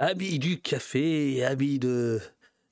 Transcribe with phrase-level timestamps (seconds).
[0.00, 2.20] Amis du café, amis de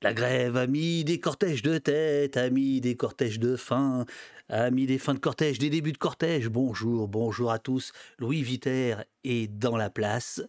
[0.01, 4.05] la grève, amis des cortèges de tête, amis des cortèges de fin,
[4.47, 7.91] amis des fins de cortège, des débuts de cortège, bonjour, bonjour à tous.
[8.17, 8.95] Louis Viter
[9.29, 10.41] est dans la place.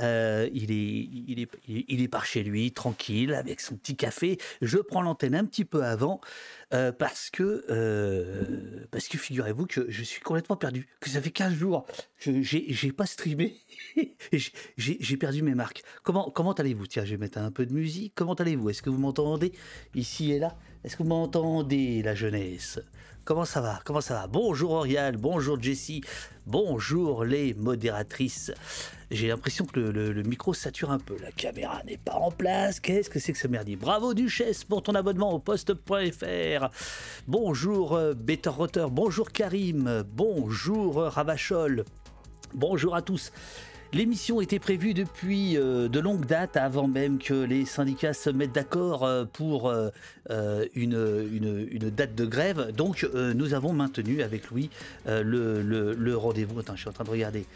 [0.00, 4.38] Euh, il, est, il, est, il est par chez lui, tranquille, avec son petit café.
[4.62, 6.20] Je prends l'antenne un petit peu avant
[6.74, 11.30] euh, parce que, euh, parce que figurez-vous que je suis complètement perdu, que ça fait
[11.30, 11.86] 15 jours
[12.18, 13.56] j'ai pas streamé.
[14.76, 15.82] j'ai perdu mes marques.
[16.02, 16.86] Comment, comment allez-vous?
[16.86, 18.12] Tiens, je vais mettre un peu de musique.
[18.14, 18.70] Comment allez-vous?
[18.70, 19.52] Est-ce que vous m'entendez?
[19.94, 20.56] Ici et là?
[20.84, 22.80] Est-ce que vous m'entendez, la jeunesse?
[23.26, 23.80] Comment ça va?
[23.84, 24.28] Comment ça va?
[24.28, 26.00] Bonjour Orial, bonjour Jessie,
[26.46, 28.52] bonjour les modératrices.
[29.10, 31.16] J'ai l'impression que le, micro sature un peu.
[31.20, 32.78] La caméra n'est pas en place.
[32.78, 33.74] Qu'est-ce que c'est que ce merdier?
[33.74, 36.68] Bravo Duchesse pour ton abonnement au poste.fr.
[37.26, 41.84] Bonjour euh, Better Rotter, bonjour Karim, bonjour euh, Ravachol.
[42.54, 43.32] Bonjour à tous.
[43.92, 48.52] L'émission était prévue depuis euh, de longues dates, avant même que les syndicats se mettent
[48.52, 49.90] d'accord euh, pour euh,
[50.74, 52.72] une, date de grève.
[52.72, 54.70] Donc nous avons maintenu avec Louis
[55.06, 56.60] le, rendez-vous.
[56.60, 57.46] Attends, je suis en train de regarder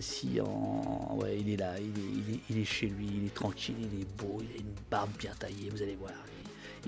[0.00, 1.16] si en...
[1.20, 4.38] Ouais, il est là, il est, il chez lui, il est tranquille, il est beau,
[4.40, 6.12] il a une barbe bien taillée, vous allez voir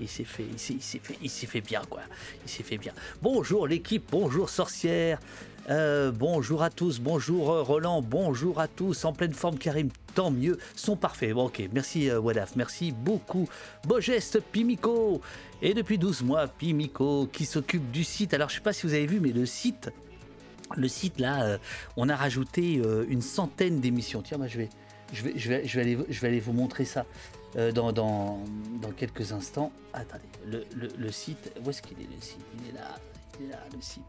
[0.01, 2.01] il s'est fait, il s'est fait, il s'est fait bien quoi.
[2.45, 2.93] Il s'est fait bien.
[3.21, 5.19] Bonjour l'équipe, bonjour sorcière.
[5.69, 10.31] Euh, bonjour à tous, bonjour euh, Roland, bonjour à tous, en pleine forme Karim, tant
[10.31, 11.31] mieux, sont parfaits.
[11.33, 13.47] Bon, ok, merci euh, Wadaf, merci beaucoup.
[13.85, 15.21] Beau geste Pimico
[15.61, 18.33] Et depuis 12 mois, Pimico qui s'occupe du site.
[18.33, 19.91] Alors je sais pas si vous avez vu, mais le site,
[20.75, 21.59] le site là,
[21.97, 24.23] on a rajouté une centaine d'émissions.
[24.23, 24.69] Tiens, moi je vais,
[25.13, 27.05] je vais, je vais, aller, je vais aller vous montrer ça.
[27.75, 28.43] dans,
[28.97, 29.71] quelques instants.
[29.93, 32.39] Attendez, le, le, le site, où est-ce qu'il est le site?
[32.59, 32.95] Il est là,
[33.39, 34.03] il est là, le site.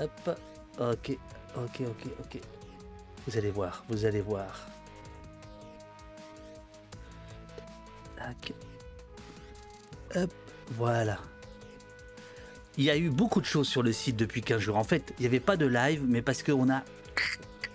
[0.00, 0.38] Hop.
[0.80, 1.16] Ok,
[1.56, 2.40] ok, ok, ok.
[3.26, 4.66] Vous allez voir, vous allez voir.
[10.14, 10.32] Hop,
[10.72, 11.18] voilà.
[12.76, 14.76] Il y a eu beaucoup de choses sur le site depuis 15 jours.
[14.76, 16.82] En fait, il n'y avait pas de live, mais parce qu'on a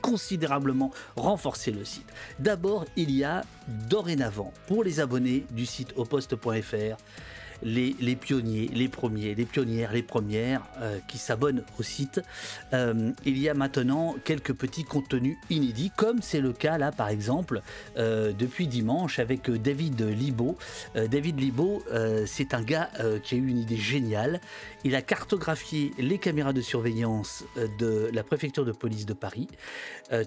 [0.01, 2.07] considérablement renforcé le site.
[2.39, 6.97] D'abord, il y a dorénavant, pour les abonnés du site oposte.fr,
[7.63, 12.21] les, pionniers, les premiers, les pionnières, les premières euh, qui s'abonnent au site.
[12.73, 17.09] Euh, il y a maintenant quelques petits contenus inédits, comme c'est le cas là par
[17.09, 17.61] exemple
[17.97, 20.57] euh, depuis dimanche avec David Libo.
[20.95, 21.83] David Libo,
[22.25, 22.89] c'est un gars
[23.23, 24.41] qui a eu une idée géniale.
[24.83, 27.43] Il a cartographié les caméras de surveillance
[27.79, 29.47] de la préfecture de police de Paris.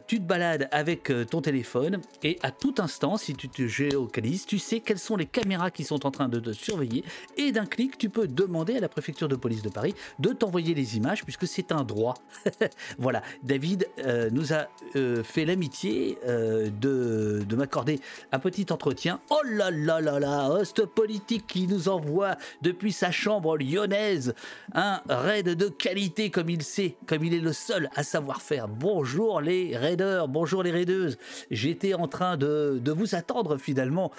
[0.07, 4.59] tu te balades avec ton téléphone et à tout instant, si tu te géocalises, tu
[4.59, 7.05] sais quelles sont les caméras qui sont en train de te surveiller
[7.37, 10.75] et d'un clic, tu peux demander à la préfecture de police de Paris de t'envoyer
[10.75, 12.15] les images puisque c'est un droit.
[12.99, 14.67] voilà, David euh, nous a
[14.97, 18.01] euh, fait l'amitié euh, de, de m'accorder
[18.33, 19.21] un petit entretien.
[19.31, 24.35] Oh là là là là, host politique qui nous envoie depuis sa chambre lyonnaise
[24.75, 28.69] un raid de qualité comme il sait, comme il est le seul à savoir faire.
[28.69, 31.19] Bonjour les raiders, bonjour les raideuses.
[31.51, 34.11] J'étais en train de, de, vous attendre finalement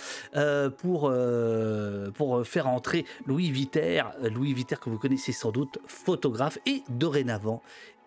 [0.77, 1.11] pour,
[2.15, 7.61] pour faire entrer Louis Viter, Louis Viter que vous connaissez sans doute, photographe et dorénavant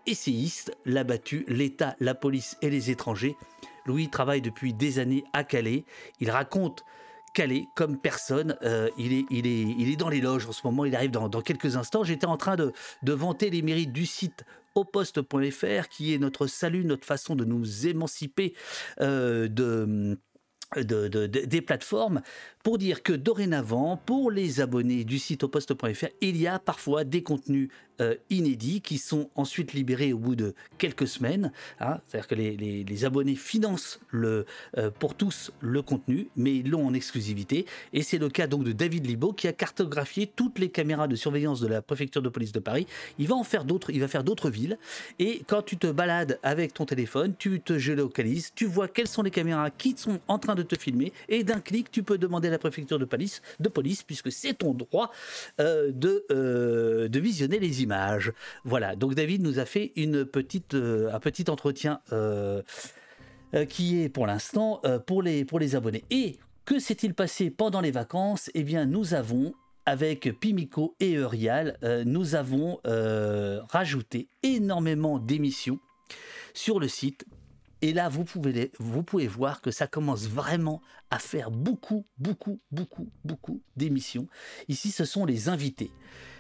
[0.07, 3.37] essayiste, l'a battu l'État, la police et les étrangers.
[3.87, 5.85] Louis travaille depuis des années à Calais.
[6.21, 6.85] Il raconte
[7.35, 8.57] Calais comme personne.
[8.63, 10.85] Euh, il, est, il, est, il est dans les loges en ce moment.
[10.85, 12.05] Il arrive dans, quelques instants.
[12.05, 12.73] J'étais en train de,
[13.03, 18.55] vanter les mérites du site auposte.fr qui est notre salut, notre façon de nous émanciper
[19.01, 20.19] euh, de
[20.77, 22.23] des plateformes
[22.63, 27.23] pour dire que dorénavant, pour les abonnés du site oposte.fr, il y a parfois des
[27.23, 31.53] contenus euh, inédits qui sont ensuite libérés au bout de quelques semaines.
[31.81, 31.99] Hein.
[32.07, 34.47] C'est-à-dire que les, abonnés financent le,
[34.79, 37.67] euh, pour tous le contenu, mais ils l'ont en exclusivité.
[37.93, 41.17] Et c'est le cas donc de David Libo qui a cartographié toutes les caméras de
[41.17, 42.87] surveillance de la préfecture de police de Paris.
[43.19, 44.79] Il va en faire d'autres, il va faire d'autres villes.
[45.19, 49.23] Et quand tu te balades avec ton téléphone, tu te géolocalises, tu vois quelles sont
[49.23, 52.50] les caméras qui sont en train de te filmer, et d'un clic, tu peux demander
[52.51, 55.11] la préfecture de police, de police puisque c'est ton droit
[55.61, 56.25] euh, de,
[57.09, 58.33] de visionner les images.
[58.65, 62.63] Voilà, donc David nous a fait une petite, euh, un petit entretien euh,
[63.55, 66.05] euh, qui est pour l'instant pour, les, pour les abonnés.
[66.11, 68.51] Et que s'est-il passé pendant les vacances?
[68.55, 69.55] Eh bien, nous avons
[69.87, 72.79] avec Pimico et Eurial, nous avons
[73.69, 75.81] rajouté énormément d'émissions
[76.55, 77.25] sur le site
[77.83, 82.61] et là, vous pouvez, vous pouvez voir que ça commence vraiment à faire beaucoup, beaucoup,
[82.71, 84.29] beaucoup, beaucoup d'émissions.
[84.69, 85.91] Ici, ce sont les invités.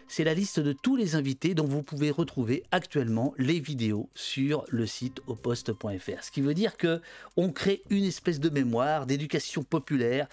[0.07, 4.65] c'est la liste de tous les invités dont vous pouvez retrouver actuellement les vidéos sur
[4.69, 6.25] le site oposte.fr.
[6.25, 7.01] Ce qui veut dire que
[7.37, 10.27] on crée une espèce de mémoire, d'éducation populaire,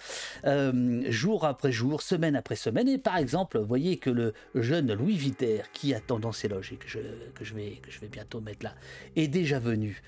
[0.44, 2.88] euh, jour après jour, semaine après semaine.
[2.88, 6.76] Et par exemple, vous voyez que le jeune Louis Viter, qui a tendance éloge et
[6.76, 6.98] que je,
[7.34, 8.74] que, je vais, que je vais bientôt mettre là,
[9.16, 10.02] est déjà venu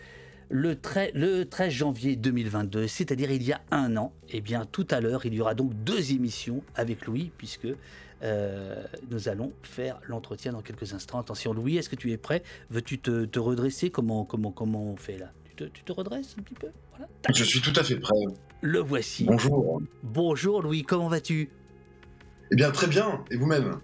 [0.50, 4.12] le 13, le 13 janvier 2022, c'est-à-dire il y a un an.
[4.28, 7.68] Et eh bien, tout à l'heure, il y aura donc deux émissions avec Louis, puisque
[8.22, 11.20] euh, nous allons faire l'entretien dans quelques instants.
[11.20, 12.42] Attention, Louis, est-ce que tu es prêt?
[12.68, 13.90] Veux-tu te, redresser?
[13.90, 15.32] Comment, comment, comment on fait là?
[15.44, 16.68] Tu te, tu te, redresses un petit peu?
[17.34, 18.16] Je suis tout à fait prêt.
[18.60, 19.24] Le voici.
[19.24, 19.80] Bonjour.
[20.02, 21.48] Bonjour Louis, comment vas-tu?
[22.50, 23.24] Eh bien, très bien.
[23.30, 23.80] Et vous-même?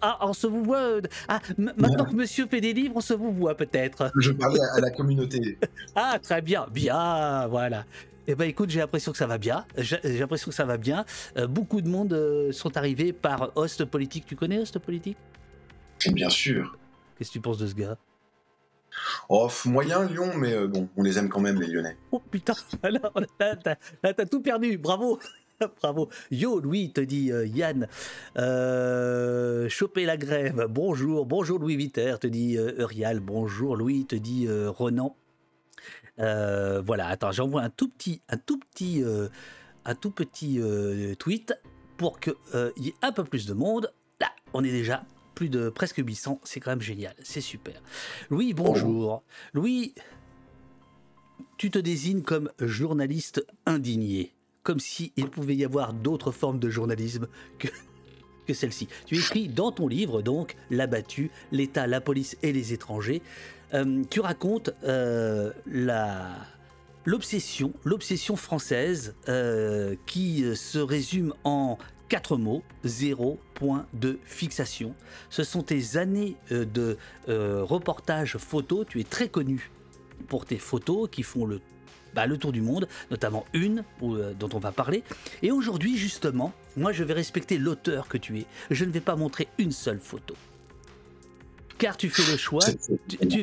[0.00, 0.78] Ah, on se vous voit.
[0.78, 4.10] Euh, ah, maintenant que monsieur fait des livres, on se vous voit peut-être.
[4.18, 5.58] Je parlais à la communauté.
[5.94, 7.84] ah, très bien, bien, voilà.
[8.26, 9.66] Eh ben écoute, j'ai l'impression que ça va bien.
[9.76, 11.04] J'ai l'impression que ça va bien.
[11.36, 14.24] Euh, beaucoup de monde euh, sont arrivés par Host Politique.
[14.26, 15.18] Tu connais Host Politique?
[16.12, 16.76] Bien sûr.
[17.16, 17.96] Qu'est-ce que tu penses de ce gars?
[19.28, 21.96] Oh, moyen Lyon, mais bon, on les aime quand même, les Lyonnais.
[22.12, 23.00] Oh putain, là,
[24.14, 25.18] t'as tout perdu, bravo
[25.80, 26.08] Bravo.
[26.30, 27.88] Yo, Louis, te dit euh, Yann.
[28.36, 30.66] Euh, choper la grève.
[30.68, 31.26] Bonjour.
[31.26, 33.20] Bonjour, Louis Viter, te dit euh, Eurial.
[33.20, 35.16] Bonjour, Louis, te dit Renan.
[36.18, 39.04] voilà, attends, j'envoie un tout petit, un tout petit,
[39.84, 40.60] un tout petit
[41.18, 41.54] tweet
[41.96, 42.34] pour qu'il
[42.76, 43.92] y ait un peu plus de monde.
[44.20, 45.04] Là, on est déjà
[45.34, 46.40] plus de presque 800.
[46.44, 47.14] C'est quand même génial.
[47.22, 47.80] C'est super.
[48.30, 49.22] Louis, bonjour.
[49.52, 49.94] Louis,
[51.56, 54.33] tu te désignes comme journaliste indigné
[54.64, 57.28] comme s'il pouvait y avoir d'autres formes de journalisme
[57.58, 57.68] que,
[58.46, 58.88] que celle-ci.
[59.06, 63.22] Tu écris dans ton livre, donc, L'abattu, l'État, la police et les étrangers.
[63.74, 66.30] Euh, tu racontes euh, la
[67.06, 71.76] l'obsession, l'obsession française euh, qui se résume en
[72.08, 74.94] quatre mots, zéro point de fixation.
[75.28, 76.96] Ce sont tes années de
[77.28, 79.70] reportage photo, tu es très connu
[80.28, 81.60] pour tes photos qui font le
[82.14, 85.02] bah, le tour du monde, notamment une euh, dont on va parler.
[85.42, 88.46] Et aujourd'hui, justement, moi, je vais respecter l'auteur que tu es.
[88.70, 90.34] Je ne vais pas montrer une seule photo.
[91.78, 92.64] Car tu fais le choix,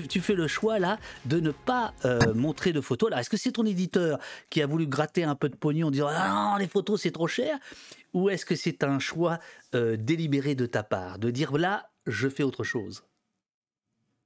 [0.07, 3.11] tu, fais le choix là de ne pas euh, montrer de photos.
[3.11, 4.19] Là, est-ce que c'est ton éditeur
[4.49, 7.11] qui a voulu gratter un peu de pognon en disant ah non les photos c'est
[7.11, 7.59] trop cher,
[8.13, 9.39] ou est-ce que c'est un choix
[9.75, 13.03] euh, délibéré de ta part de dire là je fais autre chose?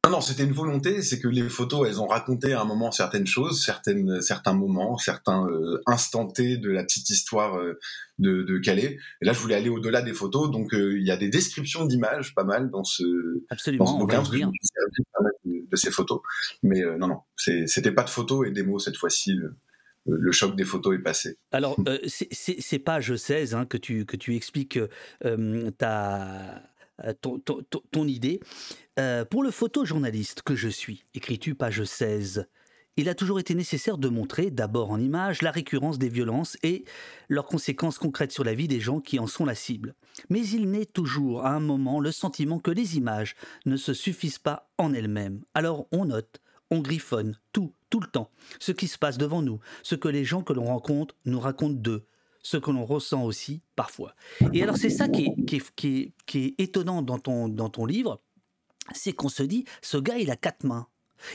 [0.06, 2.92] Non, non, c'était une volonté, c'est que les photos, elles ont raconté à un moment
[2.92, 7.80] certaines choses, certaines, certains moments, certains euh, instants T de la petite histoire euh,
[8.19, 9.00] de, de, Calais.
[9.22, 11.86] Et là, je voulais aller au-delà des photos, donc euh, il y a des descriptions
[11.86, 13.04] d'images pas mal dans ce,
[13.50, 14.52] Absolument, dans bouquin, de,
[15.46, 16.22] de, ces photos.
[16.62, 19.36] Mais non, non, c'était pas de photos et des mots cette fois-ci.
[20.08, 21.40] Le, choc des photos est passé.
[21.51, 21.75] Alors,
[22.06, 24.78] c'est page 16 hein, que, tu, que tu expliques
[25.80, 26.62] ta
[27.03, 28.39] euh, ton, idée.
[29.00, 32.47] Euh, pour le photojournaliste que je suis, écris-tu page 16,
[32.97, 36.86] il a toujours été nécessaire de montrer, d'abord en images, la récurrence des violences et
[37.27, 39.95] leurs conséquences concrètes sur la vie des gens qui en sont la cible.
[40.30, 44.39] Mais il naît toujours à un moment le sentiment que les images ne se suffisent
[44.39, 45.41] pas en elles-mêmes.
[45.53, 46.39] Alors on note,
[46.71, 50.24] on griffonne, tout, tout le temps, ce qui se passe devant nous, ce que les
[50.24, 52.06] gens que l'on rencontre nous racontent d'eux,
[52.45, 54.13] ce que l'on ressent aussi parfois.
[54.53, 58.21] Et alors c'est ça qui est, étonnant dans ton, dans ton livre,
[58.94, 60.88] c'est qu'on se dit, ce gars, il a quatre mains.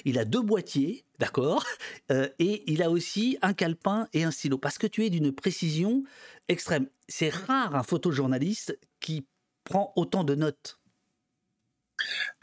[0.04, 1.64] Il a deux boîtiers, d'accord
[2.12, 5.32] euh, Et il a aussi un calepin et un stylo, parce que tu es d'une
[5.32, 6.04] précision
[6.48, 6.86] extrême.
[7.08, 9.26] C'est rare un photojournaliste qui
[9.64, 10.79] prend autant de notes.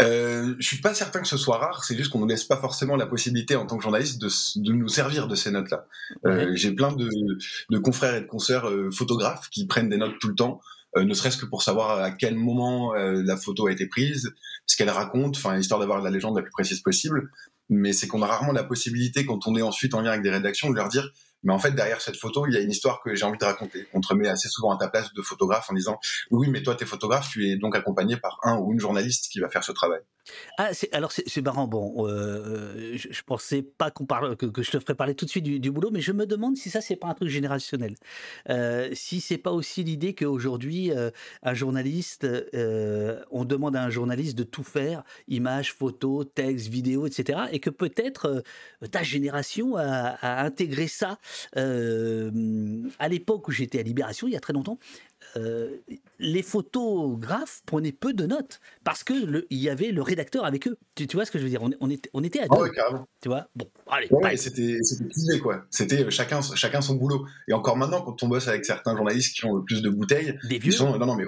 [0.01, 2.57] Euh, je suis pas certain que ce soit rare, c'est juste qu'on ne laisse pas
[2.57, 4.27] forcément la possibilité en tant que journaliste de,
[4.61, 5.87] de nous servir de ces notes-là.
[6.25, 7.09] Euh, J'ai plein de,
[7.69, 10.61] de, confrères et de consoeurs euh, photographes qui prennent des notes tout le temps,
[10.95, 14.33] euh, ne serait-ce que pour savoir à quel moment la photo a été prise,
[14.65, 17.31] ce qu'elle raconte, enfin histoire d'avoir la légende la plus précise possible.
[17.69, 20.29] Mais c'est qu'on a rarement la possibilité, quand on est ensuite en lien avec des
[20.29, 21.11] rédactions, de leur dire
[21.43, 23.45] mais en fait, derrière cette photo, il y a une histoire que j'ai envie de
[23.45, 23.87] raconter.
[23.93, 25.99] On te remet assez souvent à ta place de photographe en disant
[26.31, 29.39] oui, mais toi, t'es photographe, tu es donc accompagné par un ou une journaliste qui
[29.39, 30.01] va faire ce travail.
[30.57, 31.67] Ah, alors c'est marrant.
[31.67, 35.43] Bon, euh, je, pensais pas qu'on parle, que, je te ferais parler tout de suite
[35.43, 37.95] du, boulot, mais je me demande si ça c'est pas un truc générationnel.
[38.49, 41.11] Euh, si c'est pas aussi l'idée qu'aujourd'hui euh,
[41.43, 47.07] un journaliste, euh, on demande à un journaliste de tout faire, images, photos, textes, vidéos,
[47.07, 48.43] etc., et que peut-être
[48.91, 51.17] ta génération a, intégré ça
[51.55, 54.79] à l'époque où j'étais à Libération, il y a très longtemps
[56.19, 60.77] les photographes prenaient peu de notes parce que il y avait le rédacteur avec eux.
[60.95, 61.61] Tu, vois ce que je veux dire?
[61.79, 62.71] On, était, on était à ah deux.
[63.21, 63.47] Tu vois?
[63.55, 64.37] Bon, allez.
[64.37, 65.65] c'était c'était quoi.
[65.69, 67.25] C'était chacun chacun son boulot.
[67.47, 70.37] Et encore maintenant, quand on bosse avec certains journalistes qui ont le plus de bouteilles,
[70.43, 70.71] des vieux?
[70.71, 71.25] Ils sont, non non mais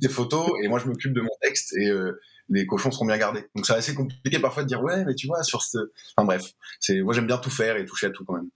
[0.00, 1.90] des photos et moi je m'occupe de mon texte et
[2.52, 3.46] les cochons seront bien gardés.
[3.54, 5.78] Donc c'est assez compliqué parfois de dire ouais, mais tu vois, sur ce.
[6.16, 6.52] Enfin bref,
[7.02, 8.48] moi j'aime bien tout faire et toucher à tout quand même.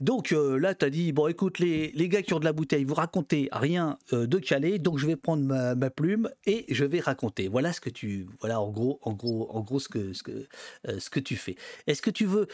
[0.00, 2.52] Donc euh, là, tu as dit bon, écoute, les, les, gars qui ont de la
[2.52, 6.84] bouteille, vous racontez rien euh, de Calais, donc je vais prendre ma, plume et je
[6.84, 7.48] vais raconter.
[7.48, 8.26] Voilà ce que tu.
[8.40, 10.46] Voilà en gros, en gros, en gros ce, que, ce, que,
[10.88, 11.56] euh, ce que tu fais.
[11.86, 12.46] Est-ce que tu veux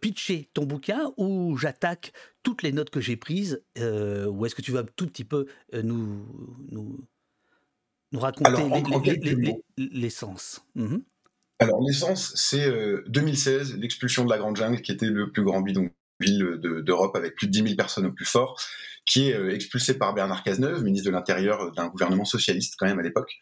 [0.00, 2.12] pitcher ton bouquin ou j'attaque
[2.42, 6.24] toutes les notes que j'ai prises ou est-ce que tu un tout petit peu nous.
[6.70, 6.98] nous
[8.12, 9.20] nous raconter
[9.76, 10.62] l'essence.
[10.74, 11.02] Mhm.
[11.58, 12.70] Alors l'essence, c'est
[13.08, 17.34] 2016, euh, l'expulsion de la Grande Jungle, qui était le plus grand bidonville d'Europe avec
[17.34, 18.58] plus de 10 000 personnes au plus fort,
[19.04, 22.98] qui est euh, expulsé par Bernard Cazeneuve, ministre de l'Intérieur d'un gouvernement socialiste quand même
[22.98, 23.38] à l'époque.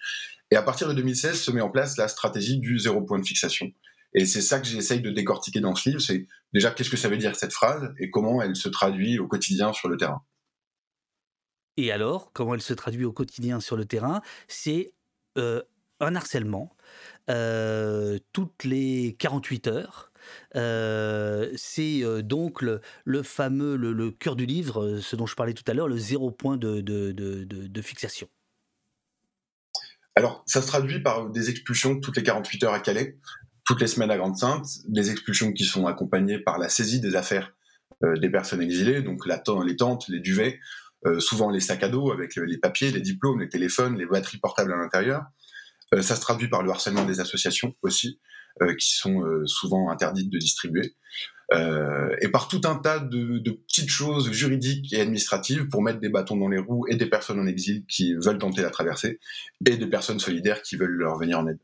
[0.50, 3.26] Et à partir de 2016 se met en place la stratégie du zéro point de
[3.26, 3.70] fixation.
[4.14, 7.08] Et c'est ça que j'essaye de décortiquer dans ce livre, c'est déjà qu'est-ce que ça
[7.08, 10.22] veut dire cette phrase et comment elle se traduit au quotidien sur le terrain.
[11.78, 14.94] Et alors, comment elle se traduit au quotidien sur le terrain C'est
[15.38, 15.62] euh,
[16.00, 16.76] un harcèlement
[17.30, 20.10] euh, toutes les 48 heures.
[20.56, 25.72] Euh, c'est donc le, fameux, le, cœur du livre, ce dont je parlais tout à
[25.72, 28.28] l'heure, le zéro point de, fixation.
[30.16, 33.18] Alors, ça se traduit par des expulsions toutes les 48 heures à Calais,
[33.64, 37.54] toutes les semaines à Grande-Sainte, des expulsions qui sont accompagnées par la saisie des affaires
[38.02, 40.58] des personnes exilées, donc les tentes, les duvets,
[41.18, 44.72] souvent les sacs à dos avec les papiers, les diplômes, les téléphones, les batteries portables
[44.72, 45.22] à l'intérieur.
[45.94, 48.20] Euh, ça se traduit par le harcèlement des associations aussi,
[48.62, 50.94] euh, qui sont souvent interdites de distribuer.
[52.20, 56.10] et par tout un tas de, de, petites choses juridiques et administratives pour mettre des
[56.10, 59.18] bâtons dans les roues et des personnes en exil qui veulent tenter la traversée
[59.64, 61.58] et des personnes solidaires qui veulent leur venir en aide.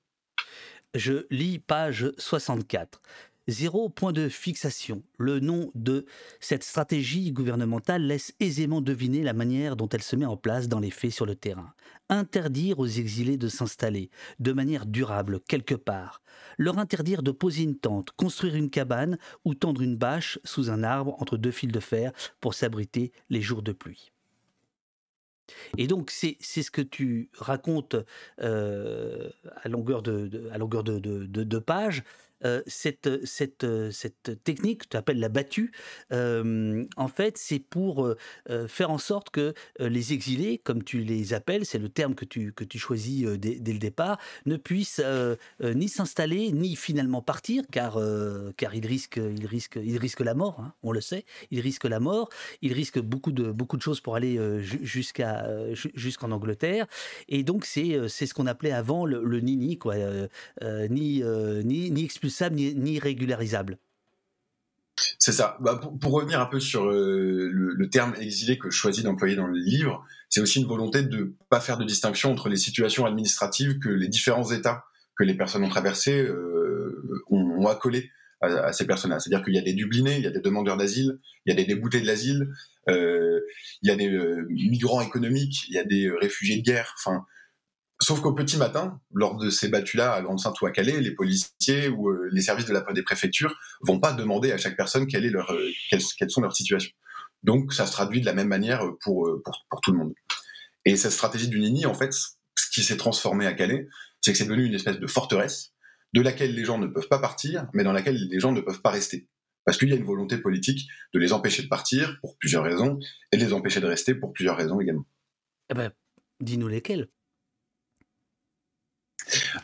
[0.95, 3.03] Je lis page 64.
[3.47, 5.03] Zéro point de fixation.
[5.19, 6.07] Le nom de
[6.41, 10.81] cette stratégie gouvernementale laisse aisément deviner la manière dont elle se met en place dans
[10.81, 11.75] les faits sur le terrain.
[12.09, 14.09] Interdire aux exilés de s'installer
[14.39, 16.23] de manière durable quelque part.
[16.57, 20.83] Leur interdire de poser une tente, construire une cabane ou tendre une bâche sous un
[20.83, 24.11] arbre entre deux fils de fer pour s'abriter les jours de pluie.
[25.77, 27.97] Et donc, c'est ce que tu racontes
[28.41, 29.29] euh,
[29.63, 32.03] à longueur de, à longueur de, de page.
[32.67, 33.67] Cette, cette,
[34.45, 35.73] technique que tu appelles la battue,
[36.11, 38.15] en fait, c'est pour
[38.69, 42.53] faire en sorte que les exilés, comme tu les appelles, c'est le terme que tu,
[42.53, 45.03] que tu choisis dès, le départ, ne puissent
[45.61, 47.99] ni s'installer, ni finalement partir, car,
[48.57, 49.21] car ils, risquent,
[50.21, 52.29] la mort, hein, on le sait, ils risquent la mort,
[52.63, 56.87] ils risquent beaucoup de, beaucoup de choses pour aller jusqu'à, jusqu'en Angleterre.
[57.29, 59.97] Et donc, c'est, ce qu'on appelait avant le, nini, quoi,
[60.91, 62.05] ni, ni, ni
[62.50, 63.79] ni, régularisable.
[65.19, 65.57] C'est ça.
[65.61, 69.47] Bah, pour, revenir un peu sur euh, le, terme exilé que je choisis d'employer dans
[69.47, 73.07] le livre, c'est aussi une volonté de ne pas faire de distinction entre les situations
[73.07, 74.85] administratives que les différents États
[75.17, 78.11] que les personnes ont traversées euh, ont, accolées
[78.41, 79.21] à, ces personnes-là.
[79.21, 81.57] C'est-à-dire qu'il y a des Dublinés, il y a des demandeurs d'asile, il y a
[81.57, 82.49] des déboutés de l'asile,
[82.88, 83.41] euh,
[83.83, 84.11] il y a des
[84.50, 86.97] migrants économiques, il y a des réfugiés de guerre.
[88.04, 91.88] Sauf qu'au petit matin, lors de ces battues-là à Grande-Sainte ou à Calais, les policiers
[91.88, 95.25] ou euh, les services de la des préfectures vont pas demander à chaque personne quelle
[95.25, 96.92] est leur, euh, quelles, sont leurs situations.
[97.44, 100.12] Donc ça se traduit de la même manière pour, euh, pour, pour tout le monde.
[100.84, 103.88] Et cette stratégie du Nini, en fait, ce qui s'est transformé à Calais,
[104.20, 105.73] c'est que c'est devenu une espèce de forteresse
[106.12, 108.82] de laquelle les gens ne peuvent pas partir, mais dans laquelle les gens ne peuvent
[108.82, 109.30] pas rester.
[109.64, 112.99] Parce qu'il y a une volonté politique de les empêcher de partir pour plusieurs raisons,
[113.32, 115.06] et de les empêcher de rester pour plusieurs raisons également.
[115.70, 115.90] Eh ben,
[116.40, 117.08] dis-nous lesquelles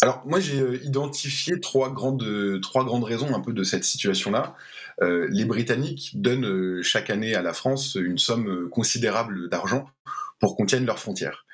[0.01, 4.55] alors moi j'ai euh, identifié trois grandes, trois grandes raisons un peu de cette situation-là.
[5.03, 9.87] Euh, les Britanniques donnent euh, chaque année à la France une somme considérable d'argent
[10.39, 11.45] pour qu'on tienne leurs frontières.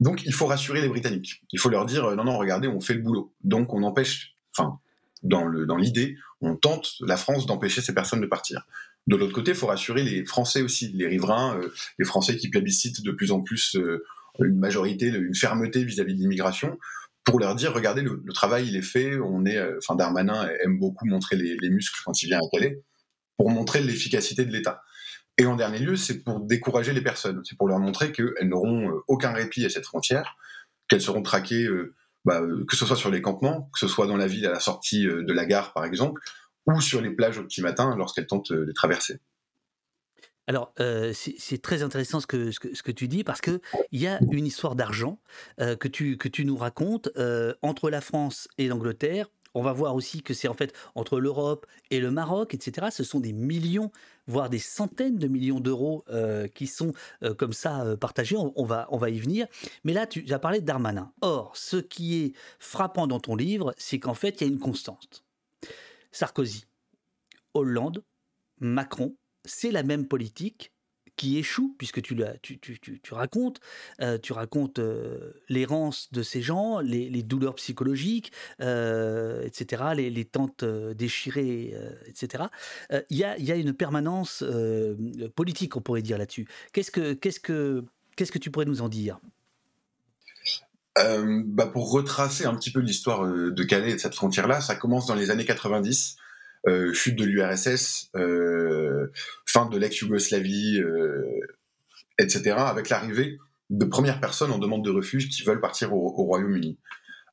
[0.00, 1.42] Donc il faut rassurer les Britanniques.
[1.52, 3.32] Il faut leur dire non non regardez on fait le boulot.
[3.44, 4.78] Donc on empêche, enfin
[5.22, 8.66] dans l'idée on tente la France d'empêcher ces personnes de partir.
[9.06, 11.58] De l'autre côté il faut rassurer les Français aussi, les riverains,
[11.98, 13.76] les Français qui plébiscitent de plus en plus
[14.38, 16.78] une majorité, une fermeté vis-à-vis de l'immigration
[17.26, 20.78] pour leur dire regardez le, travail il est fait on est euh, enfin Darmanin aime
[20.78, 22.80] beaucoup montrer les, muscles quand il vient à Calais
[23.36, 24.82] pour montrer l'efficacité de l'État.
[25.36, 27.42] Et en dernier lieu c'est pour décourager les personnes.
[27.44, 30.36] C'est pour leur montrer qu'elles n'auront euh, aucun répit à cette frontière
[30.88, 34.16] qu'elles seront traquées euh, bah, que ce soit sur les campements que ce soit dans
[34.16, 36.20] la ville à la sortie de la gare par exemple
[36.66, 39.20] ou sur les plages au petit matin lorsqu'elles tentent de traverser
[40.46, 43.60] Alors, euh, c'est très intéressant ce que, tu dis parce qu'il
[43.92, 45.18] y a une histoire d'argent
[45.60, 49.28] euh, que, tu, que tu nous racontes euh, entre la France et l'Angleterre.
[49.54, 52.88] On va voir aussi que c'est en fait entre l'Europe et le Maroc, etc.
[52.92, 53.90] Ce sont des millions,
[54.26, 56.04] voire des centaines de millions d'euros
[56.54, 56.92] qui sont
[57.38, 58.36] comme ça partagés.
[58.36, 59.46] On, va, on va y venir.
[59.82, 61.10] Mais là, tu as parlé d'Armanin.
[61.22, 64.58] Or, ce qui est frappant dans ton livre, c'est qu'en fait, il y a une
[64.58, 65.24] constante.
[66.12, 66.66] Sarkozy,
[67.54, 68.04] Hollande,
[68.60, 70.72] Macron, c'est la même politique
[71.16, 73.60] qui échoue, puisque tu, tu, tu, tu racontes,
[74.00, 80.64] euh, tu racontes euh, l'errance de ces gens, les, douleurs psychologiques, euh, etc., les, tentes
[80.64, 81.74] déchirées,
[82.06, 82.44] etc.
[83.10, 84.44] Il y, a, une permanence
[85.34, 86.46] politique, on pourrait dire là-dessus.
[86.72, 89.18] Qu'est-ce que, tu pourrais nous en dire?
[90.96, 95.06] Bah pour retracer un petit peu l'histoire de Calais et de cette frontière-là, ça commence
[95.06, 96.25] dans les années 90 euh,
[96.92, 99.12] chute de l'URSS, euh,
[99.46, 101.22] fin de l'ex-Yougoslavie, euh,
[102.18, 103.38] etc., avec l'arrivée
[103.70, 106.78] de premières personnes en demande de refuge qui veulent partir au, Royaume-Uni.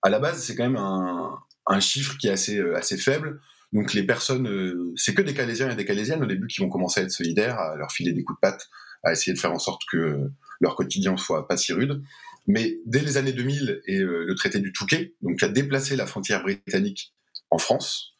[0.01, 3.39] À la base, c'est quand même un, chiffre qui est assez, faible.
[3.71, 7.01] Donc les personnes, c'est que des Calaisiens et des Calaisiennes au début qui vont commencer
[7.01, 8.69] à être solidaires, à leur filer des coups de patte,
[9.03, 12.01] à essayer de faire en sorte que leur quotidien soit pas si rude.
[12.47, 16.05] Mais dès les années 2000 et le traité du Touquet, donc qui a déplacé la
[16.05, 17.13] frontière britannique
[17.49, 18.12] en France,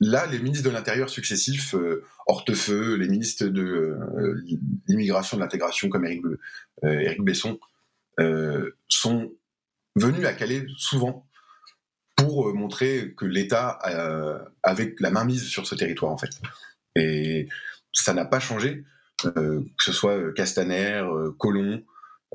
[0.00, 4.40] Là, les ministres de l'Intérieur successifs, euh, Hortefeux, les ministres de euh,
[4.86, 6.22] l'immigration, de l'intégration comme Éric,
[6.84, 7.58] euh, Besson,
[8.88, 9.32] sont
[9.94, 11.26] venus à Calais souvent
[12.16, 13.78] pour montrer que l'État
[14.64, 16.30] avait la main mise sur ce territoire, en fait.
[16.96, 17.48] Et
[17.92, 18.82] ça n'a pas changé,
[19.22, 21.04] que ce soit Castaner,
[21.38, 21.84] Colomb,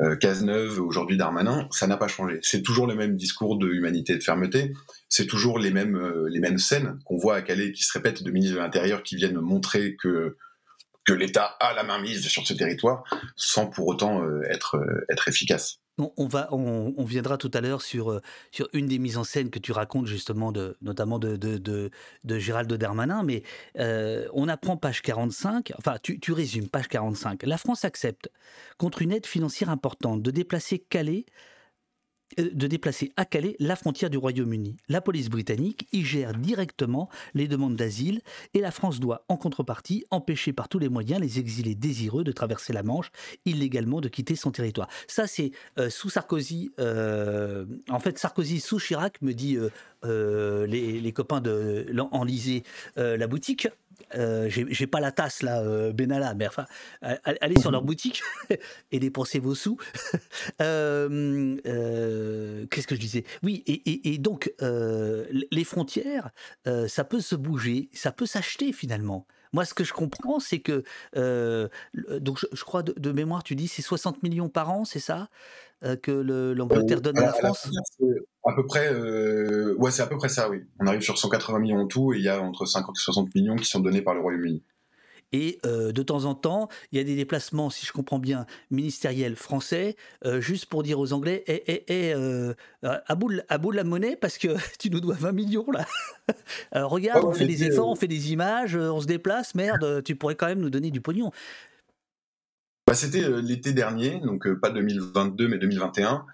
[0.02, 2.40] euh, Cazeneuve, aujourd'hui Darmanin, ça n'a pas changé.
[2.42, 4.74] C'est toujours le même discours de humanité et de fermeté.
[5.08, 8.24] C'est toujours les mêmes, euh, les mêmes scènes qu'on voit à Calais qui se répètent
[8.24, 10.38] de ministres de l'Intérieur qui viennent montrer que,
[11.06, 13.04] que l'État a la main mise sur ce territoire
[13.36, 15.83] sans pour autant euh, être, être efficace.
[16.00, 18.22] On, va, on, viendra tout à l'heure sur, euh,
[18.52, 21.60] sur une des mises en scène que tu racontes justement, de, notamment de, de,
[22.24, 23.44] de, Gérald Darmanin, mais
[23.78, 27.44] euh, on apprend page 45, enfin tu, tu résumes page 45.
[27.44, 28.32] La France accepte,
[28.80, 31.26] contre une aide financière importante, de déplacer Calais
[32.38, 34.78] de déplacer à Calais la frontière du Royaume-Uni.
[34.90, 38.22] La police britannique y gère directement les demandes d'asile
[38.54, 42.32] et la France doit, en contrepartie, empêcher par tous les moyens les exilés désireux de
[42.32, 43.12] traverser la Manche
[43.46, 44.88] illégalement de quitter son territoire.
[45.08, 46.72] Ça, c'est euh, sous Sarkozy.
[46.80, 49.58] Euh, en fait, Sarkozy sous Chirac me dit
[50.04, 52.64] les, copains de enliser
[52.96, 53.68] la boutique.
[54.16, 56.66] Euh, j'ai pas la tasse là, euh, Benalla, mais enfin,
[57.02, 58.22] allez sur leur boutique
[58.92, 59.78] et dépensez vos sous.
[60.62, 61.58] Euh,
[62.70, 63.24] qu'est-ce que je disais?
[63.44, 66.30] Oui, et, donc les frontières,
[66.88, 69.26] ça peut se bouger, ça peut s'acheter finalement.
[69.52, 70.84] Moi, ce que je comprends, c'est que
[71.16, 75.30] donc je, crois de, mémoire, tu dis c'est 60 millions par an, c'est ça?
[76.02, 76.12] Que
[76.54, 77.70] l'Angleterre donne à la France?
[78.46, 80.64] à peu près, euh, ouais, c'est à peu près ça, oui.
[80.80, 83.36] On arrive sur 180 millions en tout et il y a entre 50 et 60
[83.36, 84.64] millions qui sont donnés par le Royaume-Uni.
[85.36, 88.46] Et euh, de temps en temps, il y a des déplacements, si je comprends bien,
[88.70, 92.14] ministériels français, euh, juste pour dire aux Anglais eh, eh, eh,
[92.84, 95.86] à, bout de, à bout la monnaie, parce que tu nous dois 20 millions là.
[96.74, 100.36] Regarde, on fait des efforts, on fait des images, on se déplace, merde, tu pourrais
[100.36, 101.32] quand même nous donner du pognon.
[102.88, 106.26] Bah, C'était l'été dernier, donc pas 2022 mais 2021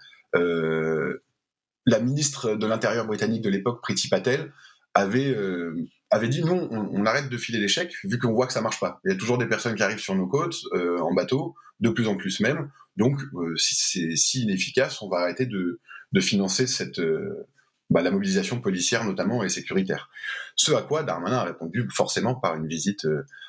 [1.86, 4.52] la ministre de l'Intérieur britannique de l'époque, Priti Patel,
[4.94, 8.52] avait, euh, avait dit non, on, arrête de filer les chèques vu qu'on voit que
[8.52, 9.00] ça marche pas.
[9.04, 11.90] Il y a toujours des personnes qui arrivent sur nos côtes euh, en bateau, de
[11.90, 12.70] plus en plus même.
[12.96, 15.80] Donc, euh, si c'est si inefficace, on va arrêter de,
[16.12, 17.00] de financer cette,
[17.88, 20.10] bah, la mobilisation policière notamment et sécuritaire.
[20.56, 23.06] Ce à quoi Darmanin a répondu forcément par une visite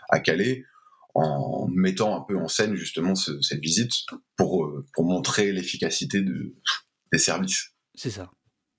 [0.09, 0.65] à Calais
[1.13, 3.91] en mettant un peu en scène justement cette visite
[4.35, 6.55] pour, pour montrer l'efficacité de,
[7.11, 7.71] des services.
[7.95, 8.31] C'est ça.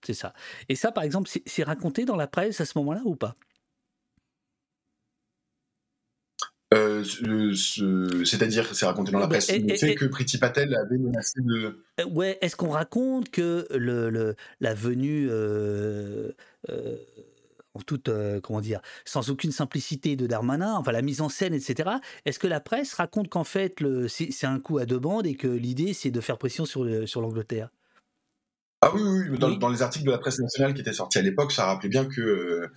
[0.04, 0.34] C'est ça.
[0.68, 3.36] Et ça, par exemple, c'est raconté dans la presse à ce moment-là ou pas?
[6.74, 7.04] Euh,
[8.24, 9.52] C'est-à-dire, c'est raconté dans la presse.
[9.52, 11.84] Le fait que Priti Patel avait menacé de.
[12.00, 15.28] Euh, ouais, est-ce qu'on raconte que le, la venue.
[15.30, 16.32] Euh,
[17.74, 18.10] en toute,
[18.42, 21.90] comment dire, sans aucune simplicité de Darmanin, enfin la mise en scène, etc.
[22.24, 25.48] Est-ce que la presse raconte qu'en fait c'est un coup à deux bandes et que
[25.48, 27.70] l'idée c'est de faire pression sur l'Angleterre?
[28.84, 31.52] Ah oui, oui, dans, les articles de la presse nationale qui étaient sortis à l'époque,
[31.52, 32.68] ça rappelait bien que euh,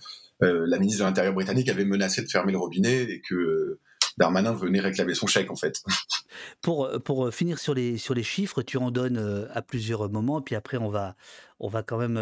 [0.44, 3.80] euh, la ministre de l'Intérieur britannique avait menacé de fermer le robinet et que
[4.18, 5.82] Darmanin venait réclamer son chèque en fait.
[6.60, 10.54] Pour, pour finir sur les, sur les chiffres, tu en donnes à plusieurs moments, puis
[10.54, 11.16] après on va,
[11.60, 12.18] on va quand même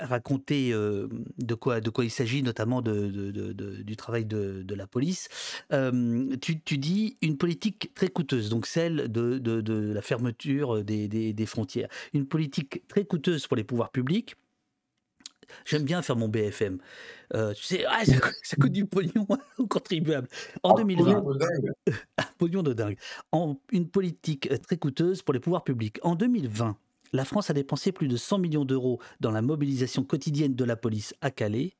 [0.00, 5.28] raconter de, quoi, de quoi il s'agit, notamment de, du travail de, la police.
[5.70, 11.88] tu, tu, dis une politique très coûteuse, donc celle de, la fermeture des, des frontières.
[12.12, 14.34] Une politique très coûteuse pour les pouvoirs publics
[15.64, 16.78] J'aime bien faire mon BFM.
[17.34, 19.26] Euh, tu sais, ah, ça, coûte, du pognon
[19.58, 20.28] aux contribuables.
[20.62, 21.24] En 2020,
[22.18, 22.96] un pognon de dingue.
[23.32, 25.98] En une politique euh, très coûteuse pour les pouvoirs publics.
[26.02, 26.76] En 2020,
[27.12, 30.76] la France a dépensé plus de 100 millions d'euros dans la mobilisation quotidienne de la
[30.76, 31.74] police à Calais.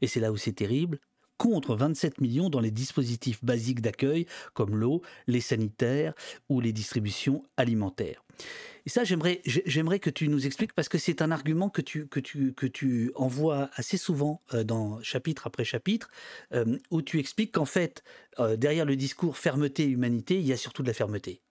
[0.00, 0.98] Et c'est là où c'est terrible
[1.42, 6.14] contre 27 millions dans les dispositifs basiques d'accueil comme l'eau, les sanitaires
[6.48, 8.22] ou les distributions alimentaires.
[8.86, 9.40] Et ça, j'aimerais,
[9.98, 14.62] que tu nous expliques parce que c'est un argument que tu envoies assez souvent euh,
[14.62, 16.10] dans chapitre après chapitre,
[16.54, 18.04] euh, où tu expliques qu'en fait,
[18.38, 21.42] euh, derrière le discours fermeté humanité, il y a surtout de la fermeté.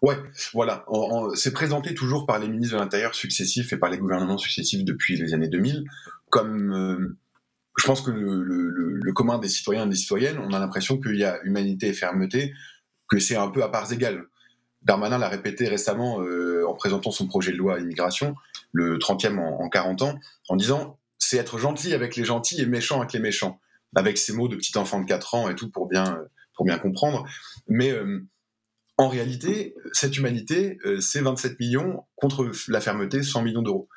[0.00, 0.16] Ouais,
[0.54, 0.86] voilà.
[1.34, 5.18] c'est présenté toujours par les ministres de l'Intérieur successifs et par les gouvernements successifs depuis
[5.18, 5.84] les années 2000
[6.30, 7.18] comme
[7.80, 11.24] je pense que le, commun des citoyens et des citoyennes, on a l'impression qu'il y
[11.24, 12.52] a humanité et fermeté,
[13.08, 14.24] que c'est un peu à parts égales.
[14.82, 18.34] Darmanin l'a répété récemment euh, en présentant son projet de loi immigration,
[18.72, 20.14] le 30e en, 40 ans,
[20.48, 23.60] en disant c'est être gentil avec les gentils et méchant avec les méchants,
[23.96, 26.18] avec ces mots de petit enfant de 4 ans et tout pour bien,
[26.54, 27.26] pour bien comprendre.
[27.66, 28.26] Mais euh,
[28.96, 33.88] en réalité, cette humanité, euh, c'est 27 millions contre la fermeté, 100 millions d'euros.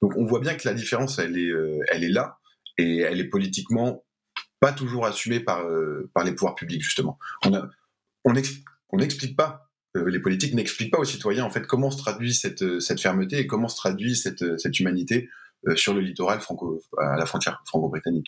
[0.00, 2.38] Donc on voit bien que la différence, elle est là
[2.78, 4.04] et elle est politiquement
[4.60, 5.64] pas toujours assumée par,
[6.14, 7.18] par les pouvoirs publics, justement.
[8.24, 8.64] On n'explique
[9.32, 12.62] on pas euh, les politiques n'expliquent pas aux citoyens en fait comment se traduit cette,
[12.62, 15.28] euh, cette fermeté et comment se traduit cette, euh, cette humanité
[15.76, 18.26] sur le littoral franco, à la frontière franco-britannique.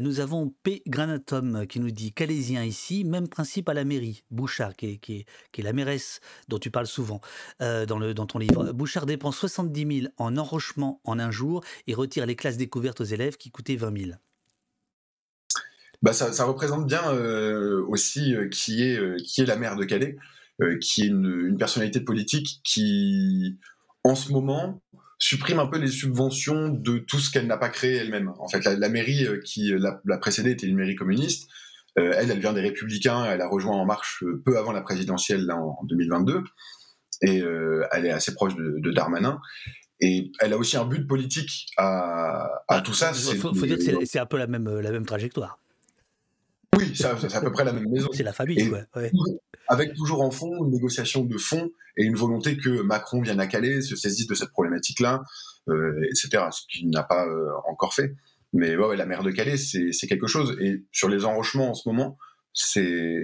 [0.00, 0.82] Nous avons P.
[0.86, 4.24] Granatom qui nous dit Calaisien ici, même principe à la mairie.
[4.30, 7.20] Bouchard, qui est, la mairesse dont tu parles souvent
[7.60, 8.72] dans, le, dans ton livre.
[8.72, 13.04] Bouchard dépense 70 000 en enrochement en un jour et retire les classes découvertes aux
[13.04, 14.10] élèves qui coûtaient 20 000.
[16.02, 17.10] Bah ça, représente bien
[17.88, 20.16] aussi qui, est, la maire de Calais.
[20.62, 23.58] Euh, qui est une, personnalité politique qui,
[24.04, 24.82] en ce moment,
[25.22, 28.32] supprime un peu les subventions de tout ce qu'elle n'a pas créé elle-même.
[28.38, 31.48] En fait, la, mairie euh, qui l'a précédée était une mairie communiste.
[31.98, 33.24] Euh, elle, elle vient des Républicains.
[33.26, 36.42] Elle a rejoint En Marche peu avant la présidentielle en, 2022.
[37.24, 37.40] Et
[37.92, 39.38] elle est assez proche de, Darmanin.
[40.00, 43.12] Et elle a aussi un but politique à, à tout ça.
[43.32, 45.60] Il faut, dire que c'est un peu la même, la même trajectoire.
[46.82, 48.08] Oui, c'est à peu près la même maison.
[48.12, 48.80] C'est la famille, quoi.
[49.68, 53.46] Avec toujours en fond une négociation de fond et une volonté que Macron vienne à
[53.46, 55.22] Calais, se saisisse de cette problématique-là,
[55.68, 56.44] euh, etc.
[56.50, 58.14] Ce qu'il n'a pas euh, encore fait.
[58.52, 60.56] Mais ouais, la mer de Calais, c'est quelque chose.
[60.60, 62.18] Et sur les enrochements en ce moment,
[62.52, 63.22] c'est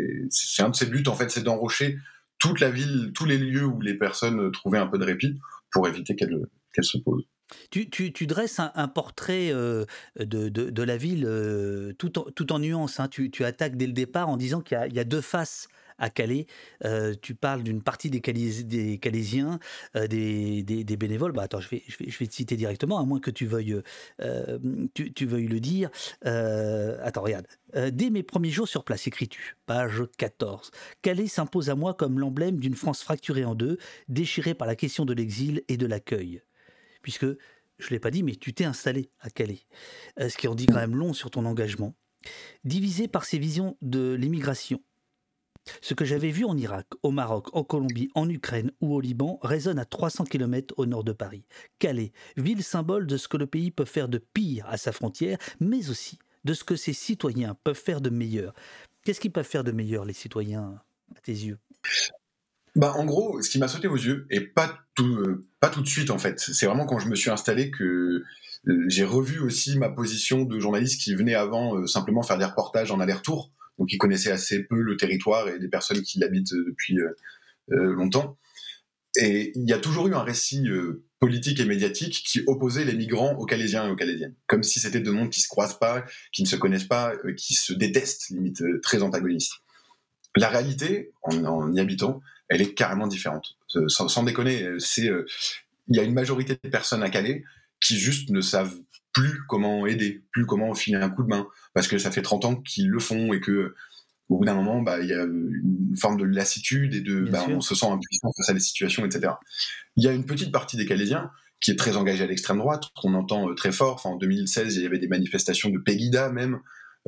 [0.59, 1.99] un de ses buts, en fait, c'est d'enrocher
[2.39, 5.39] toute la ville, tous les lieux où les personnes trouvaient un peu de répit
[5.73, 6.47] pour éviter qu'elles
[6.81, 7.27] se posent.
[7.71, 9.85] Tu, tu, dresses un, portrait euh,
[10.19, 13.01] de, de, la ville euh, tout, en, tout en nuances.
[13.01, 13.09] Hein.
[13.09, 16.47] Tu, tu, attaques dès le départ en disant qu'il y, a deux faces à Calais.
[16.85, 19.59] Euh, tu parles d'une partie des, des Calaisiens,
[19.95, 21.33] des, des, bénévoles.
[21.33, 23.47] Bah, attends, je vais, je, vais, je vais te citer directement, à moins que tu
[23.47, 23.81] veuilles,
[24.95, 25.91] tu, tu, veuilles le dire.
[26.23, 27.47] attends, regarde.
[27.93, 30.71] dès mes premiers jours sur place, écris-tu, page 14.
[31.03, 35.05] Calais s'impose à moi comme l'emblème d'une France fracturée en deux, déchirée par la question
[35.05, 36.43] de l'exil et de l'accueil
[37.03, 39.61] puisque, je ne l'ai pas dit, mais tu t'es installé à Calais,
[40.21, 41.95] euh, ce qui en dit quand même long sur ton engagement,
[42.65, 44.83] divisé par ces visions de l'immigration.
[45.83, 49.39] Ce que j'avais vu en Irak, au Maroc, en Colombie, en Ukraine ou au Liban
[49.43, 51.45] résonne à 300 km au nord de Paris.
[51.79, 55.39] Calais, ville symbole de ce que le pays peut faire de pire à sa frontière,
[55.61, 58.55] mais aussi de ce que ses citoyens peuvent faire de meilleur.
[59.05, 60.81] Qu'est-ce qu'ils peuvent faire de meilleur, les citoyens,
[61.15, 61.59] à tes yeux?
[62.77, 65.83] Bah, en gros, ce qui m'a sauté aux yeux, et pas tout, euh, pas tout
[65.83, 68.23] de suite en fait, c'est vraiment quand je me suis installé que
[68.69, 72.45] euh, j'ai revu aussi ma position de journaliste qui venait avant euh, simplement faire des
[72.45, 76.53] reportages en aller-retour, donc qui connaissait assez peu le territoire et les personnes qui l'habitent
[76.53, 76.97] depuis
[77.69, 78.37] longtemps.
[79.17, 80.65] Et il y a toujours eu un récit
[81.21, 85.01] politique et médiatique qui opposait les migrants aux Calaisiens et aux Calaisiennes, comme si c'était
[85.01, 88.63] deux mondes qui se croisent pas, qui ne se connaissent pas, qui se détestent, limite
[88.83, 89.53] très antagonistes.
[90.37, 93.57] La réalité, en y habitant, elle est carrément différente.
[93.77, 95.27] Euh, sans, déconner, euh, c'est euh,
[95.89, 97.45] il y a une majorité de personnes à Calais
[97.81, 98.75] qui juste ne savent
[99.13, 102.45] plus comment aider, plus comment filer un coup de main, parce que ça fait 30
[102.45, 103.75] ans qu'ils le font et que
[104.29, 107.47] au bout d'un moment, bah, il y a une forme de lassitude et de, bah,
[107.49, 109.33] on se sent impuissant face à des situations, etc.
[109.97, 111.31] Il y a une petite partie des Calaisiens
[111.61, 114.05] qui est très engagée à l'extrême droite, qu'on entend très fort.
[114.05, 116.61] en 2016, il y avait des manifestations de Pegida même.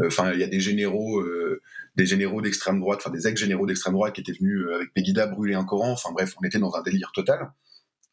[0.04, 1.22] Enfin, il y a des généraux
[1.96, 5.54] des généraux d'extrême droite, enfin des ex-généraux d'extrême droite qui étaient venus avec Pegida brûler
[5.54, 5.92] un Coran.
[5.92, 7.52] Enfin bref, on était dans un délire total.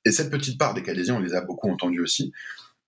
[0.06, 2.34] Et cette petite part des Calaisiens, on les a beaucoup entendus aussi.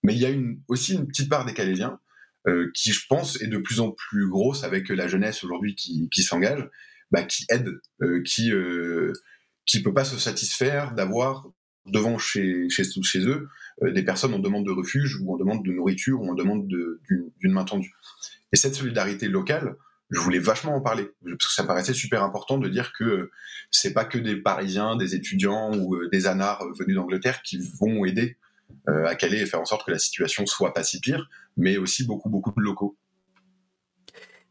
[0.04, 0.30] Mais il y a
[0.68, 2.00] aussi une petite part des Calaisiens
[2.48, 6.24] euh, qui, je pense, est de plus en plus grosse avec la jeunesse aujourd'hui qui,
[6.24, 6.68] s'engage,
[7.12, 9.14] bah, qui aide, euh, qui euh,
[9.66, 11.48] qui peut pas se satisfaire d'avoir
[11.86, 13.48] devant chez, chez, chez eux
[13.84, 16.68] euh, des personnes en demande de refuge ou en demande de nourriture ou en demande
[16.68, 17.94] d'une main tendue.
[18.52, 19.76] Et cette solidarité locale,
[20.10, 23.30] je voulais vachement en parler parce que ça paraissait super important de dire que
[23.70, 28.38] c'est pas que des Parisiens, des étudiants ou des anards venus d'Angleterre qui vont aider
[28.88, 31.78] euh, à Calais et faire en sorte que la situation soit pas si pire, mais
[31.78, 32.98] aussi beaucoup, beaucoup de locaux.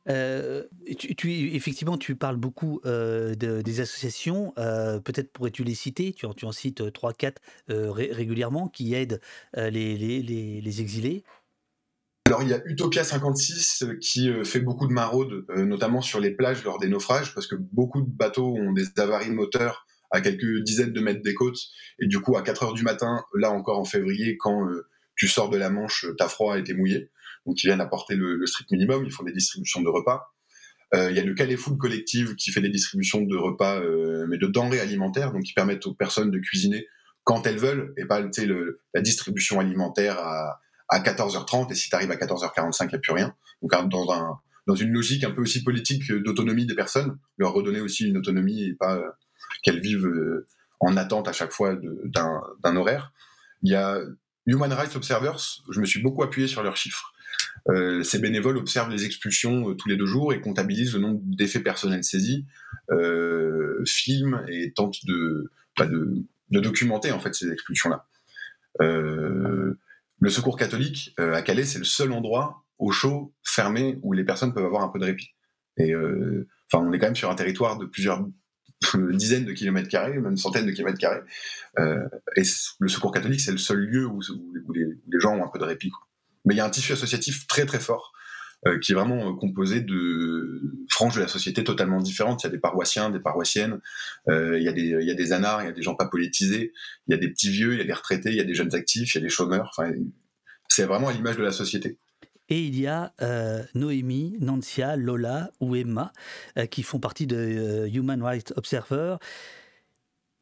[0.08, 0.64] Euh,
[0.96, 4.52] tu, effectivement, tu parles beaucoup euh, des associations.
[4.56, 6.12] Peut-être pourrais-tu les citer?
[6.12, 7.36] Tu en, tu en cites 3-4
[7.68, 9.20] régulièrement qui aident
[9.54, 11.24] les, les, les, exilés.
[12.28, 16.62] Alors, il y a Utopia 56 qui fait beaucoup de maraudes, notamment sur les plages
[16.62, 20.92] lors des naufrages, parce que beaucoup de bateaux ont des avaries moteurs à quelques dizaines
[20.92, 21.58] de mètres des côtes.
[21.98, 24.86] Et du coup, à 4 heures du matin, là encore en février, quand euh,
[25.16, 27.10] tu sors de la Manche, t'as froid et t'es mouillé.
[27.46, 29.06] Donc, ils viennent apporter le, strict minimum.
[29.06, 30.30] Ils font des distributions de repas.
[30.92, 34.26] Euh, il y a le Calais Food Collective qui fait des distributions de repas, euh,
[34.28, 36.88] mais de denrées alimentaires, donc qui permettent aux personnes de cuisiner
[37.24, 41.94] quand elles veulent, et pas le, la distribution alimentaire à, à 14h30, et si tu
[41.94, 43.34] arrives à 14h45, il n'y a plus rien.
[43.62, 47.80] Donc dans, un, dans une logique un peu aussi politique d'autonomie des personnes, leur redonner
[47.80, 49.00] aussi une autonomie et pas
[49.62, 50.46] qu'elles vivent euh,
[50.80, 53.12] en attente à chaque fois d'un horaire.
[53.62, 54.00] Il y a
[54.46, 55.38] Human Rights Observers,
[55.70, 57.12] je me suis beaucoup appuyé sur leurs chiffres.
[57.68, 61.20] Euh, ces bénévoles observent les expulsions euh, tous les deux jours et comptabilisent le nombre
[61.24, 62.46] d'effets personnels saisis,
[62.90, 68.06] euh, filment et tentent de, bah, de, de, documenter en fait ces expulsions-là.
[70.20, 74.52] Le Secours catholique à Calais, c'est le seul endroit au chaud, fermé, où les personnes
[74.52, 75.34] peuvent avoir un peu de répit.
[75.76, 78.24] Et enfin, on est quand même sur un territoire de plusieurs
[79.12, 81.22] dizaines de kilomètres carrés, même centaines de kilomètres carrés.
[81.78, 82.42] Euh, et
[82.78, 84.20] le secours catholique, c'est le seul lieu où,
[84.74, 85.90] les, gens ont un peu de répit.
[86.44, 88.12] Mais il y a un tissu associatif très très fort
[88.66, 92.42] euh, qui est vraiment euh, composé de franges de la société totalement différentes.
[92.42, 93.80] Il y a des paroissiens, des paroissiennes,
[94.28, 96.06] il, y a des, il y a des anards, il y a des gens pas
[96.06, 96.72] politisés,
[97.06, 98.54] il y a des petits vieux, il y a des retraités, il y a des
[98.54, 99.78] jeunes actifs, il y a des chômeurs.
[100.68, 101.98] C'est vraiment à l'image de la société.
[102.50, 106.12] Et il y a euh, Noémie, Nancia, Lola ou Emma
[106.56, 109.16] euh, qui font partie de euh, Human Rights Observer.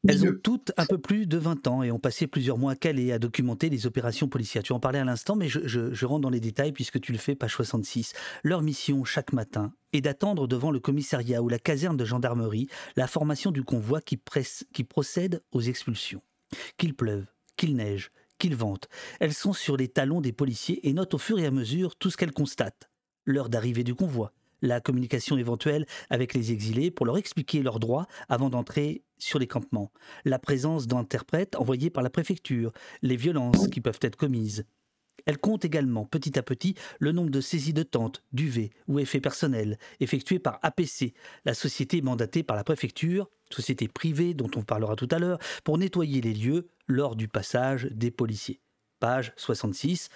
[0.08, 2.76] Elles ont toutes un peu plus de 20 ans et ont passé plusieurs mois à
[2.76, 4.62] Calais à documenter les opérations policières.
[4.62, 7.18] Tu en parlais à l'instant, mais je, je, rentre dans les détails puisque tu le
[7.18, 8.12] fais, page 66.
[8.44, 13.06] Leur mission chaque matin est d'attendre devant le commissariat ou la caserne de gendarmerie la
[13.06, 16.22] formation du convoi qui, presse, qui procède aux expulsions.
[16.76, 18.88] Qu'il pleuve, qu'il neige, qu'ils vantent.
[19.18, 22.10] Elles sont sur les talons des policiers et notent au fur et à mesure tout
[22.10, 22.90] ce qu'elles constatent.
[23.24, 24.32] L'heure d'arrivée du convoi,
[24.66, 29.46] la communication éventuelle avec les exilés pour leur expliquer leurs droits avant d'entrer sur les
[29.46, 29.92] campements,
[30.24, 34.64] la présence d'interprètes envoyés par la préfecture, les violences qui peuvent être commises.
[35.24, 39.20] Elle compte également petit à petit le nombre de saisies de tentes, d'UV ou effets
[39.20, 44.94] personnels effectués par APC, la société mandatée par la préfecture, société privée dont on parlera
[44.94, 48.60] tout à l'heure, pour nettoyer les lieux lors du passage des policiers.
[49.00, 50.08] Page 66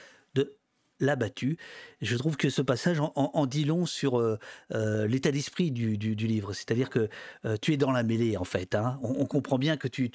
[1.01, 1.57] de l'abattu.
[2.01, 4.39] Je trouve que ce passage en, dit long sur euh,
[4.73, 6.53] euh, l'état d'esprit du, livre.
[6.53, 7.09] C'est-à-dire que
[7.45, 8.75] euh, tu es dans la mêlée, en fait.
[8.75, 8.99] Hein.
[9.03, 10.11] On, comprend bien que tu,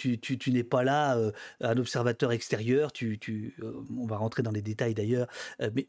[0.47, 1.17] n'es pas là,
[1.61, 2.91] un observateur extérieur.
[2.91, 3.55] Tu,
[3.95, 5.27] on va rentrer dans les détails d'ailleurs.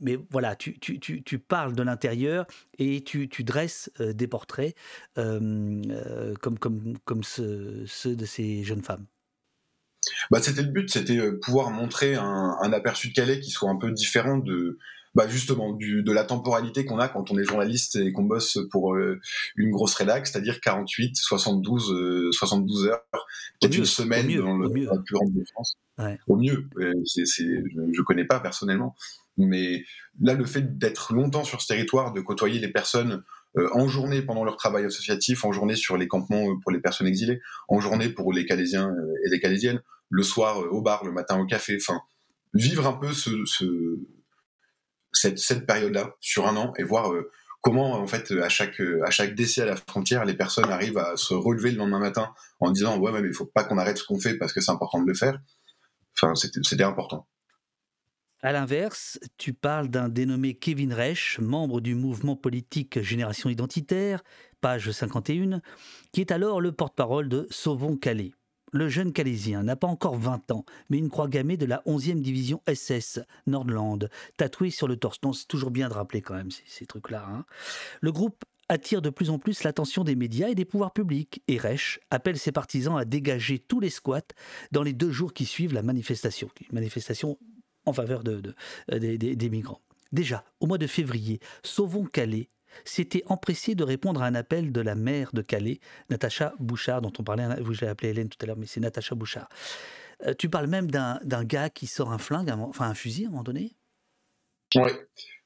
[0.00, 2.46] Mais, voilà, tu, parles de l'intérieur
[2.78, 4.74] et tu, dresses des portraits
[5.14, 5.82] comme,
[7.22, 9.06] ceux de ces jeunes femmes.
[10.30, 13.70] Bah, c'était le but, c'était euh, pouvoir montrer un, un, aperçu de Calais qui soit
[13.70, 14.78] un peu différent de,
[15.14, 18.58] bah, justement, du, de la temporalité qu'on a quand on est journaliste et qu'on bosse
[18.70, 19.20] pour euh,
[19.56, 23.02] une grosse rédac, c'est-à-dire 48, 72, 72 heures,
[23.60, 25.76] peut-être une semaine dans le, la plus grande de France.
[25.98, 26.18] Ouais.
[26.26, 28.94] Au mieux, euh, je, je connais pas personnellement,
[29.38, 29.84] mais
[30.20, 33.22] là, le fait d'être longtemps sur ce territoire, de côtoyer les personnes
[33.72, 37.40] en journée pendant leur travail associatif, en journée sur les campements pour les personnes exilées,
[37.68, 41.38] en journée pour les Calaisiens et les Calaisiennes, le soir euh, au bar, le matin
[41.38, 41.78] au café.
[41.80, 42.00] Enfin,
[42.54, 43.30] vivre un peu ce,
[45.12, 47.30] cette, cette période-là sur un an et voir euh,
[47.62, 51.16] comment en fait à chaque à chaque décès à la frontière les personnes arrivent à
[51.16, 54.04] se relever le lendemain matin en disant ouais mais il faut pas qu'on arrête ce
[54.04, 55.40] qu'on fait parce que c'est important de le faire
[56.16, 57.26] enfin c'était important
[58.46, 64.22] à l'inverse, tu parles d'un dénommé Kevin Reich, membre du mouvement politique Génération Identitaire,
[64.60, 65.60] page 51,
[66.12, 68.34] qui est alors le porte-parole de Sauvons Calais.
[68.72, 72.20] Le jeune Calaisien n'a pas encore 20 ans, mais une croix gammée de la 11e
[72.20, 75.18] division SS Nordland, tatouée sur le torse.
[75.34, 77.26] c'est toujours bien de rappeler quand même ces, trucs-là.
[77.28, 77.44] Hein.
[78.00, 81.42] Le groupe attire de plus en plus l'attention des médias et des pouvoirs publics.
[81.48, 84.20] Et Reich appelle ses partisans à dégager tous les squats
[84.70, 87.38] dans les deux jours qui suivent la manifestation, manifestation
[87.86, 88.54] en faveur de,
[88.88, 89.80] des migrants.
[90.12, 92.48] Déjà, au mois de février, Sauvons Calais
[92.84, 97.12] s'était empressé de répondre à un appel de la maire de Calais, Natacha Bouchard, dont
[97.18, 99.48] on parlait, vous l'avez appelé Hélène tout à l'heure, mais c'est Natacha Bouchard.
[100.26, 103.30] Euh, tu parles même d'un gars qui sort un flingue, enfin un fusil à un
[103.30, 103.74] moment donné?
[104.74, 104.90] Oui,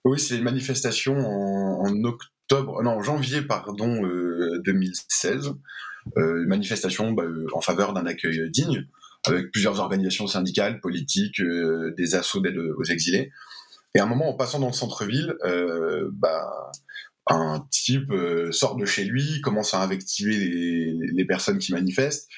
[0.04, 4.02] oui c'est une manifestation en, octobre, non, en janvier pardon,
[4.64, 5.48] 2016.
[5.48, 5.52] Euh,
[6.16, 8.86] euh, une manifestation bah, en faveur d'un accueil digne,
[9.26, 11.42] avec plusieurs organisations syndicales, politiques,
[11.96, 13.30] des assauts d'aide aux exilés.
[13.94, 15.36] Et à un moment, en passant dans le centre-ville,
[16.12, 16.70] bah,
[17.26, 18.12] un type
[18.50, 22.28] sort de chez lui, commence à invectiver les, les personnes qui manifestent,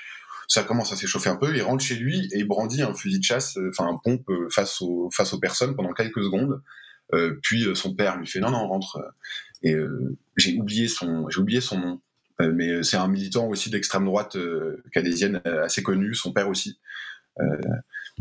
[0.53, 3.25] ça commence à s'échauffer un peu, il rentre chez lui et brandit un fusil de
[3.25, 6.61] chasse, euh, enfin un pompe euh, face aux, face aux personnes pendant quelques secondes.
[7.15, 8.99] Euh, puis son père lui fait non non rentre
[9.63, 9.75] et
[10.37, 12.01] j'ai oublié son j'ai oublié son nom
[12.41, 14.37] mais c'est un militant aussi d'extrême droite
[14.93, 16.79] calaisienne assez connu son père aussi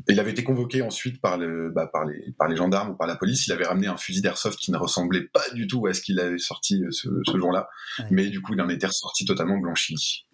[0.08, 3.08] il avait été convoqué ensuite par, le, bah, par, les, par les gendarmes ou par
[3.08, 3.48] la police.
[3.48, 6.20] Il avait ramené un fusil d'airsoft qui ne ressemblait pas du tout à ce qu'il
[6.20, 7.70] avait sorti ce, jour-là.
[8.10, 10.26] Mais du coup, il en était ressorti totalement blanchi.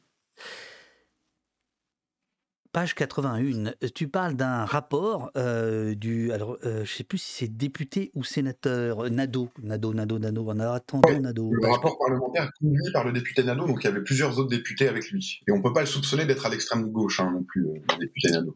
[2.78, 6.32] Page 81, tu parles d'un rapport euh, du.
[6.32, 10.46] Alors, euh, je ne sais plus si c'est député ou sénateur, Nado, Nado, Nado, Nado,
[10.48, 11.50] on a attendu Nado.
[11.52, 14.88] Le rapport parlementaire conduit par le député Nado, donc il y avait plusieurs autres députés
[14.88, 15.40] avec lui.
[15.48, 17.80] Et on ne peut pas le soupçonner d'être à l'extrême gauche hein, non plus, euh,
[17.94, 18.56] le député Nado.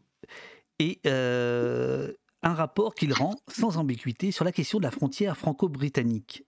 [0.78, 6.46] Et un rapport qu'il rend sans ambiguïté sur la question de la frontière franco-britannique.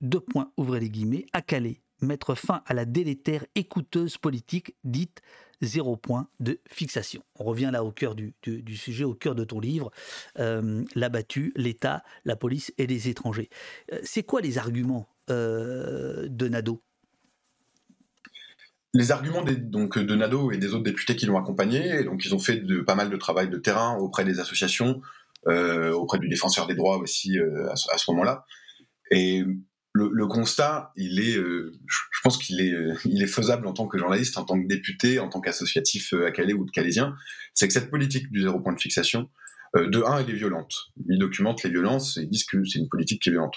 [0.00, 5.22] Deux points, ouvrez les guillemets, à Calais, mettre fin à la délétère écouteuse politique dite
[5.60, 7.22] zéro point de fixation.
[7.36, 8.34] On revient là au cœur du,
[8.76, 9.90] sujet, au cœur de ton livre,
[10.38, 13.50] euh, l'abattu, l'État, la police et les étrangers.
[13.92, 16.82] Euh, c'est quoi les arguments euh, de Nadeau?
[18.94, 22.38] Les arguments donc, de Nadeau et des autres députés qui l'ont accompagné, donc ils ont
[22.38, 25.02] fait pas mal de travail de terrain auprès des associations,
[25.46, 28.46] auprès du défenseur des droits aussi à, à ce moment-là.
[29.10, 29.44] Et
[30.06, 33.86] le, constat, il est, euh, je pense qu'il est, euh, il est faisable en tant
[33.86, 37.16] que journaliste, en tant que député, en tant qu'associatif euh, à Calais ou de Calaisien,
[37.54, 39.28] c'est que cette politique du zéro point de fixation,
[39.74, 40.74] de un, elle est violente.
[41.10, 43.56] Ils documentent les violences et disent que c'est une politique qui est violente.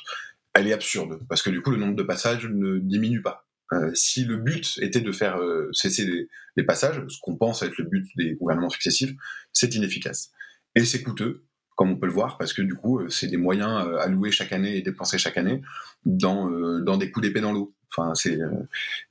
[0.54, 3.48] Elle est absurde parce que du coup, le nombre de passages ne diminue pas.
[3.94, 5.40] si le but était de faire
[5.72, 6.28] cesser les,
[6.58, 9.14] les passages, ce qu'on pense être le but des gouvernements successifs,
[9.54, 10.32] c'est inefficace.
[10.76, 11.46] Et c'est coûteux,
[11.82, 14.30] comme on peut le voir, parce que du coup, euh, c'est des moyens euh, alloués
[14.30, 15.64] chaque année et dépensés chaque année
[16.06, 17.74] dans, euh, des coups d'épée dans l'eau.
[17.90, 18.38] Enfin, c'est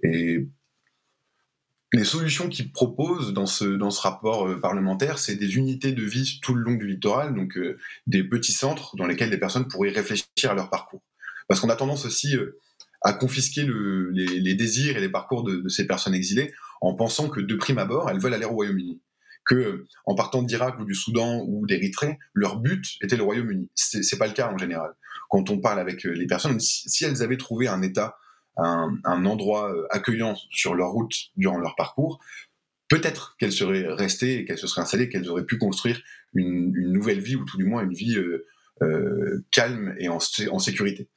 [0.04, 0.46] et
[1.92, 6.38] les solutions qu'ils proposent dans ce, dans ce rapport parlementaire, c'est des unités de vie
[6.40, 7.59] tout le long du littoral, donc
[8.06, 11.02] des petits centres dans lesquels les personnes pourraient réfléchir à leur parcours.
[11.48, 12.37] Parce qu'on a tendance aussi
[13.02, 17.28] à confisquer le, les, désirs et les parcours de, de, ces personnes exilées en pensant
[17.28, 19.00] que de prime abord, elles veulent aller au Royaume-Uni
[19.44, 23.70] que en partant d'Irak ou du Soudan ou d'Érythrée, leur but était le Royaume-Uni.
[23.74, 24.92] C'est pas le cas en général.
[25.29, 28.16] Quand on parle avec euh, les personnes, si, elles avaient trouvé un État,
[28.57, 32.20] un, endroit euh, accueillant sur leur route durant leur parcours,
[32.88, 36.00] peut-être qu'elles seraient restées et qu'elles se seraient installées, qu'elles auraient pu construire
[36.35, 38.18] une, nouvelle vie ou tout du moins une vie
[38.83, 41.09] euh, calme et en, sécurité.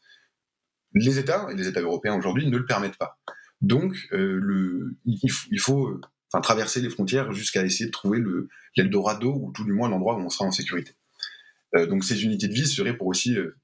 [0.94, 3.20] Les États et les États européens aujourd'hui ne le permettent pas.
[3.62, 6.00] Donc, il, faut
[6.41, 10.19] traverser les frontières jusqu'à essayer de trouver le l'Eldorado ou tout du moins l'endroit où
[10.19, 10.93] on sera en sécurité.
[11.76, 13.56] Euh, donc ces unités de vie seraient pour aussi euh,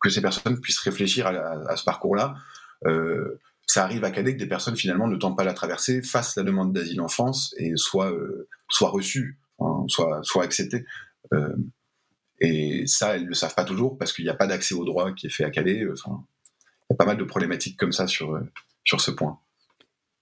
[0.00, 2.36] que ces personnes puissent réfléchir à, ce parcours-là.
[2.86, 6.36] Euh, ça arrive à Calais que des personnes finalement ne tentent pas la traversée, fassent
[6.36, 8.12] la demande d'asile en France et soient,
[8.70, 9.38] soient reçues,
[9.88, 10.86] soient, soient acceptées.
[12.40, 14.84] et ça, elles ne le savent pas toujours parce qu'il n'y a pas d'accès au
[14.86, 15.80] droit qui est fait à Calais.
[15.80, 18.40] Il y a pas mal de problématiques comme ça sur,
[18.84, 19.38] sur ce point.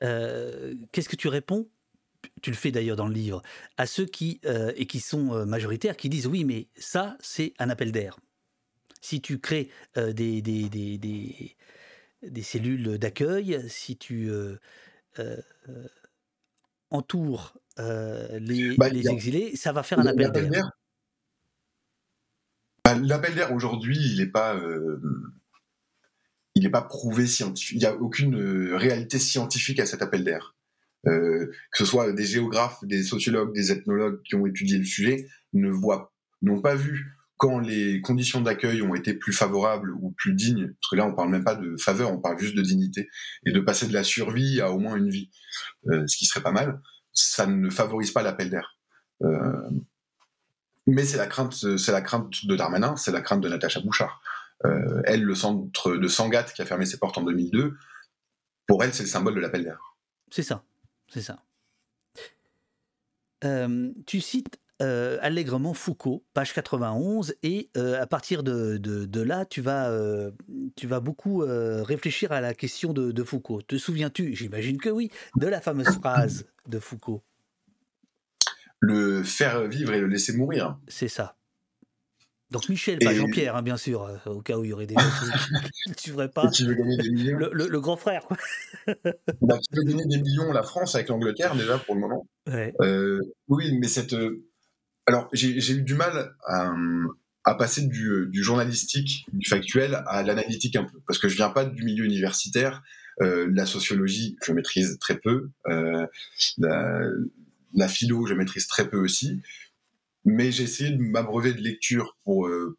[0.03, 1.69] Euh, qu'est-ce que tu réponds?
[2.43, 3.43] Tu le fais d'ailleurs dans le livre,
[3.77, 7.55] à ceux qui, euh, et qui sont euh, majoritaires, qui disent oui, mais ça, c'est
[7.59, 8.19] un appel d'air.
[9.01, 10.99] Si tu crées des, des, des,
[12.23, 14.33] des, cellules d'accueil, si tu
[16.91, 20.73] entoures les, bah, les exilés, ça va faire un appel d'air.
[22.85, 24.59] Bah, l'appel d'air aujourd'hui, il n'est pas
[26.57, 27.77] il n'est pas prouvé scientifique.
[27.77, 30.57] Il n'y a aucune euh, réalité scientifique à cet appel d'air.
[31.07, 35.29] Euh, que ce soit des géographes, des sociologues, des ethnologues qui ont étudié le sujet,
[35.53, 40.33] ne voient, n'ont pas vu quand les conditions d'accueil ont été plus favorables ou plus
[40.33, 43.11] dignes, parce que là on parle même pas de faveur, on parle juste de dignité,
[43.45, 45.31] et de passer de la survie à au moins une vie,
[45.91, 46.81] euh, ce qui serait pas mal,
[47.13, 48.79] ça ne favorise pas l'appel d'air.
[50.87, 54.23] mais c'est la crainte, c'est la crainte de Darmanin, c'est la crainte de Natacha Bouchard.
[55.05, 57.77] Elle, le centre de Sangatte qui a fermé ses portes en 2002,
[58.67, 59.97] pour elle, c'est le symbole de l'appel d'air.
[60.31, 60.65] C'est ça,
[61.09, 61.43] c'est ça.
[64.07, 69.91] tu cites allègrement Foucault, page 91, et à partir de, de, là, tu vas,
[70.75, 73.63] tu vas beaucoup réfléchir à la question de, de Foucault.
[73.63, 77.23] Te souviens-tu, j'imagine que oui, de la fameuse phrase de Foucault?
[78.81, 80.79] Le faire vivre et le laisser mourir.
[80.89, 81.37] C'est ça.
[82.57, 84.95] Donc Michel, pas Jean-Pierre, hein, bien sûr, euh, au cas où il y aurait des
[84.95, 85.11] gens
[85.85, 86.49] qui ne suivraient pas.
[86.49, 87.39] Qui veut gagner des millions.
[87.53, 88.39] Le, grand frère, quoi.
[89.43, 92.27] bah, qui veut gagner des millions, la France avec l'Angleterre, déjà, pour le moment.
[92.49, 94.15] Euh, oui, mais cette.
[94.15, 94.47] Euh,
[95.05, 100.99] alors, j'ai eu du mal à, passer du, journalistique, du factuel, à l'analytique un peu.
[101.07, 102.83] Parce que je viens pas du milieu universitaire.
[103.21, 105.51] la sociologie, je maîtrise très peu.
[105.67, 107.03] La,
[107.75, 109.43] la philo, je maîtrise très peu aussi
[110.27, 112.77] mais j'ai essayé de m'abreuver de lecture pour, euh,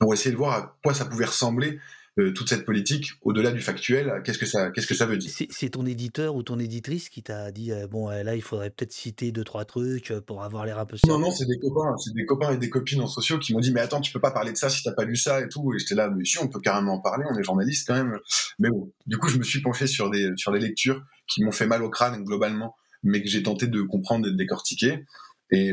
[0.00, 1.78] pour essayer de voir à quoi ça pouvait ressembler
[2.18, 4.22] euh, toute cette politique au-delà du factuel.
[4.24, 5.30] Qu'est-ce que ça, qu'est-ce que ça veut dire?
[5.50, 8.92] C'est ton éditeur ou ton éditrice qui t'a dit euh, bon là il faudrait peut-être
[8.92, 12.14] citer deux trois trucs pour avoir l'air un peu Non non c'est des copains, c'est
[12.14, 14.32] des copains et des copines en sociaux qui m'ont dit mais attends tu peux pas
[14.32, 15.74] parler de ça si t'as pas lu ça et tout.
[15.74, 18.18] Et j'étais là mais si on peut carrément en parler on est journaliste quand même.
[18.58, 21.52] Mais bon du coup je me suis penché sur des sur des lectures qui m'ont
[21.52, 22.74] fait mal au crâne globalement
[23.04, 25.04] mais que j'ai tenté de comprendre et de décortiquer.
[25.50, 25.70] Et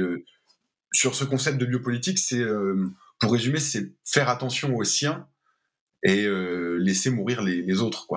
[0.95, 2.87] sur ce concept de biopolitique, c'est, euh,
[3.19, 5.27] pour résumer, c'est faire attention aux siens
[6.03, 8.07] et euh, laisser mourir les, autres.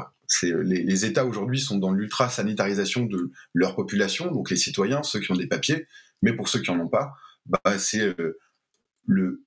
[0.44, 5.32] Euh, les, États aujourd'hui sont dans l'ultra-sanitarisation de leur population, donc les citoyens, ceux qui
[5.32, 5.86] ont des papiers,
[6.22, 7.14] mais pour ceux qui n'en ont pas,
[7.46, 8.14] bah, c'est
[9.06, 9.42] le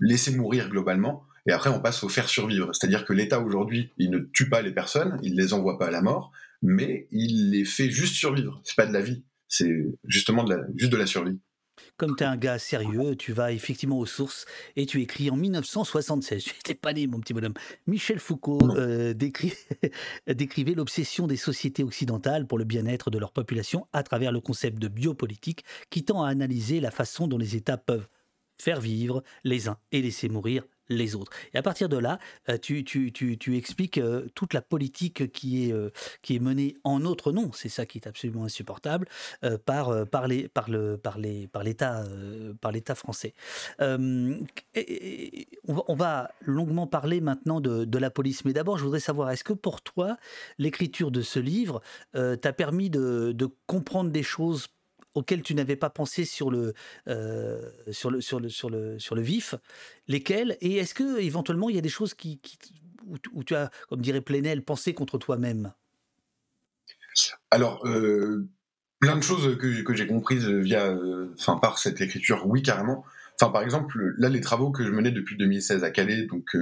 [0.00, 1.24] laisser mourir globalement.
[1.46, 2.72] Et après, on passe au faire survivre.
[2.74, 5.88] C'est-à-dire que l'État aujourd'hui, il ne tue pas les personnes, il ne les envoie pas
[5.88, 6.32] à la mort,
[6.62, 8.60] mais il les fait juste survivre.
[8.64, 11.38] C'est pas de la vie, c'est justement la, juste de la survie.
[11.96, 15.36] Comme tu es un gars sérieux, tu vas effectivement aux sources et tu écris en
[15.36, 16.44] 1976.
[16.52, 17.54] Tu n'étais pas né, mon petit bonhomme.
[17.86, 19.14] Michel Foucault euh,
[20.26, 24.78] décrivait l'obsession des sociétés occidentales pour le bien-être de leur population à travers le concept
[24.78, 28.08] de biopolitique qui tend à analyser la façon dont les États peuvent
[28.58, 30.64] faire vivre les uns et laisser mourir
[30.96, 31.32] les autres.
[31.54, 32.18] Et à partir de là,
[32.48, 32.84] euh, tu,
[33.56, 35.90] expliques euh, toute la politique qui est, euh,
[36.22, 39.06] qui est menée en notre nom, c'est ça qui est absolument insupportable,
[39.64, 42.04] par, par, par, l'État,
[42.60, 43.34] par l'État français.
[43.80, 44.44] on,
[45.68, 49.44] va, on, va, longuement parler maintenant de, la police, mais d'abord je voudrais savoir, est-ce
[49.44, 50.16] que pour toi,
[50.58, 51.80] l'écriture de ce livre
[52.12, 54.68] t'a permis de comprendre des choses
[55.14, 56.74] auxquels tu n'avais pas pensé sur le,
[57.08, 57.60] euh,
[57.90, 59.54] sur le, sur le, sur le, sur le vif,
[60.08, 62.40] lesquels Et est-ce que éventuellement il y a des choses qui,
[63.32, 65.72] où, tu as, comme dirait Plenel, pensé contre toi-même?
[67.50, 68.48] Alors, euh,
[69.00, 73.04] plein de choses que, que j'ai comprises via, euh, enfin par cette écriture, oui carrément.
[73.40, 76.56] Enfin, par exemple, là, les travaux que je menais depuis 2016 à Calais, donc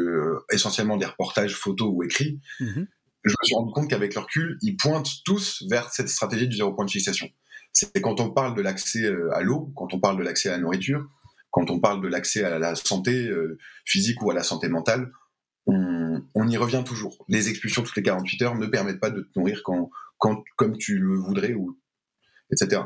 [0.50, 2.84] essentiellement des reportages photos ou écrits, mmh
[3.24, 6.56] je me suis rendu compte qu'avec le recul, ils pointent tous vers cette stratégie du
[6.56, 7.28] zéro point de fixation
[7.72, 10.52] c'est quand on parle de l'accès euh, à l'eau, quand on parle de l'accès à
[10.52, 11.08] la nourriture,
[11.50, 15.10] quand on parle de l'accès à la santé euh, physique ou à la santé mentale,
[15.66, 17.24] on, y revient toujours.
[17.28, 20.76] Les expulsions toutes les 48 heures ne permettent pas de te nourrir quand, quand, comme
[20.76, 21.78] tu le voudrais, ou,
[22.50, 22.82] etc.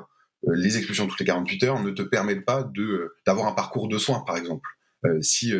[0.47, 2.71] Euh, les expulsions toutes les 48 heures ne te permettent pas
[3.27, 4.69] d'avoir un parcours de soins, par exemple.
[5.21, 5.53] si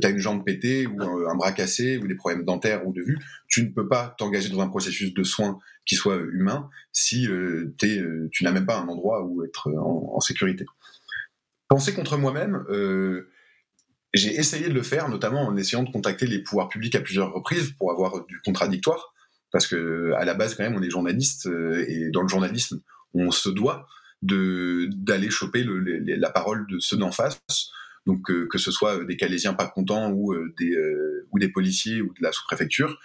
[0.00, 3.02] tu as une jambe pétée ou un, bras cassé ou des problèmes dentaires ou de
[3.02, 3.18] vue,
[3.48, 7.74] tu ne peux pas t'engager dans un processus de soins qui soit humain si euh,
[7.82, 10.66] euh, tu n'as même pas un endroit où être en, sécurité.
[11.68, 13.30] Penser contre moi-même, euh,
[14.12, 17.32] j'ai essayé de le faire, notamment en essayant de contacter les pouvoirs publics à plusieurs
[17.32, 19.14] reprises pour avoir du contradictoire,
[19.52, 22.80] parce que à la base quand même on est journaliste et dans le journalisme
[23.14, 23.86] on se doit
[24.22, 27.40] de d'aller choper la parole de ceux d'en face
[28.06, 31.48] donc euh, que ce soit des Calaisiens pas contents ou euh, des euh, ou des
[31.48, 32.98] policiers ou de la sous-préfecture.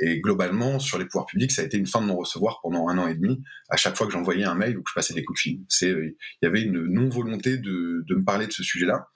[0.00, 2.98] et globalement, sur les pouvoirs publics, ça a été une fin de non-recevoir pendant un
[2.98, 3.40] an et demi.
[3.68, 5.60] À chaque fois que j'envoyais un mail ou que je passais des coups de fil,
[5.82, 9.08] il y avait une non-volonté de, de me parler de ce sujet-là.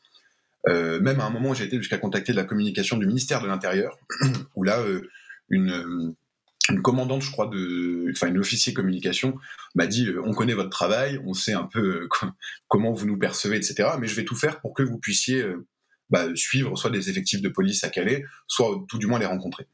[0.67, 3.99] même à un moment, j'ai été jusqu'à contacter la communication du ministère de l'Intérieur,
[4.55, 4.79] où là,
[5.51, 6.15] une,
[6.69, 7.51] une commandante, je crois,
[8.11, 9.37] enfin une officier communication
[9.75, 12.09] m'a dit euh, on connaît votre travail, on sait un peu euh,
[12.69, 13.91] comment vous nous percevez, etc.
[14.01, 15.67] Mais je vais tout faire pour que vous puissiez euh,
[16.11, 19.67] bah, suivre soit des effectifs de police à Calais, soit tout du moins les rencontrer.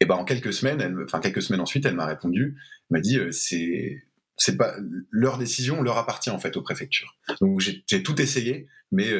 [0.00, 2.56] Et ben en quelques semaines, enfin quelques semaines ensuite, elle m'a répondu,
[2.90, 4.02] m'a dit c'est
[4.36, 4.74] c'est pas
[5.10, 7.16] leur décision leur appartient en fait aux préfectures.
[7.40, 9.10] Donc j'ai tout essayé, mais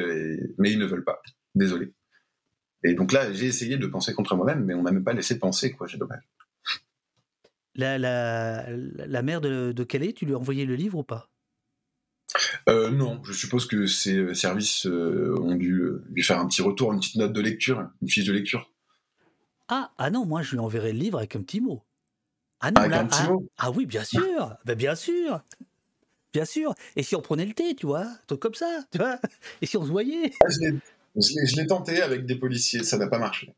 [0.57, 1.21] mais ils ne veulent pas.
[1.55, 1.93] Désolé.
[2.83, 5.39] Et donc là, j'ai essayé de penser contre moi-même, mais on m'a même pas laissé
[5.39, 5.87] penser, quoi.
[5.87, 6.21] J'ai dommage.
[7.75, 11.29] La, la, la mère de, de Calais, tu lui as envoyé le livre ou pas?
[12.67, 17.15] Non, je suppose que ces services ont dû lui faire un petit retour, une petite
[17.15, 18.69] note de lecture, une fiche de lecture.
[19.67, 21.83] Ah, ah non, moi je lui enverrai le livre avec un petit mot.
[22.61, 25.41] Ah non, Avec là, un petit ah, mot ah oui, bien sûr, ben bien sûr,
[26.33, 26.75] bien sûr.
[26.95, 29.19] Et si on prenait le thé, tu vois, un truc comme ça, tu vois,
[29.61, 30.31] et si on se voyait?
[30.41, 30.79] Ah, Je
[31.15, 33.53] je l'ai tenté avec des policiers, ça n'a pas marché.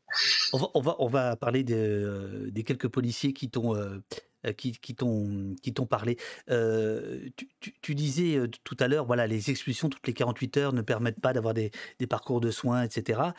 [0.52, 3.98] On va, parler euh, des quelques policiers qui t'ont euh,
[4.46, 4.94] euh, qui, qui
[5.88, 6.16] parlé.
[7.82, 11.32] Tu, disais tout à l'heure, voilà, les expulsions toutes les 48 heures ne permettent pas
[11.32, 11.70] d'avoir des
[12.08, 13.32] parcours de soins, etc.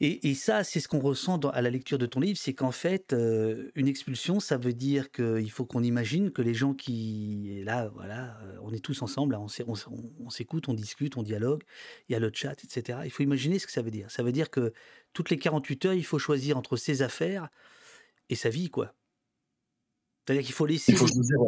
[0.00, 3.12] Et, ça, c'est ce qu'on ressent à la lecture de ton livre, c'est qu'en fait,
[3.12, 7.88] euh, une expulsion, ça veut dire qu'il faut qu'on imagine que les gens qui, là,
[7.94, 11.62] voilà, euh, on est tous ensemble, on s'écoute, on discute, on dialogue,
[12.08, 13.00] il y a le chat, etc.
[13.04, 14.10] Il faut imaginer ce que ça veut dire.
[14.10, 14.72] Ça veut dire que
[15.12, 17.48] toutes les 48 heures, il faut choisir entre ses affaires
[18.28, 18.94] et sa vie, quoi.
[20.26, 20.92] C'est-à-dire qu'il faut laisser.
[20.92, 21.38] Il faut choisir,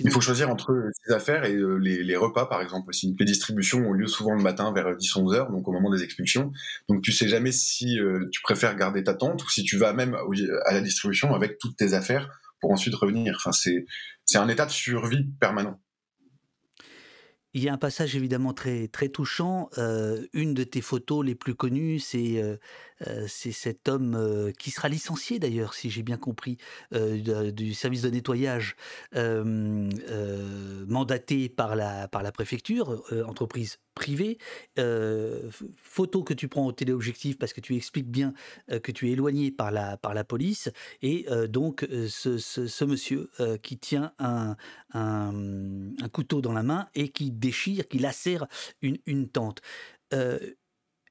[0.00, 3.14] il faut choisir entre ses affaires et euh, les, les repas, par exemple, aussi.
[3.18, 6.52] Les distributions ont lieu souvent le matin vers 10-11 heures, donc au moment des expulsions.
[6.88, 9.92] Donc tu sais jamais si euh, tu préfères garder ta tente ou si tu vas
[9.92, 10.16] même
[10.66, 12.28] à la distribution avec toutes tes affaires
[12.60, 13.34] pour ensuite revenir.
[13.36, 13.86] Enfin, c'est
[14.24, 15.80] c'est un état de survie permanent.
[17.54, 19.70] Il y a un passage évidemment très, très touchant.
[19.78, 22.56] Euh, une de tes photos les plus connues, c'est euh, euh,
[23.26, 26.58] c'est cet homme qui sera licencié d'ailleurs, si j'ai bien compris,
[26.92, 28.76] du service de nettoyage,
[30.86, 34.38] mandaté par la, par la préfecture, entreprise privée.
[35.82, 38.32] Photo que tu prends au téléobjectif parce que tu expliques bien
[38.82, 40.70] que tu es éloigné par la, par la police.
[41.02, 43.30] Et donc, ce, ce- monsieur
[43.62, 44.56] qui tient un,
[44.94, 45.32] un,
[46.00, 48.46] un couteau dans la main et qui déchire, qui lacère
[48.82, 49.60] une, une tente.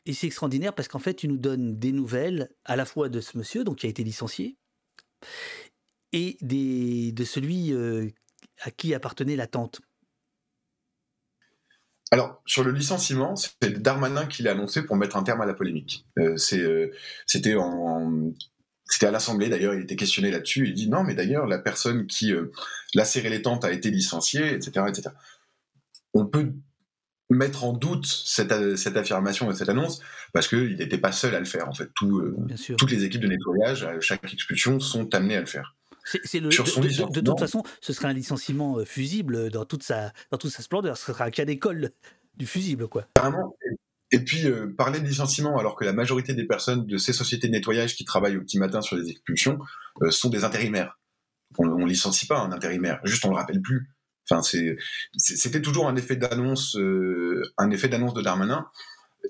[0.07, 3.19] Et c'est extraordinaire parce qu'en fait, tu nous donnes des nouvelles à la fois de
[3.19, 4.55] ce monsieur, donc qui a été licencié,
[6.13, 8.07] et de celui euh,
[8.61, 9.81] à qui appartenait la tente.
[12.09, 15.53] Alors, sur le licenciement, c'est Darmanin qui l'a annoncé pour mettre un terme à la
[15.53, 16.05] polémique.
[16.19, 16.91] Euh, euh,
[17.25, 20.69] c'était à l'Assemblée d'ailleurs, il était questionné là-dessus.
[20.69, 22.31] Il dit non, mais d'ailleurs, la personne qui
[22.93, 25.09] l'a serré les tentes a été licenciée, etc., etc.
[26.13, 26.53] On peut
[27.29, 30.01] mettre en doute cette, cette affirmation et cette annonce
[30.33, 31.67] parce qu'il n'était pas seul à le faire.
[31.67, 32.35] En fait, Tout, euh,
[32.77, 35.75] toutes les équipes de nettoyage, à chaque expulsion, sont amenées à le faire.
[36.33, 39.65] Le, Sur de, son de- de- toute façon, ce sera un licenciement euh, fusible dans
[39.65, 40.95] toute sa, dans toute sa splendeur.
[40.95, 41.91] Ce sera un cas d'école
[42.37, 43.05] du fusible, quoi.
[43.15, 43.57] Carrément.
[44.11, 47.47] Et puis, euh, parler de licenciement alors que la majorité des personnes de ces sociétés
[47.47, 49.59] de nettoyage qui travaillent au petit matin sur les expulsions
[50.01, 50.97] euh, sont des intérimaires.
[51.57, 53.89] On, on licencie pas un intérimaire, juste on le rappelle plus.
[54.29, 54.41] Enfin,
[55.15, 58.65] c'était toujours un effet d'annonce, euh, un effet d'annonce de Darmanin.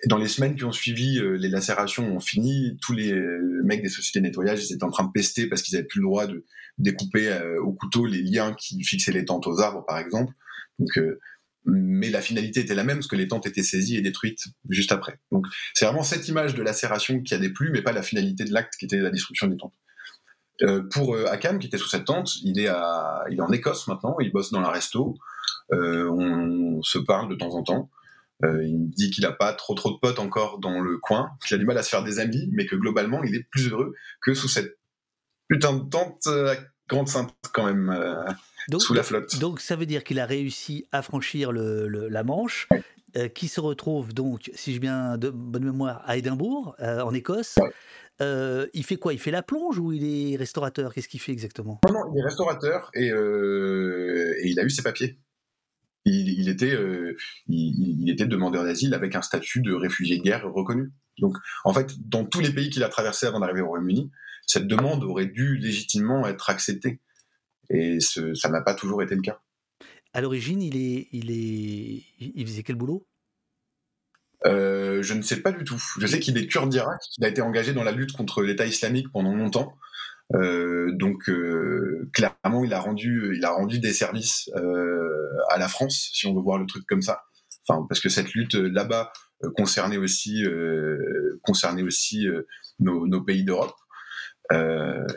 [0.04, 2.78] Et dans les semaines qui ont suivi, euh, les lacérations ont fini.
[2.82, 5.62] Tous les euh, mecs des sociétés de nettoyage ils étaient en train de pester parce
[5.62, 6.45] qu'ils avaient plus le droit de
[6.78, 10.34] découper euh, au couteau les liens qui fixaient les tentes aux arbres, par exemple.
[10.80, 11.20] Donc, euh,
[11.66, 14.91] mais la finalité était la même, parce que les tentes étaient saisies et détruites juste
[14.91, 15.20] après.
[15.32, 18.54] Donc c'est vraiment cette image de lacération qui a déplu, mais pas la finalité de
[18.54, 19.74] l'acte qui était la destruction des tentes.
[20.64, 23.51] Euh, pour euh, Akam, qui était sous cette tente, il est, à, il est en
[23.51, 25.16] Écosse maintenant, il bosse dans la resto,
[25.72, 27.89] euh, on se parle de temps en temps.
[28.43, 31.32] Euh, il me dit qu'il n'a pas trop trop de potes encore dans le coin,
[31.45, 33.70] qu'il a du mal à se faire des amis, mais que globalement il est plus
[33.72, 34.78] heureux que sous cette
[35.47, 36.55] putain de tente à
[36.89, 37.95] Grande Sainte quand même,
[38.70, 39.38] Donc, sous la flotte.
[39.39, 42.68] donc ça veut dire qu'il a réussi à franchir le- le- la Manche,
[43.16, 47.55] euh, qui se retrouve donc, si j'ai bien de bonne mémoire, à Édimbourg, en Écosse.
[47.62, 47.72] Ouais.
[48.22, 49.13] Euh, il fait quoi?
[49.13, 50.93] Il fait la plonge ou il est restaurateur?
[50.93, 51.80] Qu'est-ce qu'il fait exactement?
[51.88, 55.20] Non, non, il est restaurateur et, euh, et il a eu ses papiers.
[56.05, 57.15] Il, il était, euh,
[57.47, 60.91] il, il était demandeur d'asile avec un statut de réfugié de guerre reconnu.
[61.20, 64.11] Donc, en fait, dans tous les pays qu'il a traversés avant d'arriver au Royaume-Uni,
[64.45, 66.99] cette demande aurait dû légitimement être acceptée.
[67.70, 69.41] Et ce- ça n'a pas toujours été le cas.
[70.13, 73.07] À l'origine, il est, il est, il faisait quel boulot?
[74.45, 75.81] Euh, je ne sais pas du tout.
[75.99, 78.65] Je sais qu'il est kurde d'Irak, qu'il a été engagé dans la lutte contre l'État
[78.65, 79.77] islamique pendant longtemps.
[80.35, 85.67] Euh, donc euh, clairement, il a rendu, il a rendu des services euh, à la
[85.67, 87.23] France, si on veut voir le truc comme ça.
[87.67, 89.11] Enfin, parce que cette lutte euh, là-bas
[89.55, 90.43] concernait aussi,
[91.43, 92.25] concernait aussi
[92.79, 93.75] nos, nos pays d'Europe.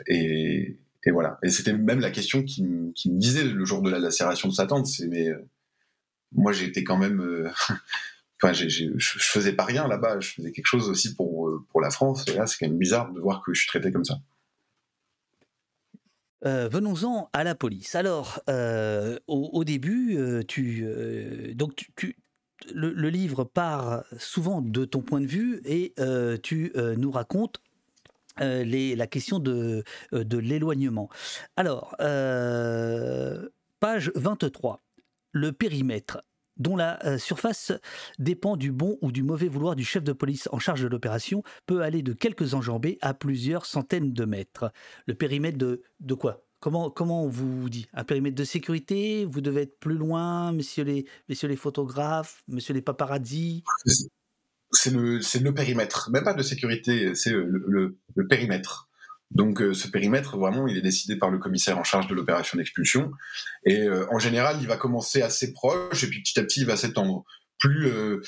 [0.05, 1.39] Et, et voilà.
[1.41, 2.63] Et c'était même la question qui,
[2.93, 5.27] qui me disait le jour de la lacération de sa tante, c'est mais
[6.33, 7.51] moi j'étais quand même
[8.41, 11.81] enfin, j'ai- je faisais pas rien là-bas, je faisais quelque chose aussi pour, euh, pour
[11.81, 12.25] la France.
[12.27, 14.19] Et là, c'est quand même bizarre de voir que je suis traité comme ça.
[16.43, 17.93] Euh, Venons-en à la police.
[17.93, 20.17] Alors, euh, au, début,
[20.47, 20.87] tu,
[21.53, 22.17] donc tu,
[22.73, 25.93] le, livre part souvent de ton point de vue et
[26.41, 27.61] tu nous racontes
[28.39, 31.09] les, la question de, de l'éloignement.
[31.57, 31.95] Alors,
[33.79, 34.81] page 23,
[35.33, 36.23] le périmètre.
[36.57, 37.71] Dont la euh, surface
[38.19, 41.43] dépend du bon ou du mauvais vouloir du chef de police en charge de l'opération,
[41.65, 44.71] peut aller de quelques enjambées à plusieurs centaines de mètres.
[45.07, 46.45] Le périmètre de, de quoi?
[46.61, 47.87] Comment, comment on vous dit?
[47.91, 49.25] Un périmètre de sécurité?
[49.25, 53.63] Vous devez être plus loin, messieurs les, messieurs les photographes, messieurs les paparazzi?
[54.71, 58.90] C'est le, le, périmètre, même pas de sécurité, c'est le, le, périmètre.
[59.31, 62.57] Donc euh, ce périmètre, vraiment, il est décidé par le commissaire en charge de l'opération
[62.57, 63.11] d'expulsion.
[63.65, 66.67] Et euh, en général, il va commencer assez proche, et puis petit à petit, il
[66.67, 67.23] va s'étendre.
[67.57, 68.21] Plus, euh,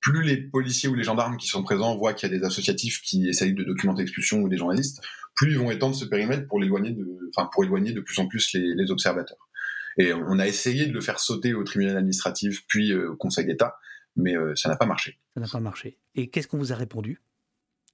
[0.00, 3.00] plus les policiers ou les gendarmes qui sont présents voient qu'il y a des associatifs
[3.00, 5.00] qui essayent de documenter l'expulsion ou des journalistes,
[5.34, 9.48] plus ils vont étendre ce périmètre pour éloigner de, plus en plus les, observateurs.
[9.96, 13.76] Et on a essayé de le faire sauter au tribunal administratif, puis au Conseil d'État,
[14.16, 15.18] mais ça n'a pas marché.
[15.34, 15.98] Ça n'a pas marché.
[16.14, 17.22] Et qu'est-ce qu'on vous a répondu?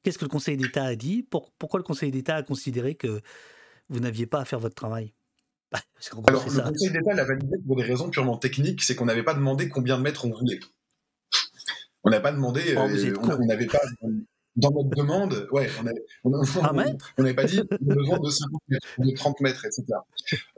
[0.02, 1.26] Qu'est-ce que le Conseil d'État a dit?
[1.58, 3.20] Pourquoi le Conseil d'État a considéré que
[3.88, 5.12] vous n'aviez pas à faire votre travail?
[5.70, 5.80] Bah,
[6.26, 9.34] Alors, le Conseil d'État l'a validé pour des raisons purement techniques, c'est qu'on n'avait pas
[9.34, 10.60] demandé combien de mètres on voulait.
[12.02, 13.80] On n'a pas demandé, oh, euh, on n'avait pas,
[14.56, 15.68] dans notre demande, ouais,
[16.24, 19.84] on n'avait pas dit besoin de 50 mètres, de 30 mètres, etc.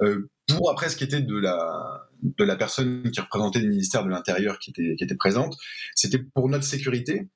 [0.02, 4.04] Euh, pour après ce qui était de la, de la personne qui représentait le ministère
[4.04, 5.56] de l'Intérieur qui était, qui était présente,
[5.94, 7.28] c'était pour notre sécurité,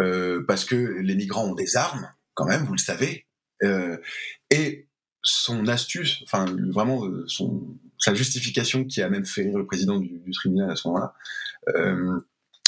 [0.00, 3.26] euh, parce que les migrants ont des armes, quand même, vous le savez.
[3.64, 3.96] Euh,
[4.50, 4.86] et
[5.22, 7.26] son astuce, enfin vraiment euh,
[7.98, 11.14] sa justification qui a même fait rire le président du, tribunal à ce moment-là,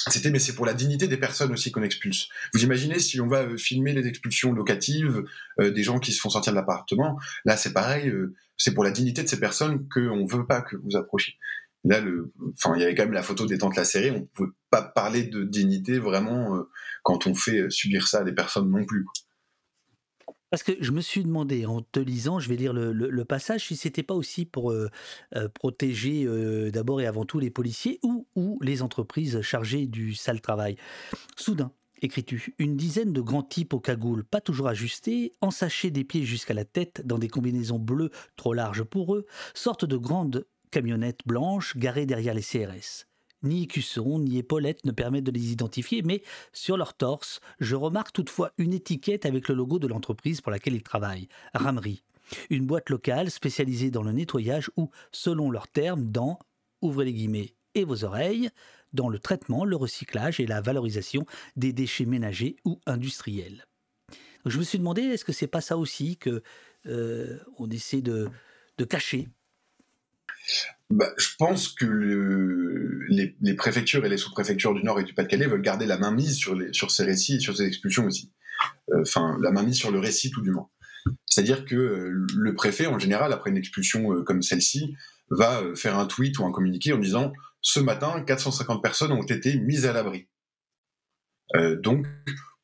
[0.09, 2.29] c'était mais c'est pour la dignité des personnes aussi qu'on expulse.
[2.53, 5.23] Vous imaginez si on va filmer les expulsions locatives
[5.59, 8.13] des gens qui se font sortir de l'appartement, là c'est pareil,
[8.57, 11.35] c'est pour la dignité de ces personnes qu'on veut pas que vous approchiez.
[11.85, 12.03] Là,
[12.55, 14.11] enfin, il y avait quand même la photo des tentes lacérées.
[14.11, 16.69] On pouvait pas parler de dignité vraiment euh,
[17.03, 19.07] quand on fait subir ça à des personnes non plus.
[20.51, 23.77] Parce que je me suis demandé, en te lisant, je vais lire le, passage, si
[23.77, 24.91] c'était pas aussi pour euh,
[25.37, 26.27] euh, protéger
[26.73, 30.77] d'abord et avant tout les policiers ou, ou les entreprises chargées du sale travail.
[31.37, 31.71] Soudain,
[32.03, 36.55] écris-tu, une dizaine de grands types aux cagoules, pas toujours ajustés, ensachés des pieds jusqu'à
[36.55, 41.77] la tête dans des combinaisons bleues trop larges pour eux, sortent de grandes camionnettes blanches
[41.77, 43.07] garées derrière les CRS.
[43.43, 48.13] Ni écusson, ni épaulette ne permettent de les identifier, mais sur leur torse, je remarque
[48.13, 52.03] toutefois une étiquette avec le logo de l'entreprise pour laquelle ils travaillent, Ramerie.
[52.51, 56.39] Une boîte locale spécialisée dans le nettoyage ou, selon leurs termes, dans,
[56.83, 58.51] ouvrez les guillemets et vos oreilles,
[58.93, 61.25] dans le traitement, le recyclage et la valorisation
[61.57, 63.65] des déchets ménagers ou industriels.
[64.45, 66.43] je me suis demandé, est-ce que c'est pas ça aussi que
[66.87, 68.29] euh, on essaie de
[68.89, 69.29] cacher
[70.91, 75.63] bah, je pense que les, préfectures et les sous-préfectures du Nord et du Pas-de-Calais veulent
[75.63, 78.33] garder la main mise sur, ces récits et sur ces expulsions aussi.
[78.91, 80.69] Euh, enfin, la main mise sur le récit tout du moins.
[81.27, 84.97] C'est-à-dire que euh, le préfet, en général, après une expulsion euh, comme celle-ci,
[85.31, 89.57] va faire un tweet ou un communiqué en disant ce matin, 450 personnes ont été
[89.59, 90.27] mises à l'abri.
[91.83, 92.07] donc,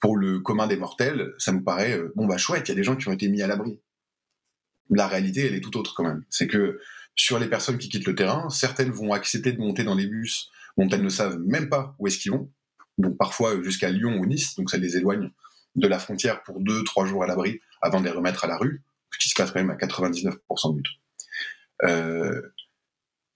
[0.01, 2.83] pour le commun des mortels, ça nous paraît bon bah chouette, il y a des
[2.83, 3.81] gens qui ont été mis à l'abri.
[4.91, 6.25] La réalité, elle est tout autre quand même.
[6.31, 6.81] C'est que
[7.15, 10.51] sur les personnes qui quittent le terrain, certaines vont accepter de monter dans les bus
[10.77, 12.51] dont elles ne savent même pas où est-ce qu'ils vont,
[12.99, 15.31] donc parfois jusqu'à Lyon ou Nice, donc ça les éloigne
[15.75, 18.57] de la frontière pour deux, trois jours à l'abri avant de les remettre à la
[18.57, 18.83] rue,
[19.13, 20.91] ce qui se passe quand même à 99% du temps.
[21.85, 22.43] Euh,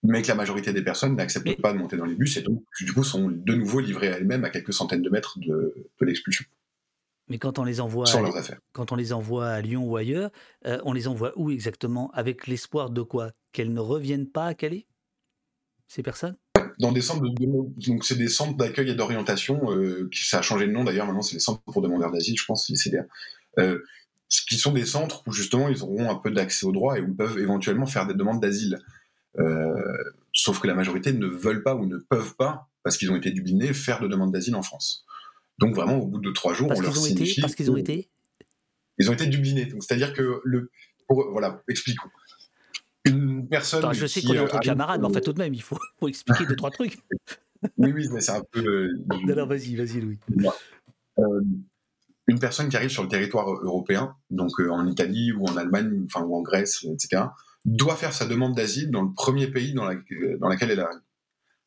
[0.03, 2.63] mais que la majorité des personnes n'acceptent pas de monter dans les bus et donc
[2.81, 6.45] du coup sont de nouveau livrées à elles-mêmes à quelques centaines de mètres de l'expulsion.
[7.31, 10.31] Mais quand on les envoie, à, quand on les envoie à Lyon ou ailleurs,
[10.67, 12.11] euh, on les envoie où exactement?
[12.13, 13.31] Avec l'espoir de quoi?
[13.53, 14.87] Qu'elles ne reviennent pas à Calais?
[15.87, 16.37] Ces personnes?
[16.81, 19.71] Dans des centres de, donc c'est des centres d'accueil et d'orientation.
[19.71, 21.07] Euh, ça a changé de nom d'ailleurs.
[21.07, 23.07] Maintenant, c'est les centres pour demandeurs d'asile, je pense, les CDA.
[23.59, 23.79] Euh,
[24.49, 27.09] qui sont des centres où justement ils auront un peu d'accès aux droits et où
[27.09, 28.79] ils peuvent éventuellement faire des demandes d'asile.
[29.39, 29.75] Euh,
[30.33, 33.31] sauf que la majorité ne veulent pas ou ne peuvent pas, parce qu'ils ont été
[33.31, 35.05] dublinés, faire de demandes d'asile en France.
[35.61, 37.41] Donc vraiment, au bout de trois jours, on leur signifie.
[37.41, 38.09] parce qu'ils ont été
[38.99, 39.69] Ils ont été dublinés.
[39.81, 40.71] c'est-à-dire que le.
[41.09, 42.09] voilà, expliquons.
[43.05, 43.93] Une personne.
[43.93, 45.79] je sais qu'on est entre euh, camarades, mais en fait, tout de même, il faut,
[46.07, 46.99] expliquer deux, trois trucs.
[47.79, 48.65] oui, oui, mais c'est un peu.
[48.65, 50.19] Euh, vas-y, vas-y, Louis.
[51.19, 51.41] Euh,
[52.27, 56.25] une personne qui arrive sur le territoire européen, donc en Italie ou en Allemagne, enfin,
[56.25, 57.25] ou en Grèce, etc.,
[57.67, 59.97] doit faire sa demande d'asile dans le premier pays dans, la,
[60.39, 61.01] dans lequel elle arrive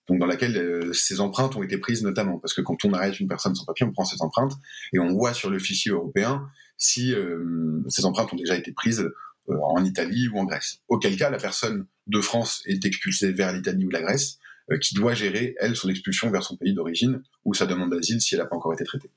[0.08, 3.20] donc dans laquelle euh, ces empreintes ont été prises notamment, parce que quand on arrête
[3.20, 4.54] une personne sans papier, on prend ses empreintes
[4.94, 6.48] et on voit sur le fichier européen
[6.78, 9.10] si euh, ces empreintes ont déjà été prises
[9.50, 10.80] euh, en Italie ou en Grèce.
[10.90, 14.40] Auquel cas, la personne de France est expulsée vers l'Italie ou la Grèce,
[14.82, 18.34] qui doit gérer, elle, son expulsion vers son pays d'origine ou sa demande d'asile si
[18.34, 19.10] elle n'a pas encore été traitée.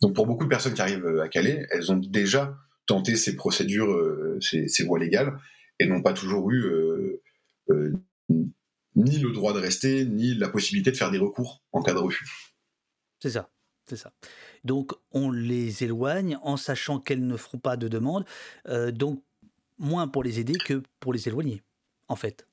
[0.00, 3.94] Donc pour beaucoup de personnes qui arrivent à Calais, elles ont déjà tenté ces procédures,
[4.40, 5.38] ces, ces, voies légales,
[5.78, 6.64] et n'ont pas toujours eu
[8.96, 11.98] ni le droit de rester, ni la possibilité de faire des recours en cas de
[11.98, 12.28] refus.
[13.20, 13.50] C'est ça,
[13.86, 14.12] c'est ça.
[14.64, 18.24] Donc on les éloigne en sachant qu'elles ne feront pas de demande,
[18.68, 19.22] euh, donc
[19.78, 21.62] moins pour les aider que pour les éloigner,
[22.08, 22.46] en fait.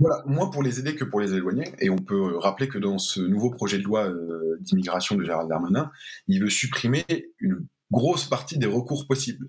[0.00, 1.72] Voilà, moins pour les aider que pour les éloigner.
[1.80, 5.48] Et on peut rappeler que dans ce nouveau projet de loi euh, d'immigration de Gérald
[5.48, 5.90] Darmanin,
[6.28, 7.04] il veut supprimer
[7.40, 9.48] une grosse partie des recours possibles.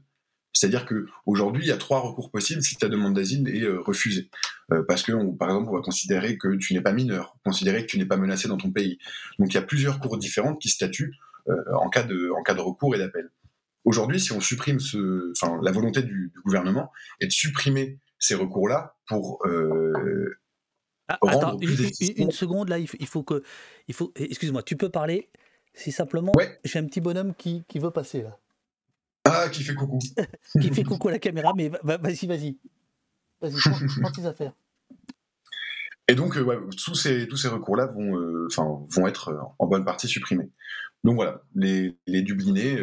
[0.53, 4.29] C'est-à-dire qu'aujourd'hui, il y a trois recours possibles si ta demande d'asile est euh, refusée.
[4.71, 7.91] Euh, parce que, par exemple, on va considérer que tu n'es pas mineur, considérer que
[7.91, 8.97] tu n'es pas menacé dans ton pays.
[9.37, 11.15] Donc il y a plusieurs cours différentes qui statuent
[11.73, 13.31] en, cas de, en cas de recours et d'appel.
[13.83, 18.95] Aujourd'hui, si on supprime ce, enfin, la volonté du, gouvernement est de supprimer ces recours-là
[19.07, 19.41] pour
[21.09, 23.41] ah, attends, une, seconde là, il faut, que,
[23.87, 25.29] il faut, excuse-moi, tu peux parler
[25.73, 26.31] si simplement
[26.63, 28.37] j'ai un petit bonhomme qui, qui, veut passer là.
[29.29, 29.99] Ah, qui fait coucou.
[30.61, 32.57] qui fait coucou à la caméra, mais vas-y, vas-y,
[33.41, 33.53] vas-y,
[34.01, 34.53] prends, tes affaires.
[36.07, 39.85] Et donc, euh, tous ces, tous ces recours-là vont, euh, vont être euh, en bonne
[39.85, 40.49] partie supprimés.
[41.03, 42.77] Donc voilà, les, les Dublinés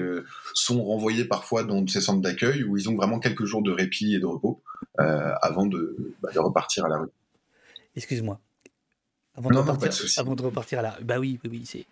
[0.54, 4.14] sont renvoyés parfois dans ces centres d'accueil où ils ont vraiment quelques jours de répit
[4.14, 4.62] et de repos
[4.96, 7.10] avant de, bah, de repartir à la rue.
[7.94, 8.40] Excuse-moi.
[9.34, 10.98] Avant, de repartir, avant de repartir à la.
[11.02, 11.86] Bah oui, oui, oui,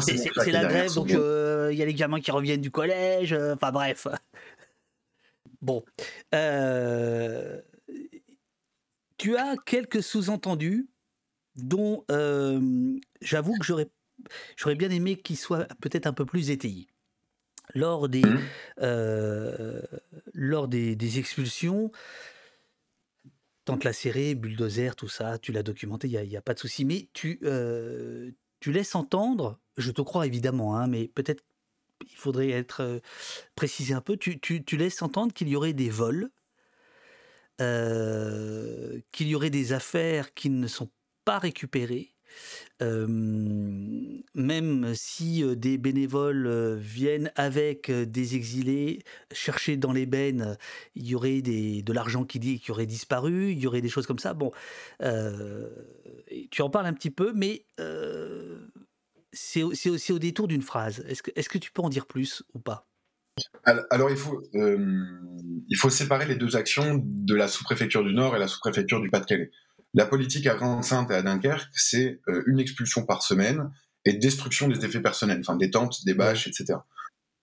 [0.00, 0.16] c'est.
[0.16, 3.32] c'est la grève, donc euh, il y a les gamins qui reviennent du collège.
[3.32, 4.06] Euh, enfin bref.
[5.62, 5.82] Bon.
[6.34, 7.60] Euh,
[9.16, 10.86] tu as quelques sous-entendus
[11.56, 12.04] dont
[13.20, 13.88] j'avoue que j'aurais
[14.56, 16.86] j'aurais bien aimé qu'ils soient peut-être un peu plus étayés.
[17.74, 19.80] Lors des, mmh.
[20.34, 21.90] lors des, des expulsions,
[23.66, 26.58] tant que la série, bulldozer, tout ça, tu l'as documenté, il n'y a, pas de
[26.58, 26.84] souci.
[26.84, 28.30] Mais tu, euh,
[28.66, 31.44] tu laisses entendre, je te crois évidemment, hein, mais peut-être
[32.10, 32.98] il faudrait être euh,
[33.54, 36.30] précisé un peu, tu, tu, laisses entendre qu'il y aurait des vols,
[37.60, 40.90] euh, qu'il y aurait des affaires qui ne sont
[41.24, 42.15] pas récupérées,
[42.80, 49.00] même si des bénévoles viennent avec des exilés
[49.32, 50.06] chercher dans les
[50.94, 54.18] il y aurait de l'argent qui, qui aurait disparu, il y aurait des choses comme
[54.18, 54.34] ça.
[54.34, 54.50] Bon,
[56.50, 57.64] tu en parles un petit peu, mais
[59.32, 61.04] c'est aussi au détour d'une phrase.
[61.08, 62.88] Est-ce que, tu peux en dire plus ou pas?
[63.90, 69.00] Alors, il faut séparer les deux actions de la sous-préfecture du Nord et la sous-préfecture
[69.00, 69.50] du Pas-de-Calais.
[69.96, 73.72] La politique à Grande-Sainte et à Dunkerque, c'est euh, une expulsion par semaine
[74.04, 76.78] et destruction des effets personnels, enfin des tentes, des bâches, etc.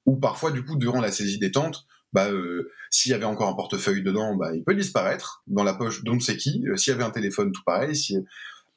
[0.05, 3.49] Ou parfois, du coup, durant la saisie des tentes, bah, euh, s'il y avait encore
[3.49, 6.63] un portefeuille dedans, bah, il peut disparaître dans la poche d'on ne sait qui.
[6.67, 7.95] Euh, s'il y avait un téléphone, tout pareil.
[7.95, 8.17] Si,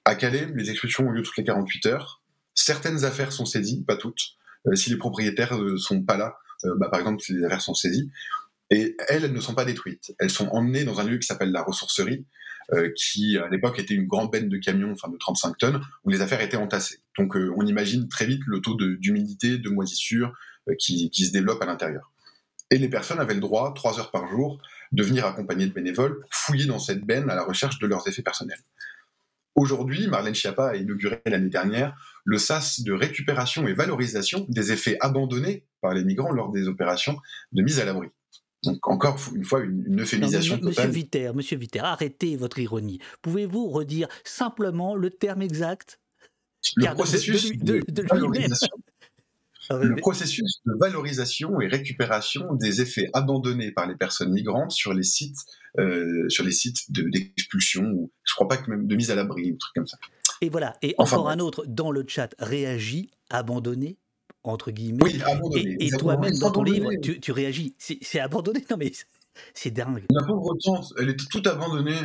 [0.06, 2.22] à Calais, les expulsions ont lieu toutes les 48 heures.
[2.54, 4.36] Certaines affaires sont saisies, pas toutes.
[4.72, 6.38] si les propriétaires ne sont pas là,
[6.78, 8.10] bah, par exemple, si les affaires sont saisies,
[8.70, 10.14] et elles, elles ne sont pas détruites.
[10.18, 12.24] Elles sont emmenées dans un lieu qui s'appelle la ressourcerie,
[12.96, 16.20] qui à l'époque était une grande benne de camions, enfin de 35 tonnes, où les
[16.20, 17.00] affaires étaient entassées.
[17.18, 20.32] Donc euh, on imagine très vite le taux d'humidité, de, moisissure
[20.68, 22.12] euh, qui, qui, se développe à l'intérieur.
[22.70, 24.60] Et les personnes avaient le droit, trois heures par jour,
[24.92, 28.06] de venir accompagner de bénévoles pour fouiller dans cette benne à la recherche de leurs
[28.08, 28.58] effets personnels.
[29.54, 34.98] Aujourd'hui, Marlène Schiappa a inauguré l'année dernière le SAS de récupération et valorisation des effets
[35.00, 37.18] abandonnés par les migrants lors des opérations
[37.52, 38.08] de mise à l'abri.
[38.66, 42.98] Donc encore une fois, une, euphémisation Monsieur Viter, Monsieur Viter, arrêtez votre ironie.
[43.22, 46.00] Pouvez-vous redire simplement le terme exact?
[46.76, 48.76] Le processus de, valorisation.
[49.68, 54.94] Ah le processus de valorisation et récupération des effets abandonnés par les personnes migrantes sur
[54.94, 55.38] les sites,
[55.78, 59.48] euh, sur les sites d'expulsion ou je crois pas que même de mise à l'abri,
[59.48, 59.98] un truc comme ça.
[60.40, 60.76] Et voilà.
[60.82, 63.98] Et encore un autre dans le chat réagit abandonné
[64.49, 65.03] entre guillemets.
[65.03, 65.76] Oui, abandonné.
[65.80, 67.74] Et, toi-même, dans ton livre, tu, réagis.
[67.78, 68.92] C'est abandonné Non, mais
[69.55, 70.05] c'est dingue.
[70.11, 71.99] La pauvre tante, elle est toute abandonnée.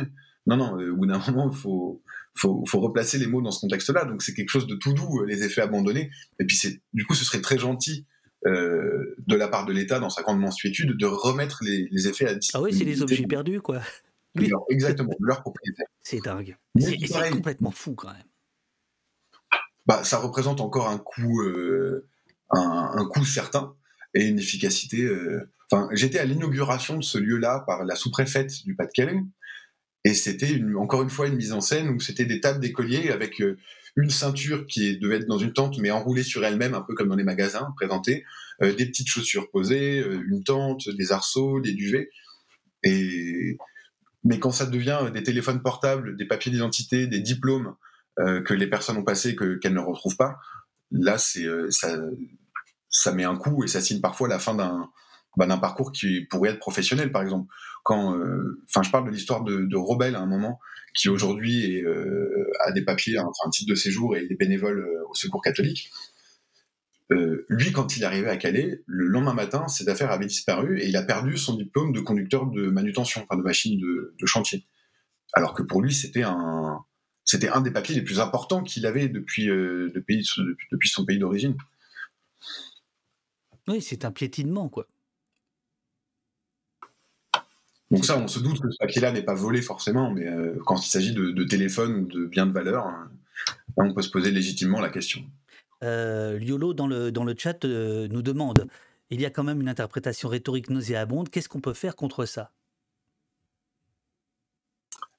[0.46, 2.02] Non, non, au bout d'un moment, il faut,
[2.34, 4.04] faut, faut, replacer les mots dans ce contexte-là.
[4.04, 6.10] Donc, c'est quelque chose de tout doux, les effets abandonnés.
[6.40, 6.58] Et puis,
[6.92, 8.06] du coup, ce serait très gentil
[8.46, 12.28] euh, de la part de l'État, dans sa grande mensuétude, de remettre les, les effets
[12.28, 12.38] à.
[12.54, 13.80] Ah oui, c'est les objets perdus, quoi.
[14.68, 15.86] exactement, de leur propriétaire.
[16.00, 16.56] C'est dingue.
[16.78, 16.98] C'est
[17.30, 18.22] complètement fou, quand même.
[19.86, 21.42] Bah, ça représente encore un coût.
[21.42, 22.08] Euh,
[22.52, 23.74] un, coût certain
[24.14, 25.02] et une efficacité.
[25.02, 29.20] Euh, enfin, j'étais à l'inauguration de ce lieu-là par la sous-préfète du Pas-de-Calais,
[30.04, 33.40] et c'était encore une fois une mise en scène où c'était des tables d'écoliers avec
[33.40, 33.56] euh,
[33.94, 37.08] une ceinture qui devait être dans une tente mais enroulée sur elle-même, un peu comme
[37.08, 38.24] dans les magasins présentés,
[38.62, 42.10] euh, des petites chaussures posées, une tente, des arceaux, des duvets.
[42.82, 43.56] Et
[44.24, 47.74] mais quand ça devient des téléphones portables, des papiers d'identité, des diplômes
[48.16, 50.36] que les personnes ont passés qu'elles ne retrouvent pas,
[50.92, 51.98] là c'est ça
[52.92, 54.88] ça met un coup et ça signe parfois la fin d'un
[55.36, 57.52] bah, parcours qui pourrait être professionnel, par exemple.
[57.82, 58.16] quand,
[58.68, 60.60] enfin, je parle de l'histoire de, Robel à un moment,
[60.94, 61.82] qui aujourd'hui
[62.60, 65.90] a des papiers, un titre de séjour et est bénévole au Secours catholique.
[67.48, 70.86] lui, quand il est arrivé à Calais, le lendemain matin, cette affaire avait disparu et
[70.86, 74.66] il a perdu son diplôme de conducteur de manutention, enfin de machine de, chantier.
[75.32, 76.84] Alors que pour lui, c'était un,
[77.24, 81.56] c'était un des papiers les plus importants qu'il avait depuis, depuis son pays d'origine.
[83.68, 84.86] Oui, c'est un piétinement, quoi.
[87.90, 90.80] Donc ça, on se doute que ce papier-là n'est pas volé forcément, mais euh, quand
[90.80, 93.10] il s'agit de, téléphone ou de biens de valeur, hein,
[93.76, 95.22] on peut se poser légitimement la question.
[95.82, 98.66] Euh, Liolo, dans le, dans le chat, euh, nous demande,
[99.10, 102.52] il y a quand même une interprétation rhétorique nauséabonde, qu'est-ce qu'on peut faire contre ça?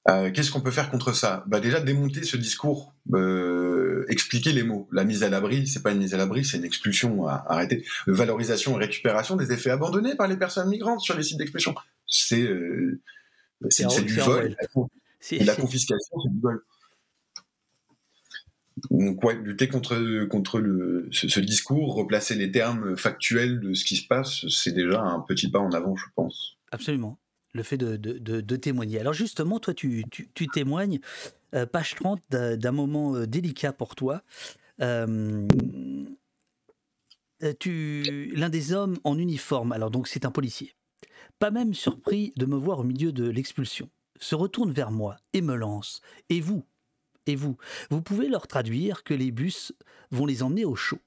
[0.09, 1.43] Euh, qu'est-ce qu'on peut faire contre ça?
[1.47, 2.93] Bah Déjà démonter ce discours,
[4.03, 4.87] euh, expliquer les mots.
[4.91, 7.85] La mise à l'abri, c'est pas une mise à l'abri, c'est une expulsion à arrêter.
[8.07, 11.75] Valorisation et récupération des effets abandonnés par les personnes migrantes sur les sites d'expulsion.
[12.07, 13.01] C'est euh,
[13.69, 14.55] c'est du vol.
[15.31, 16.61] Et la confiscation, c'est du vol.
[18.89, 23.85] Donc ouais, lutter contre contre le, ce, ce, discours, replacer les termes factuels de ce
[23.85, 26.57] qui se passe, c'est déjà un petit pas en avant, je pense.
[26.71, 27.17] Absolument
[27.53, 28.99] le fait de, témoigner.
[28.99, 30.05] Alors justement, toi, tu,
[30.53, 30.99] témoignes,
[31.53, 34.23] euh, page 30, d'un moment euh, délicat pour toi.
[34.81, 35.47] Euh,
[37.41, 40.73] l'un des hommes en uniforme, alors donc c'est un policier,
[41.39, 43.89] pas même surpris de me voir au milieu de l'expulsion,
[44.19, 46.01] se retourne vers moi et me lance.
[46.29, 46.63] Et vous
[47.27, 47.57] Et vous
[47.89, 49.73] Vous pouvez leur traduire que les bus
[50.11, 51.01] vont les emmener au chaud,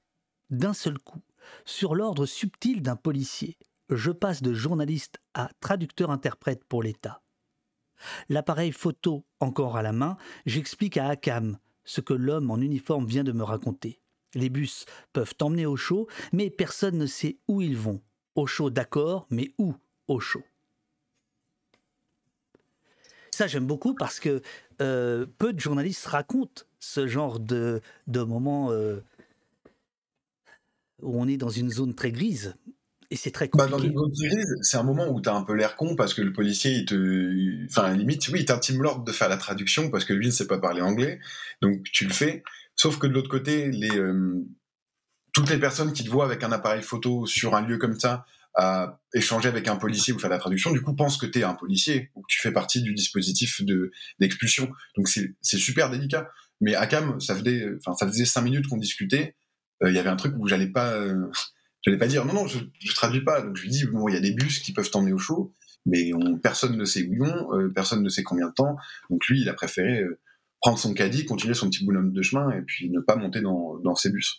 [0.49, 1.21] d'un seul coup,
[1.65, 3.57] sur l'ordre subtil d'un policier
[3.89, 7.21] je passe de journaliste à traducteur-interprète pour l'État.
[8.29, 13.23] L'appareil photo encore à la main, j'explique à Akam ce que l'homme en uniforme vient
[13.23, 14.01] de me raconter.
[14.33, 18.01] Les bus peuvent emmener au chaud, mais personne ne sait où ils vont.
[18.35, 19.73] Au chaud, d'accord, mais où
[20.07, 20.43] au chaud?
[23.31, 24.41] Ça, j'aime beaucoup parce que
[24.81, 28.99] euh, peu de journalistes racontent ce genre de, moments euh,
[31.01, 32.55] où on est dans une zone très grise.
[33.09, 33.93] Et c'est très bah, compliqué.
[34.61, 36.85] c'est un moment où tu as un peu l'air con parce que le policier, il
[36.85, 37.65] te.
[37.69, 40.47] Enfin, limite, oui, il t'intime l'ordre de faire la traduction parce que lui ne sait
[40.47, 41.19] pas parler anglais.
[41.61, 42.43] Donc, tu le fais.
[42.75, 44.45] Sauf que de l'autre côté, les, euh,
[45.33, 48.25] toutes les personnes qui te voient avec un appareil photo sur un lieu comme ça,
[48.55, 51.43] à échanger avec un policier ou faire la traduction, du coup, pensent que tu es
[51.43, 53.61] un policier ou que tu fais partie du dispositif
[54.19, 54.69] d'expulsion.
[54.97, 56.29] Donc, c'est super délicat.
[56.59, 59.35] Mais à Cam, ça faisait, ça faisait cinq minutes qu'on discutait.
[59.83, 60.93] Euh, il y avait un truc où j'allais pas.
[60.93, 61.29] Euh,
[61.91, 63.41] je pas dire non, non, je, ne traduis pas.
[63.41, 65.53] Donc je lui dis bon, il y a des bus qui peuvent t'emmener au chaud,
[65.85, 66.11] mais
[66.41, 68.77] personne ne sait où ils vont, euh, personne ne sait combien de temps.
[69.09, 70.19] Donc lui, il a préféré euh,
[70.61, 73.77] prendre son caddie, continuer son petit bonhomme de chemin et puis ne pas monter dans,
[73.79, 74.37] dans ces bus.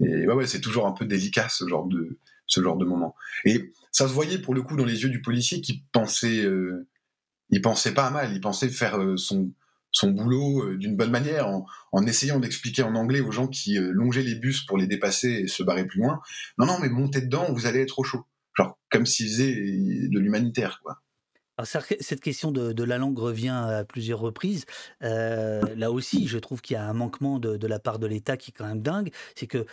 [0.00, 3.14] Et ouais, ouais, c'est toujours un peu délicat ce genre de ce genre de moment.
[3.44, 6.88] Et ça se voyait pour le coup dans les yeux du policier qui pensait, euh,
[7.50, 9.52] il pensait pas mal, il pensait faire son
[9.90, 13.90] son boulot euh, d'une bonne manière en, essayant d'expliquer en anglais aux gens qui euh,
[13.90, 16.20] longeaient les bus pour les dépasser et se barrer plus loin.
[16.58, 18.24] Non, non, mais montez dedans, vous allez être au chaud.
[18.56, 21.00] Genre comme s'ils faisaient de l'humanitaire, quoi.
[21.64, 24.66] cette question de, la langue revient à plusieurs reprises.
[25.02, 28.36] Euh, là aussi, je trouve qu'il y a un manquement de, la part de l'État
[28.36, 29.12] qui est quand même dingue.
[29.36, 29.64] C'est que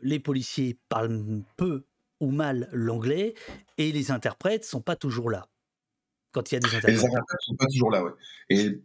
[0.00, 1.84] les policiers parlent peu
[2.20, 3.34] ou mal l'anglais
[3.76, 5.48] et les interprètes sont pas toujours là
[6.32, 6.94] quand il y a des interprètes.
[6.94, 8.12] les interprètes sont pas toujours là, ouais.
[8.50, 8.82] Et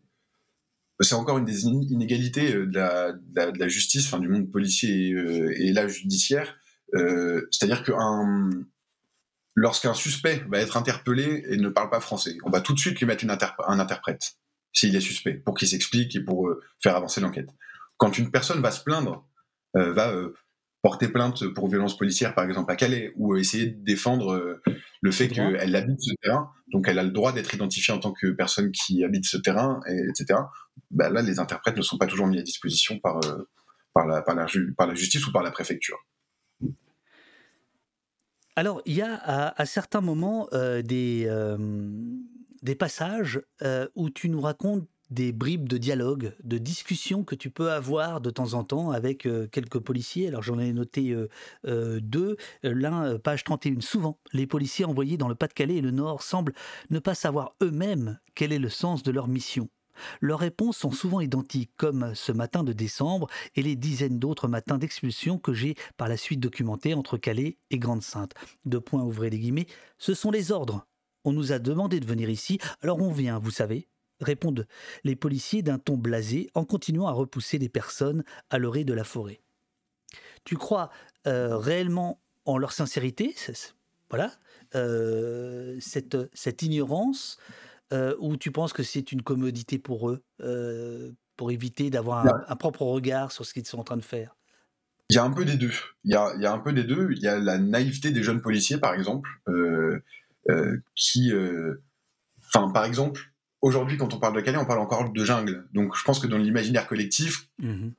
[0.99, 5.09] c'est encore une des inégalités euh, de la, de la, justice, enfin, du monde policier
[5.09, 6.57] et, euh, et là judiciaire.
[6.95, 7.91] Euh, c'est-à-dire que
[9.55, 12.99] lorsqu'un suspect va être interpellé et ne parle pas français, on va tout de suite
[12.99, 14.37] lui mettre une un interprète
[14.73, 17.49] s'il est suspect, pour qu'il s'explique et pour faire avancer l'enquête.
[17.97, 19.27] Quand une personne va se plaindre,
[19.73, 20.13] va
[20.87, 24.61] porter plainte pour violence policière, par exemple, à Calais, ou essayer de défendre euh,
[25.01, 28.13] le fait qu'elle habite ce terrain, donc elle a le droit d'être identifiée en tant
[28.13, 30.39] que personne qui habite ce terrain, etc.
[30.89, 33.49] Bah là, les interprètes ne sont pas toujours mis à disposition par, euh,
[33.93, 34.45] par, la, par, la,
[34.77, 35.97] par la justice ou par la préfecture.
[38.55, 41.29] Alors, il y a à, certains moments euh, des,
[42.61, 43.41] des passages
[43.95, 48.29] où tu nous racontes des bribes de dialogue, de discussion que tu peux avoir de
[48.29, 50.27] temps en temps avec euh, quelques policiers.
[50.27, 51.29] Alors j'en ai noté euh,
[51.65, 52.37] euh, deux.
[52.63, 53.81] L'un, page 31.
[53.81, 56.53] Souvent, les policiers envoyés dans le Pas-de-Calais et le Nord semblent
[56.89, 59.69] ne pas savoir eux-mêmes quel est le sens de leur mission.
[60.21, 64.77] Leurs réponses sont souvent identiques, comme ce matin de décembre et les dizaines d'autres matins
[64.77, 68.33] d'expulsion que j'ai par la suite documentés entre Calais et Grande-Sainte.
[68.65, 69.67] Deux points, ouvrez les guillemets.
[69.97, 70.85] Ce sont les ordres.
[71.23, 73.87] On nous a demandé de venir ici, alors on vient, vous savez
[74.19, 74.67] répondent
[75.03, 79.03] les policiers d'un ton blasé en continuant à repousser les personnes à l'orée de la
[79.03, 79.41] forêt.
[80.43, 80.89] Tu crois
[81.25, 83.35] euh, réellement en leur sincérité
[84.09, 84.31] voilà,
[85.81, 87.37] cette, cette ignorance
[87.91, 90.23] ou tu penses que c'est une commodité pour eux,
[91.35, 94.37] pour éviter d'avoir un, propre regard sur ce qu'ils sont en train de faire?
[95.09, 95.73] Il y a un peu des deux.
[96.05, 97.09] Il y a, il y a un peu des deux.
[97.11, 99.29] Il y a la naïveté des jeunes policiers, par exemple,
[100.95, 101.33] qui,
[102.45, 105.67] enfin, par exemple, aujourd'hui, quand on parle de Calais, on parle encore de jungle.
[105.73, 107.89] Donc, je pense que dans l'imaginaire collectif, mmh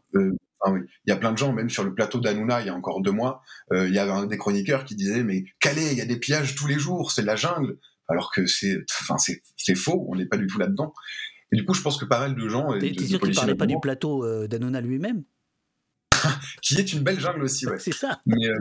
[0.66, 3.00] il y a plein de gens, même sur le plateau d'Anouna, il y a encore
[3.00, 3.42] deux mois,
[3.72, 6.18] euh, il y avait un des chroniqueurs qui disait mais Calais, il y a des
[6.18, 7.78] pillages tous les jours, c'est la jungle,
[8.08, 10.92] alors que c'est, enfin c'est faux, on n'est pas du tout là-dedans.
[11.52, 12.78] Et du coup, je pense que pas mal de gens.
[12.78, 15.24] T'es sûr qu'il parlait pas du plateau euh, d'Anouna lui-même?
[16.62, 17.78] Qui est une belle jungle aussi, ouais.
[17.78, 18.20] c'est ça.
[18.28, 18.54] Euh,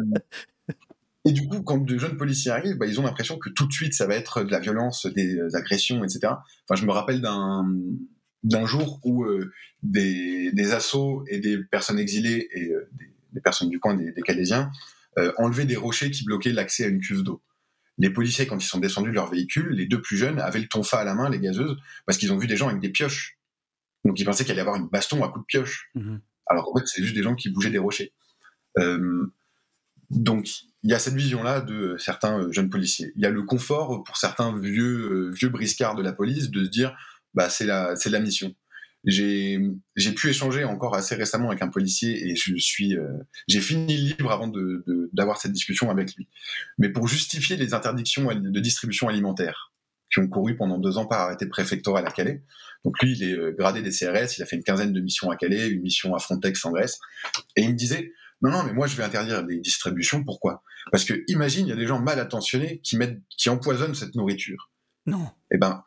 [1.28, 3.74] et du coup, quand de jeunes policiers arrivent, bah, ils ont l'impression que tout de
[3.74, 6.20] suite, ça va être de la violence, des agressions, etc.
[6.24, 7.68] Enfin, je me rappelle d'un
[8.44, 9.52] d'un jour où euh,
[9.84, 12.90] des, des assauts et des personnes exilées et euh,
[13.34, 14.72] des, personnes du coin, des, des Calaisiens,
[15.18, 17.42] euh, enlevaient des rochers qui bloquaient l'accès à une cuve d'eau.
[17.98, 20.68] Les policiers, quand ils sont descendus de leur véhicule, les deux plus jeunes avaient le
[20.68, 21.76] tonfa à la main, les gazeuses,
[22.06, 23.38] parce qu'ils ont vu des gens avec des pioches.
[24.06, 25.90] Donc ils pensaient qu'il allait y avoir une baston à coups de pioche.
[25.96, 28.14] Mmh Alors en fait, c'est juste des gens qui bougeaient des rochers.
[30.10, 30.48] Donc
[30.84, 33.12] il y a cette vision-là de certains jeunes policiers.
[33.16, 36.70] Il y a le confort pour certains vieux, vieux briscards de la police de se
[36.70, 36.96] dire
[37.34, 38.56] bah, c'est la, c'est la mission.
[39.04, 39.60] J'ai,
[39.96, 43.08] j'ai pu échanger encore assez récemment avec un policier et je suis, euh,
[43.48, 44.84] j'ai fini le livre avant de,
[45.14, 46.28] d'avoir cette discussion avec lui.
[46.78, 49.72] Mais pour justifier les interdictions de distribution alimentaire
[50.12, 52.42] qui ont couru pendant deux ans par arrêté préfectoral à Calais.
[52.86, 55.30] Donc lui, il est euh, gradé des CRS, il a fait une quinzaine de missions
[55.30, 57.00] à Calais, une mission à Frontex en Grèce,
[57.56, 60.24] et il me disait non, non, mais moi je vais interdire les distributions.
[60.24, 60.64] Pourquoi?
[60.92, 64.16] Parce que imagine, il y a des gens mal intentionnés qui mettent, qui empoisonnent cette
[64.16, 64.72] nourriture.
[65.06, 65.30] Non.
[65.52, 65.84] Eh ben,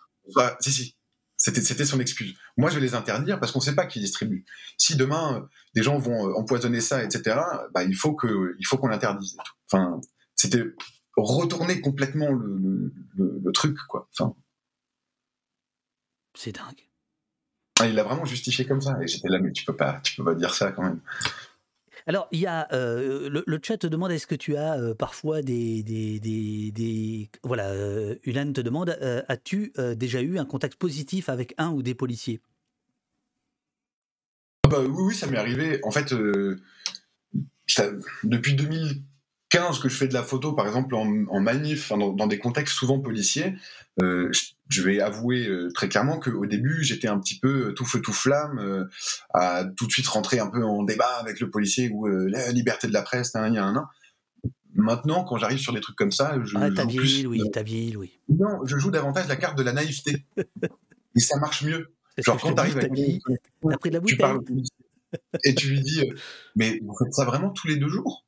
[0.61, 0.97] si, si.
[1.37, 2.35] C'était son excuse.
[2.59, 4.45] Moi, je vais les interdire parce qu'on ne sait pas qui distribue.
[4.77, 7.41] Si demain, euh, des gens vont euh, empoisonner ça, etc.,
[7.73, 9.39] bah, il faut que, il faut qu'on l'interdise.
[9.65, 10.03] Enfin,
[10.35, 10.65] c'était
[11.17, 14.11] retourner complètement le, le, truc, quoi.
[14.13, 14.35] Enfin,
[16.35, 16.89] c'est dingue.
[17.81, 18.99] Ah, il l'a vraiment justifié comme ça.
[19.03, 21.01] Et j'étais là, mais tu peux pas, tu peux pas dire ça quand même.
[22.11, 25.43] Alors, il y a euh, le, chat te demande est-ce que tu as euh, parfois
[25.43, 28.99] des, des, voilà, euh, Ulan te demande
[29.29, 32.41] as-tu déjà eu un contact positif avec un ou des policiers?
[34.65, 35.79] Ah bah, oui, oui, ça m'est arrivé.
[35.85, 36.13] En fait,
[38.25, 38.57] depuis
[39.53, 43.01] 2015 que je fais de la photo, par exemple en, manif, dans, des contextes souvent
[43.01, 43.55] policiers,
[44.71, 48.01] je vais avouer euh, très clairement qu'au début, j'étais un petit peu euh, tout feu
[48.01, 48.85] tout flamme, euh,
[49.35, 52.87] à tout de suite rentrer un peu en débat avec le policier ou la liberté
[52.87, 53.89] de la presse, un, un, un.
[54.75, 57.97] Maintenant, quand j'arrive sur des trucs comme ça, je ah, ta vie, oui, ta vie,
[57.97, 58.21] oui.
[58.29, 60.25] Non, je joue davantage la carte de la naïveté.
[61.17, 61.93] et ça marche mieux.
[62.19, 64.17] Genre quand t'arrives avec pris de la bouteille.
[64.17, 64.41] tu parles
[65.43, 66.05] et tu lui dis,
[66.55, 68.25] mais vous faites ça vraiment tous les deux jours?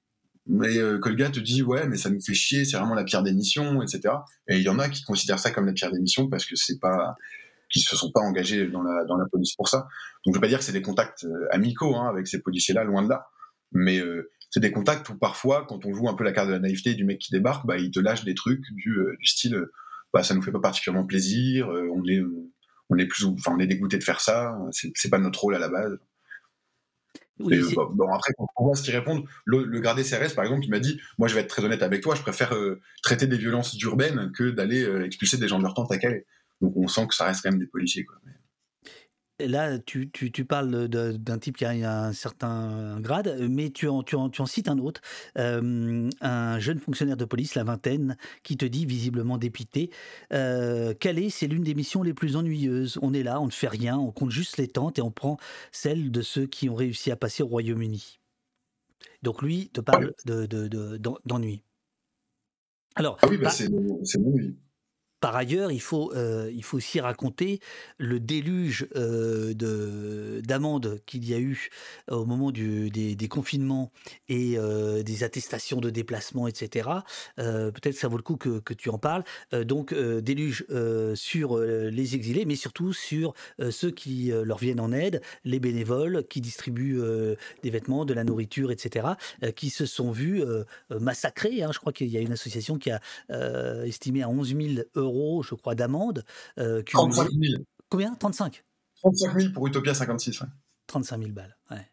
[0.46, 3.22] Mais euh, gars te dit ouais mais ça nous fait chier c'est vraiment la pire
[3.22, 4.14] des missions etc
[4.48, 6.56] et il y en a qui considèrent ça comme la pire des missions parce que
[6.56, 7.16] c'est pas
[7.72, 9.88] qui se sont pas engagés dans la dans la police pour ça.
[10.24, 12.74] Donc je veux pas dire que c'est des contacts euh, amicaux hein, avec ces policiers
[12.74, 13.26] là loin de là.
[13.72, 16.52] Mais euh, c'est des contacts où parfois quand on joue un peu la carte de
[16.52, 19.64] la naïveté du mec qui débarque bah il te lâche des trucs du, du style
[20.12, 22.20] bah ça nous fait pas particulièrement plaisir on est
[22.90, 25.58] on est plus enfin on est dégoûté de faire ça c'est pas notre rôle à
[25.58, 25.98] la base
[27.42, 30.70] bon, après, quand on voit ce qu'ils répondent, le, le, gradé CRS, par exemple, il
[30.70, 33.38] m'a dit Moi, je vais être très honnête avec toi, je préfère euh, traiter des
[33.38, 36.26] violences urbaines que d'aller euh, expulser des gens de leur tente à Calais.
[36.60, 38.04] Donc, on sent que ça reste quand même des policiers.
[38.04, 38.18] Quoi
[39.46, 41.70] là, tu, tu, parles d'un type qui a
[42.04, 45.00] un certain grade, mais tu en, tu en, tu en cites un autre,
[45.38, 49.90] euh, un jeune fonctionnaire de police, la vingtaine, qui te dit, visiblement dépité,
[50.32, 52.98] euh, Calais, c'est l'une des missions les plus ennuyeuses.
[53.02, 55.38] On est là, on ne fait rien, on compte juste les tentes et on prend
[55.70, 58.18] celles de ceux qui ont réussi à passer au Royaume-Uni.
[59.22, 61.56] Donc lui te parle d'ennui.
[61.56, 61.62] De,
[62.94, 64.56] Alors, ah oui, bah, c'est oui.
[65.22, 67.60] Par ailleurs, il faut, euh, il faut aussi raconter
[67.96, 69.54] le déluge euh,
[70.42, 71.70] d'amendes qu'il y a eu
[72.10, 73.92] au moment du, des, confinements
[74.28, 76.88] et euh, des attestations de déplacement, etc.
[77.36, 79.22] Peut-être ça vaut le coup que, que tu en parles.
[79.64, 80.66] donc, déluge
[81.14, 83.32] sur les exilés, mais surtout sur
[83.70, 87.00] ceux qui leur viennent en aide, les bénévoles qui distribuent
[87.62, 89.06] des vêtements, de la nourriture, etc.,
[89.54, 90.42] qui se sont vus
[90.90, 91.62] massacrés.
[91.62, 91.70] Hein.
[91.72, 93.00] Je crois qu'il y a une association qui a
[93.84, 95.11] estimé à 11 000 euros
[95.42, 96.24] je crois, d'amende.
[96.58, 97.62] Euh, 35 000.
[97.88, 98.14] Combien?
[98.14, 98.64] 35
[99.02, 100.42] 35 000 pour Utopia 56.
[100.86, 101.86] 35 000 balles, ouais.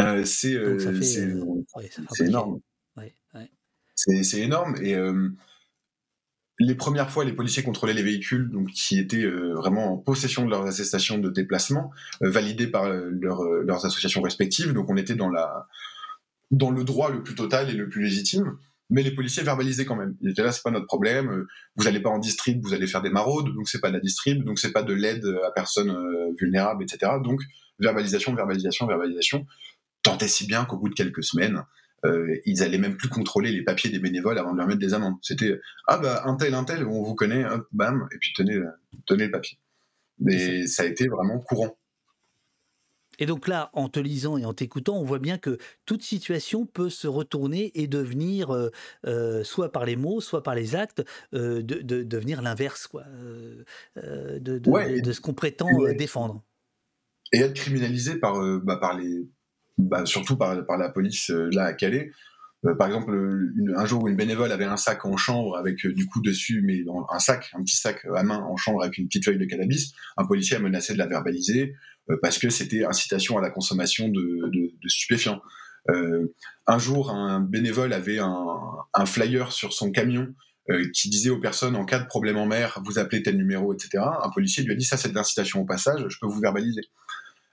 [0.00, 0.78] Euh, c'est euh,
[2.20, 2.60] énorme.
[3.94, 4.74] C'est énorme.
[4.82, 5.30] Et euh,
[6.58, 10.50] les premières fois, les policiers contrôlaient les véhicules donc, qui étaient vraiment en possession de
[10.50, 11.90] leurs attestations de déplacement,
[12.20, 14.72] validées par leurs associations respectives.
[14.72, 15.68] Donc on était dans, la,
[16.50, 18.58] dans le droit le plus total et le plus légitime.
[18.90, 20.16] Mais les policiers verbalisaient quand même.
[20.20, 21.30] Ils étaient là, c'est pas notre problème.
[21.30, 23.94] Euh, vous allez pas en distrib, vous allez faire des maraudes, donc c'est pas de
[23.94, 27.12] la distrib, donc c'est pas de l'aide à personnes euh, vulnérables, etc.
[27.22, 27.40] Donc
[27.78, 29.46] verbalisation, verbalisation, verbalisation.
[30.02, 31.62] Tant et si bien qu'au bout de quelques semaines,
[32.04, 34.92] euh, ils allaient même plus contrôler les papiers des bénévoles avant de leur mettre des
[34.92, 35.16] amendes.
[35.22, 38.60] C'était ah bah un tel, un tel, on vous connaît, bam, et puis tenez,
[39.06, 39.58] tenez le papier.
[40.18, 41.78] Mais ça a été vraiment courant.
[43.18, 46.66] Et donc là, en te lisant et en t'écoutant, on voit bien que toute situation
[46.66, 48.70] peut se retourner et devenir, euh,
[49.06, 53.04] euh, soit par les mots, soit par les actes, de, devenir l'inverse, quoi,
[53.96, 56.42] de, de, ce qu'on prétend défendre.
[57.32, 59.26] Et être criminalisé par, bah, par les,
[59.78, 62.12] bah, surtout par, par, la police euh, là à Calais.
[62.66, 63.12] Euh, par exemple,
[63.76, 66.62] un jour où une bénévole avait un sac en chambre avec euh, du coup dessus,
[66.62, 69.38] mais dans un sac, un petit sac à main en chambre avec une petite feuille
[69.38, 71.74] de cannabis, un policier a menacé de la verbaliser
[72.20, 74.50] parce que c'était incitation à la consommation de,
[74.86, 75.40] stupéfiants.
[76.66, 78.46] un jour, un bénévole avait un,
[78.92, 80.34] un flyer sur son camion
[80.92, 84.04] qui disait aux personnes en cas de problème en mer, vous appelez tel numéro, etc.
[84.22, 86.82] Un policier lui a dit ça c'est de l'incitation au passage, je peux vous verbaliser.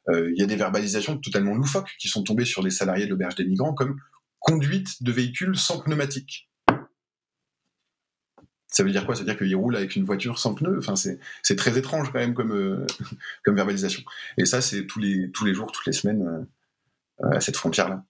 [0.10, 3.12] Euh, il y a des verbalisations totalement loufoques qui sont tombées sur les salariés de
[3.12, 4.00] l'auberge des migrants comme
[4.42, 6.50] conduite de véhicules sans pneumatique.
[8.68, 9.16] Ça veut dire quoi?
[9.16, 10.78] Ça veut dire qu'ils roulent avec une voiture sans pneus?
[10.78, 12.86] Enfin, C'est très étrange quand même comme, euh,
[13.46, 14.04] comme verbalisation.
[14.38, 16.48] Et ça, c'est tous les, tous les jours, toutes les semaines
[17.24, 18.04] euh, à cette frontière-là.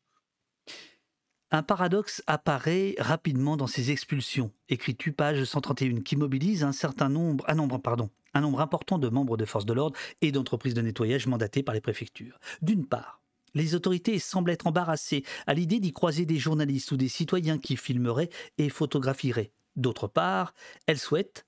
[1.54, 7.44] Un paradoxe apparaît rapidement dans ces expulsions, écrit-tu page 131, qui mobilise un certain nombre,
[7.50, 10.82] un nombre, pardon, un nombre important de membres de forces de l'ordre et d'entreprises de
[10.82, 12.40] nettoyage mandatées par les préfectures.
[12.62, 13.21] D'une part,
[13.54, 17.78] les autorités semblent être embarrassées à l'idée d'y croiser des journalistes ou des citoyens qui
[17.78, 19.52] filmeraient et photographieraient.
[19.76, 20.54] D'autre part,
[20.88, 21.46] elles souhaitent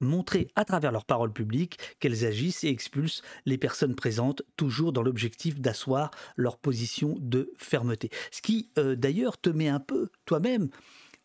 [0.00, 5.02] montrer à travers leurs paroles publiques qu'elles agissent et expulsent les personnes présentes, toujours dans
[5.02, 8.10] l'objectif d'asseoir leur position de fermeté.
[8.30, 10.70] Ce qui, euh, d'ailleurs, te met un peu, toi-même,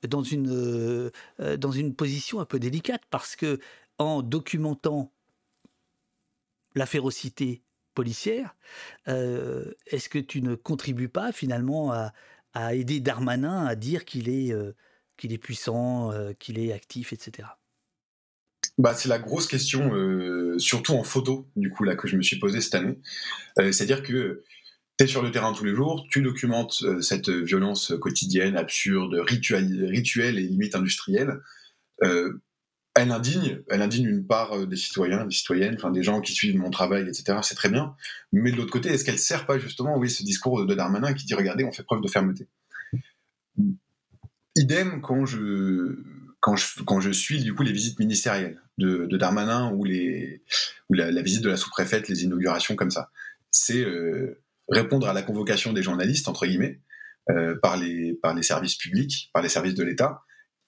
[0.07, 3.59] dans une, euh, euh, dans une position un peu délicate, parce que
[3.97, 5.13] en documentant
[6.75, 7.63] la férocité
[7.95, 8.55] policière,
[9.07, 12.13] est-ce que tu ne contribues pas finalement à,
[12.73, 14.53] aider Darmanin à dire qu'il est,
[15.23, 17.47] est puissant, qu'il est actif, etc.
[18.77, 22.21] Bah, c'est la grosse question, euh, surtout en photo, du coup, là, que je me
[22.21, 22.99] suis posée cette année.
[23.59, 24.43] Euh, c'est-à-dire que
[24.97, 29.13] tu es sur le terrain tous les jours, tu documentes euh, cette violence quotidienne, absurde,
[29.13, 31.39] rituelle, rituelle et limite industrielle.
[32.95, 36.57] Elle indigne, elle indigne une part des citoyens, des citoyennes, enfin des gens qui suivent
[36.57, 37.39] mon travail, etc.
[37.43, 37.95] C'est très bien.
[38.31, 41.25] Mais de l'autre côté, est-ce qu'elle sert pas justement, oui, ce discours de Darmanin qui
[41.25, 42.47] dit regardez, on fait preuve de fermeté.
[44.55, 45.97] Idem quand je
[46.45, 50.43] quand je, quand je suis du coup les visites ministérielles de, Darmanin ou, les,
[50.89, 53.09] ou la, visite de la sous-préfète, les inaugurations comme ça.
[53.49, 56.81] C'est euh, répondre à la convocation des journalistes, entre guillemets,
[57.31, 60.21] euh, par, les, par les services publics, par les services de l'État,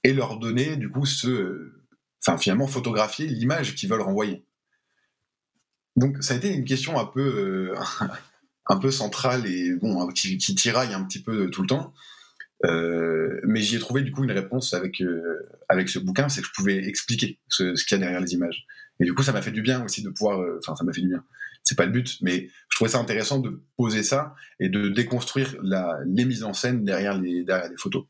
[0.03, 1.76] et leur donner du coup ce...
[2.25, 4.43] Enfin finalement photographier l'image qu'ils veulent renvoyer.
[5.97, 7.75] Donc ça a été une question un peu, euh,
[8.67, 11.93] un peu centrale et bon, qui, qui, tiraille un petit peu tout le temps.
[12.65, 16.41] Euh, mais j'y ai trouvé du coup une réponse avec euh, avec ce bouquin, c'est
[16.41, 18.65] que je pouvais expliquer ce, qu'il y a derrière les images.
[18.99, 20.39] Et du coup, ça m'a fait du bien aussi de pouvoir.
[20.59, 21.23] Enfin, ça m'a fait du bien.
[21.63, 25.55] C'est pas le but, mais je trouvais ça intéressant de poser ça et de déconstruire
[26.05, 28.05] les mises en scène derrière les derrière les photos.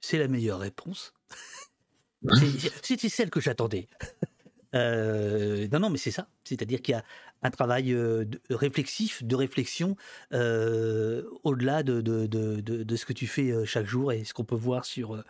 [0.00, 1.12] C'est la meilleure réponse.
[2.82, 3.88] C'était celle que j'attendais.
[4.74, 6.28] Euh, non, non, mais c'est ça.
[6.44, 7.04] C'est-à-dire qu'il y a
[7.42, 9.96] un travail euh, réflexif, de réflexion,
[10.32, 14.44] euh, au-delà de, de, de, de, ce que tu fais chaque jour et ce qu'on
[14.44, 15.22] peut voir sur,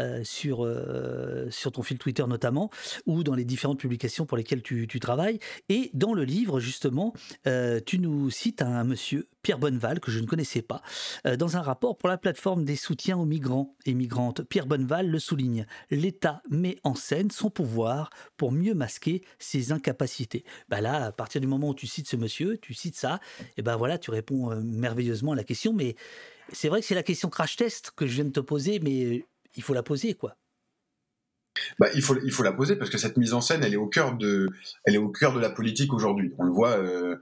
[0.00, 2.70] euh, sur, euh, sur ton fil Twitter notamment,
[3.06, 5.40] ou dans les différentes publications pour lesquelles tu, travailles.
[5.68, 7.14] Et dans le livre, justement,
[7.48, 10.82] euh, tu nous cites un monsieur, Pierre Bonneval, que je ne connaissais pas,
[11.36, 14.42] dans un rapport pour la plateforme des soutiens aux migrants et migrantes.
[14.42, 20.44] Pierre Bonneval le souligne, l'État met en scène son pouvoir pour mieux masquer ses incapacités.
[20.68, 23.20] Bah là, à partir du moment où tu cites ce monsieur, tu cites ça,
[23.56, 25.96] et ben voilà, tu réponds merveilleusement à la question, mais
[26.52, 29.24] c'est vrai que c'est la question crash test que je viens de te poser, mais
[29.56, 30.36] il faut la poser, quoi.
[31.78, 33.78] Bah, il, faut, il faut la poser parce que cette mise en scène, elle est
[33.78, 34.48] au cœur de,
[34.84, 36.32] elle est au cœur de la politique aujourd'hui.
[36.38, 37.16] On le voit, euh,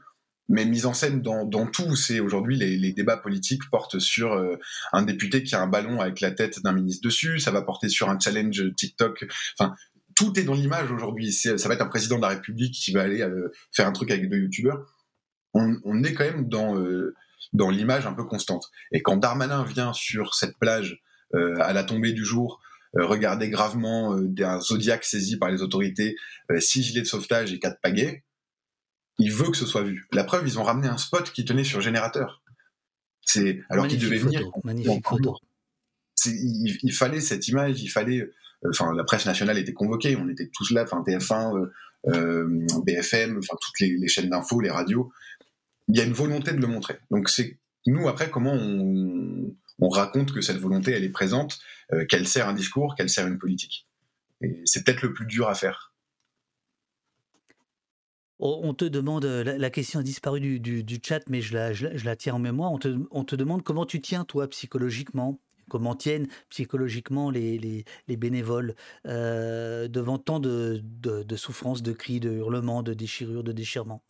[0.49, 1.97] mais mise en scène dans, tout.
[1.97, 4.57] C'est aujourd'hui les, débats politiques portent sur euh,
[4.93, 7.41] un député qui a un ballon avec la tête d'un ministre dessus.
[7.41, 9.27] Ça va porter sur un challenge TikTok.
[9.59, 9.75] Enfin,
[10.15, 11.33] tout est dans l'image aujourd'hui.
[11.33, 14.11] Ça va être un président de la République qui va aller euh, faire un truc
[14.11, 14.85] avec deux youtubeurs.
[15.55, 16.77] On, on est quand même dans
[17.53, 18.71] dans l'image un peu constante.
[18.93, 21.01] Et quand Darmanin vient sur cette plage
[21.35, 22.61] à la tombée du jour,
[22.97, 26.17] euh, regarder gravement euh, un Zodiac saisi par les autorités,
[26.59, 28.25] six gilets de sauvetage et quatre pagaies,
[29.19, 30.07] il veut que ce soit vu.
[30.13, 32.43] La preuve, ils ont ramené un spot qui tenait sur générateur.
[33.23, 34.43] C'est alors qu'il devait venir.
[34.65, 35.37] Magnifique photo.
[36.27, 38.31] il, fallait cette image, il fallait.
[38.69, 41.69] Enfin, la presse nationale était convoquée, on était tous là, enfin TF1,
[42.85, 45.11] BFM, enfin toutes les, chaînes d'infos, les radios.
[45.89, 46.99] Il y a une volonté de le montrer.
[47.11, 51.59] Donc c'est nous après comment on, on, raconte que cette volonté elle est présente,
[52.09, 53.87] qu'elle sert un discours, qu'elle sert une politique.
[54.41, 55.93] Et c'est peut-être le plus dur à faire.
[58.39, 62.71] On te demande, la, question a disparu du, chat, mais je la, tiens en mémoire.
[62.71, 62.79] On
[63.25, 65.41] te, demande comment tu tiens, toi, psychologiquement,
[65.71, 68.75] comment tiennent psychologiquement les, les, bénévoles
[69.07, 70.83] euh, devant tant de,
[71.37, 74.03] souffrances, de cris, de hurlements, de déchirures, de déchirements?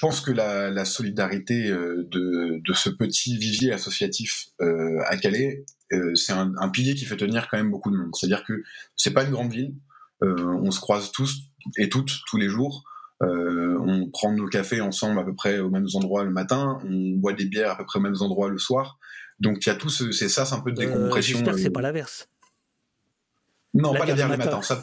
[0.00, 5.66] Je pense que la, solidarité euh, de, de, ce petit vivier associatif euh, à Calais,
[6.14, 8.08] c'est un, un, pilier qui fait tenir quand même beaucoup de monde.
[8.14, 8.62] C'est-à-dire que
[8.96, 9.74] c'est pas une grande ville,
[10.22, 12.82] on se croise tous et toutes tous les jours.
[13.22, 17.18] Euh, on prend nos cafés ensemble à peu près aux mêmes endroits le matin, on
[17.18, 18.98] boit des bières à peu près aux mêmes endroits le soir.
[19.38, 21.36] Donc il y a tout c'est ça, c'est un peu de euh, décompression.
[21.36, 22.30] J'espère que c'est pas l'inverse.
[23.74, 24.62] Non, pas la bière le matin.
[24.62, 24.82] Ça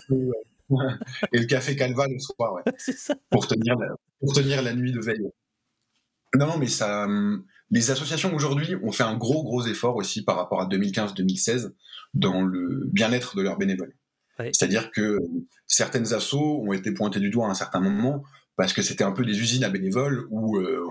[1.33, 2.63] et le café Calva le soir, ouais.
[2.77, 3.15] ça.
[3.29, 3.87] Pour tenir la,
[4.19, 5.29] pour tenir la nuit de veille.
[6.35, 7.05] Non, mais ça.
[7.05, 11.73] Hum, les associations aujourd'hui ont fait un gros gros effort aussi par rapport à 2015-2016
[12.13, 13.93] dans le bien-être de leurs bénévoles.
[14.39, 15.17] C'est-à-dire que
[15.65, 18.23] certaines assos ont été pointées du doigt à un certain moment
[18.55, 20.85] parce que c'était un peu des usines à bénévoles où euh,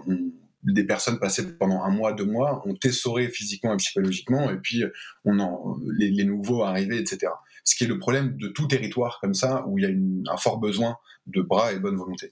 [0.64, 4.82] des personnes passées pendant un mois, deux mois, ont essoré physiquement et psychologiquement, et puis
[5.24, 7.32] on en, les, nouveaux arrivaient, etc.
[7.66, 10.36] Ce qui est le problème de tout territoire comme ça, où il y a un
[10.38, 12.30] fort besoin de bras et de bonne volonté.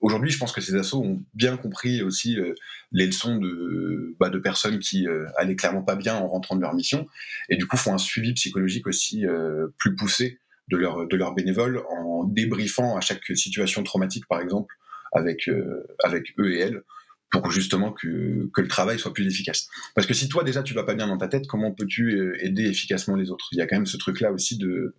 [0.00, 2.54] Aujourd'hui, je pense que ces assos ont bien compris aussi euh,
[2.92, 6.60] les leçons de, bah, de personnes qui euh, allaient clairement pas bien en rentrant de
[6.60, 7.08] leur mission,
[7.48, 10.38] et du coup font un suivi psychologique aussi euh, plus poussé
[10.68, 14.74] de leurs bénévoles en débriefant à chaque situation traumatique, par exemple,
[15.12, 15.48] avec
[16.04, 16.82] avec eux et elles,
[17.30, 19.68] pour justement que, que le travail soit plus efficace.
[19.94, 22.64] Parce que si toi déjà tu vas pas bien dans ta tête, comment peux-tu aider
[22.64, 23.46] efficacement les autres?
[23.52, 24.94] Il y a quand même ce truc-là aussi de,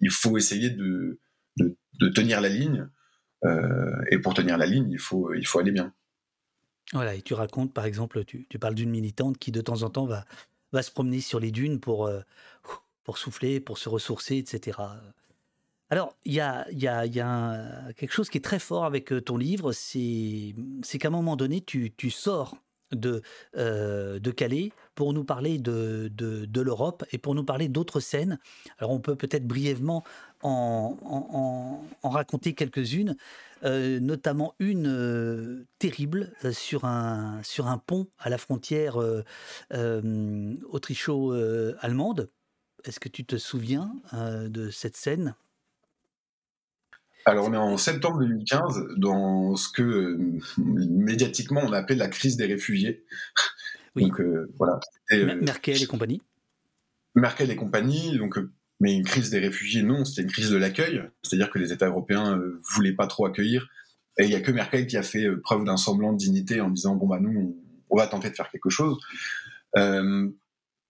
[0.00, 1.18] il faut essayer de,
[1.56, 2.88] de, tenir la ligne
[3.44, 5.92] euh, et pour tenir la ligne, il faut, il faut aller bien.
[6.92, 9.90] Voilà, et tu racontes, par exemple, tu, tu parles d'une militante qui de temps en
[9.90, 10.24] temps va,
[10.72, 12.20] va se promener sur les dunes pour, euh,
[13.04, 14.78] pour souffler, pour se ressourcer, etc.
[15.90, 16.64] Alors, il y a,
[17.96, 20.54] quelque chose qui est très fort avec euh, ton livre, c'est
[20.98, 22.56] qu'à un moment donné, tu, sors
[22.92, 23.22] de,
[23.54, 26.10] de Calais pour nous parler de,
[26.54, 28.38] l'Europe et pour nous parler d'autres scènes.
[28.78, 30.04] Alors on peut peut-être brièvement
[30.42, 33.16] en, raconter quelques-unes,
[33.64, 38.98] euh, notamment une euh, terrible euh, sur, un, sur un pont à la frontière
[39.70, 42.30] autricho-allemande.
[42.84, 45.34] Est-ce que tu te souviens de cette scène?
[47.26, 50.18] Alors on est en septembre 2015 dans ce que
[50.58, 53.04] médiatiquement on appelle la crise des réfugiés.
[53.96, 54.08] Oui.
[54.08, 54.20] Donc
[54.58, 54.80] voilà.
[55.40, 56.20] Merkel et compagnie.
[57.14, 58.38] Merkel et compagnie, donc
[58.80, 61.02] mais une crise des réfugiés, non, c'était une crise de l'accueil.
[61.22, 63.68] C'est-à-dire que les États européens euh, voulaient pas trop accueillir.
[64.18, 66.60] Et il y a que Merkel qui a fait euh, preuve d'un semblant de dignité
[66.60, 67.56] en disant bon bah nous
[67.88, 68.98] on, va tenter de faire quelque chose.
[69.76, 70.28] Euh,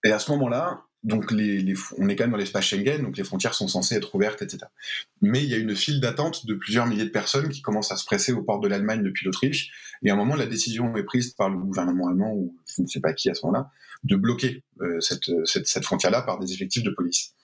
[0.02, 3.54] et à ce moment-là, donc on est quand même dans l'espace Schengen, donc les frontières
[3.54, 4.64] sont censées être ouvertes, etc.
[5.20, 7.96] Mais il y a une file d'attente de plusieurs milliers de personnes qui commencent à
[7.96, 9.70] se presser aux portes de l'Allemagne depuis l'Autriche.
[10.02, 12.86] Et à un moment, la décision est prise par le gouvernement allemand ou je ne
[12.86, 13.70] sais pas qui à ce moment-là
[14.02, 14.64] de bloquer
[15.00, 17.34] cette, cette, cette frontière-là par des effectifs de police.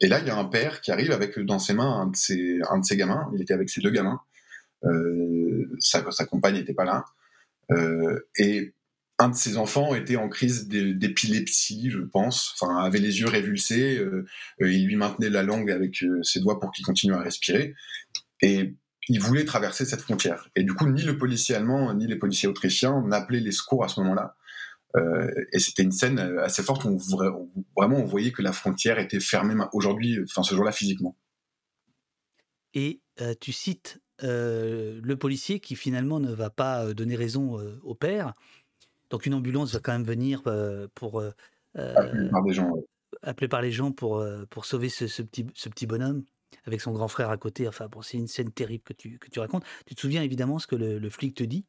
[0.00, 2.16] Et là, il y a un père qui arrive avec dans ses mains un de
[2.16, 3.30] ses, un de ses gamins.
[3.34, 4.20] Il était avec ses deux gamins.
[4.84, 7.04] Euh, sa, compagne n'était pas là.
[7.70, 8.72] Euh, et
[9.20, 12.54] un de ses enfants était en crise d'épilepsie, je pense.
[12.54, 13.98] Enfin, avait les yeux révulsés.
[13.98, 14.26] Euh,
[14.60, 17.74] il lui maintenait la langue avec ses doigts pour qu'il continue à respirer.
[18.42, 18.74] Et
[19.08, 20.48] il voulait traverser cette frontière.
[20.56, 23.88] Et du coup, ni le policier allemand, ni les policiers autrichiens n'appelaient les secours à
[23.88, 24.36] ce moment-là.
[24.96, 28.98] Euh, et c'était une scène euh, assez forte où vraiment on voyait que la frontière
[28.98, 31.16] était fermée aujourd'hui, enfin ce jour-là physiquement.
[32.74, 38.34] Et euh, tu cites le policier qui finalement ne va pas donner raison au père.
[39.10, 40.42] Donc une ambulance va quand même venir
[40.94, 41.22] pour
[41.74, 42.72] appelé par des gens,
[43.50, 46.24] par les gens pour pour sauver ce, petit ce petit bonhomme
[46.64, 47.68] avec son grand frère à côté.
[47.68, 49.64] Enfin bon, c'est une scène terrible que tu que tu racontes.
[49.86, 51.64] Tu te souviens évidemment ce que le flic te dit?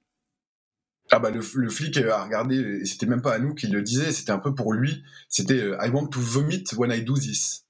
[1.14, 4.32] Ah bah le, flic a regardé, c'était même pas à nous qu'il le disait, c'était
[4.32, 5.04] un peu pour lui.
[5.28, 7.66] C'était euh, I want to vomit when I do this.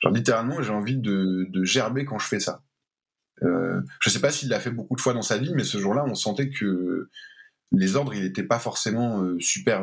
[0.00, 2.64] Genre littéralement, j'ai envie de, gerber quand je fais ça.
[3.42, 5.78] Euh, je sais pas s'il l'a fait beaucoup de fois dans sa vie, mais ce
[5.78, 7.08] jour-là, on sentait que
[7.72, 9.82] les ordres, il n'était pas forcément euh, super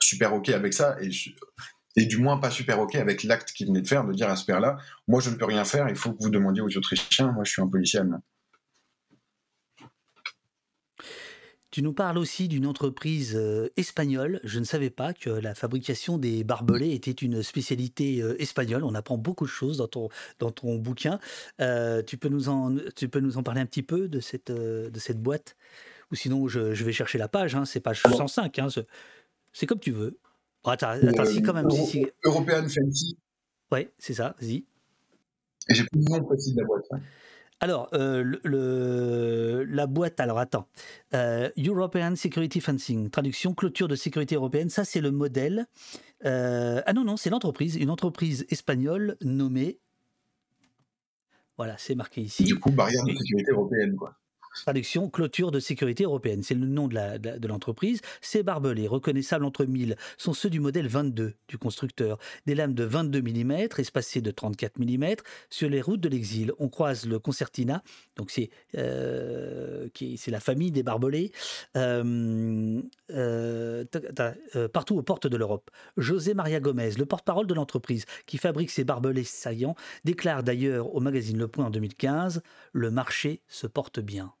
[0.00, 0.96] super ok avec ça,
[1.96, 4.36] et, du moins pas super ok avec l'acte qu'il venait de faire, de dire à
[4.36, 7.32] ce père-là, moi je ne peux rien faire, il faut que vous demandiez aux Autrichiens,
[7.32, 8.00] moi je suis un policier.
[11.70, 14.40] Tu nous parles aussi d'une entreprise euh, espagnole.
[14.42, 18.82] Je ne savais pas que la fabrication des barbelés était une spécialité euh, espagnole.
[18.82, 20.08] On apprend beaucoup de choses dans ton,
[20.40, 21.20] dans ton bouquin.
[21.60, 24.50] Euh, tu, peux nous en, tu peux nous en parler un petit peu de cette,
[24.50, 25.56] de cette boîte?
[26.10, 27.54] Ou sinon, je, vais chercher la page.
[27.54, 27.64] Hein.
[27.64, 28.58] C'est page 105.
[28.58, 28.68] Hein.
[29.52, 30.18] C'est comme tu veux.
[30.64, 31.68] Oh, attends, attends c'est quand même.
[32.24, 33.16] European Fancy.
[33.72, 34.34] Oui, c'est ça.
[34.40, 34.64] Vas-y.
[35.68, 36.84] Et j'ai plus le nom précis de la boîte.
[36.90, 37.00] Hein.
[37.60, 40.66] Alors, euh, le, la boîte, alors attends.
[41.14, 45.66] Euh, European Security Fencing, traduction clôture de sécurité européenne, ça c'est le modèle.
[46.24, 49.78] Euh, ah non, non, c'est l'entreprise, une entreprise espagnole nommée.
[51.58, 52.44] Voilà, c'est marqué ici.
[52.44, 54.16] Du coup, barrière de sécurité européenne, quoi.
[54.52, 56.42] Traduction clôture de sécurité européenne.
[56.42, 58.00] C'est le nom de l'entreprise.
[58.20, 62.18] Ces barbelés, reconnaissables entre mille, sont ceux du modèle 22 du constructeur.
[62.46, 65.16] Des lames de 22 mm, espacées de 34 mm.
[65.50, 67.82] Sur les routes de l'exil, on croise le Concertina,
[68.16, 69.88] donc c'est euh,
[70.26, 71.30] la famille des barbelés,
[71.76, 73.84] euh, euh,
[74.72, 75.70] partout aux portes de l'Europe.
[75.96, 81.00] José Maria Gomez, le porte-parole de l'entreprise qui fabrique ces barbelés saillants, déclare d'ailleurs au
[81.00, 84.32] magazine Le Point en 2015 Le marché se porte bien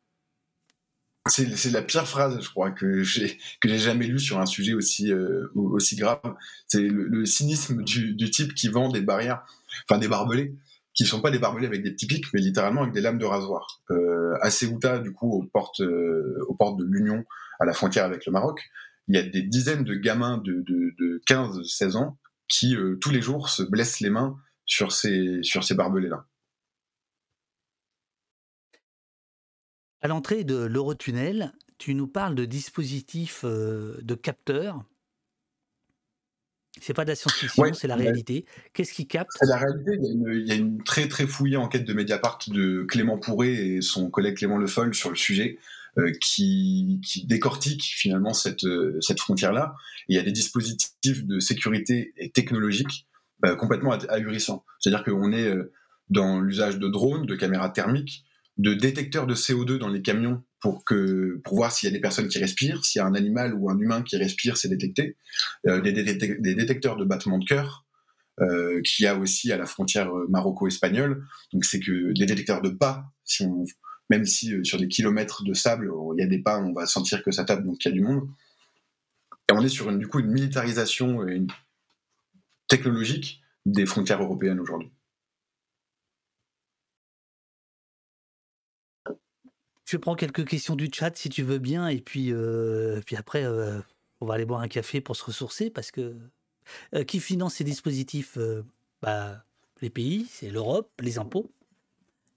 [1.26, 5.48] c'est la pire phrase, je crois, que j'ai jamais lu sur un sujet aussi euh,
[5.94, 6.20] grave.
[6.66, 9.42] C'est le, cynisme du, type qui vend des barrières,
[9.88, 10.54] enfin des barbelés,
[10.94, 13.26] qui sont pas des barbelés avec des petits pics, mais littéralement avec des lames de
[13.26, 13.82] rasoir.
[13.90, 17.24] Euh, à Ceuta, du coup, aux portes euh, aux portes de l'Union,
[17.60, 18.70] à la frontière avec le Maroc,
[19.08, 22.18] il y a des dizaines de gamins de, de, de 15-16 ans
[22.48, 24.36] qui tous les jours se blessent les mains
[24.66, 26.10] sur ces sur ces barbelés
[30.02, 34.82] À l'entrée de l'Eurotunnel, tu nous parles de dispositifs euh, de capteurs.
[36.80, 38.46] C'est pas de la science-fiction, c'est la réalité.
[38.72, 39.30] Qu'est-ce qui capte?
[39.38, 39.98] C'est la réalité.
[40.00, 44.08] Il y, a une, très très fouillée enquête de Mediapart de Clément Pourré et son
[44.08, 45.58] collègue Clément Le Foll sur le sujet.
[45.98, 49.74] Euh, qui, décortique finalement cette, euh, cette frontière-là.
[50.06, 53.08] Il y a des dispositifs de sécurité et technologiques
[53.58, 54.64] complètement ahurissants.
[54.78, 55.50] C'est-à-dire qu'on est
[56.10, 58.24] dans l'usage de drones, de caméras thermiques,
[58.60, 62.00] de détecteurs de CO2 dans les camions pour que pour voir s'il y a des
[62.00, 65.16] personnes qui respirent, s'il y a un animal ou un humain qui respire, c'est détecté.
[65.66, 65.92] Euh, des,
[66.54, 67.86] détecteurs de battement de cœur
[68.40, 71.24] euh, qu'il y a aussi à la frontière euh, maroco-espagnole.
[71.54, 73.06] Donc c'est que des détecteurs de pas,
[74.10, 77.22] même si sur des kilomètres de sable il y a des pas, on va sentir
[77.22, 78.28] que ça tape, donc il y a du monde.
[79.50, 81.24] Et on est sur une, du coup une militarisation
[82.68, 84.90] technologique des frontières européennes aujourd'hui.
[89.90, 93.44] Je prends quelques questions du chat si tu veux bien, et puis, euh, puis après,
[93.44, 93.80] euh,
[94.20, 96.14] on va aller boire un café pour se ressourcer, parce que
[96.94, 98.38] euh, qui finance ces dispositifs
[99.02, 99.44] bah,
[99.82, 101.50] Les pays, c'est l'Europe, les impôts,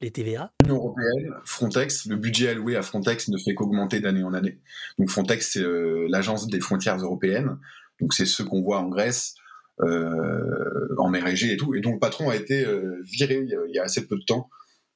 [0.02, 0.52] les TVA.
[0.64, 4.60] L'Union européenne, Frontex, le budget alloué à Frontex ne fait qu'augmenter d'année en année.
[4.98, 5.64] Donc Frontex, c'est
[6.10, 7.60] l'agence des frontières européennes,
[8.02, 9.36] donc c'est ceux qu'on voit en Grèce,
[9.78, 12.66] en mer Égée et tout, et dont le patron a été
[13.04, 14.50] viré il y a assez peu de temps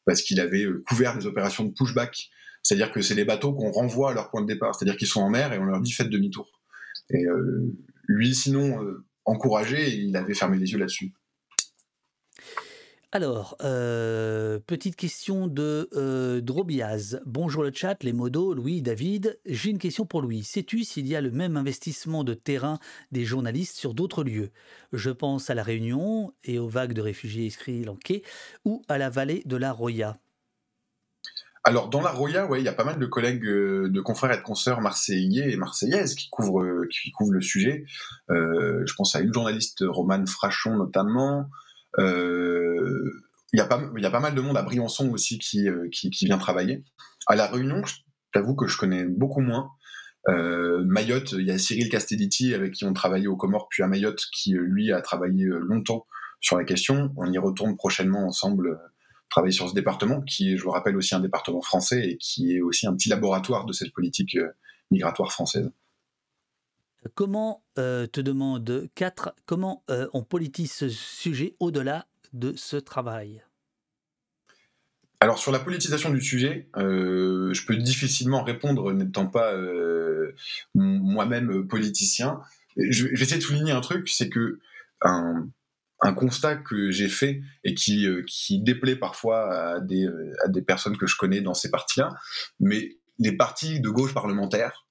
[0.05, 2.31] parce qu'il avait couvert des opérations de pushback
[2.67, 5.21] c'est-à-dire que c'est des bateaux qu'on renvoie à leur point de départ, c'est-à-dire qu'ils sont
[5.21, 6.51] en mer et on leur dit faites demi-tour.
[7.11, 7.73] Et euh,
[8.07, 11.13] lui, sinon, euh, encouragé, il avait fermé les yeux là-dessus.
[13.13, 17.21] Alors, euh, petite question de Drobiaz.
[17.25, 19.39] Bonjour le chat, les modos, Louis, David.
[19.45, 20.43] J'ai une question pour Louis.
[20.43, 22.79] Sais-tu s'il y a le même investissement de terrain
[23.13, 24.51] des journalistes sur d'autres lieux?
[24.91, 28.23] Je pense à La Réunion et aux vagues de réfugiés sri lankais
[28.65, 30.17] ou à la vallée de la Roya.
[31.67, 34.31] Alors dans la Roya, ouais, il y a pas mal de collègues, euh, de confrères
[34.31, 37.83] et de consoeurs marseillais et marseillaises qui couvrent, euh, qui couvrent le sujet.
[38.29, 41.49] Euh, je pense à une journaliste, Romane Frachon notamment.
[41.97, 43.11] il
[43.51, 46.37] y a pas, y a pas mal de monde à Briançon aussi qui, qui, vient
[46.37, 46.85] travailler.
[47.25, 47.81] À la Réunion,
[48.33, 49.71] j'avoue que je connais beaucoup moins.
[50.29, 54.23] Mayotte, il y a Cyril Castellitti avec qui on travaillait au Comores puis à Mayotte
[54.33, 56.05] qui lui a travaillé longtemps
[56.39, 57.11] sur la question.
[57.17, 58.79] On y retourne prochainement ensemble
[59.29, 62.55] travailler sur ce département, qui est, je vous rappelle, aussi un département français et qui
[62.55, 64.49] est aussi un petit laboratoire de cette politique euh,
[64.91, 65.71] migratoire française.
[67.13, 73.43] Comment, euh, te demande 4, comment euh, on politise ce sujet au-delà de ce travail?
[75.19, 79.51] Alors sur la politisation du sujet, je peux difficilement répondre n'étant pas
[80.75, 82.39] moi-même politicien.
[82.77, 84.59] Je, vais essayer de souligner un truc, c'est que
[85.01, 85.47] un,
[86.01, 90.47] un constat que j'ai fait et qui, euh, qui déplaît parfois à des, euh, à
[90.47, 92.09] des personnes que je connais dans ces partis-là,
[92.59, 94.85] mais les partis de gauche parlementaire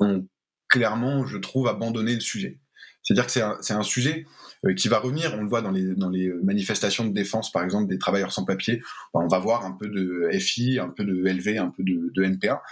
[0.00, 0.26] ont
[0.68, 2.60] clairement, je trouve, abandonné le sujet.
[3.02, 4.26] C'est-à-dire que c'est un, un, sujet
[4.66, 7.64] euh, qui va revenir, on le voit dans les, dans les manifestations de défense, par
[7.64, 8.82] exemple, des travailleurs sans papier,
[9.14, 12.22] on va voir un peu de FI, un peu de LV, un peu de, de
[12.22, 12.62] NPA.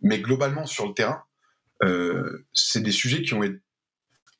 [0.00, 1.22] mais globalement sur le terrain,
[2.52, 3.60] c'est des sujets qui ont été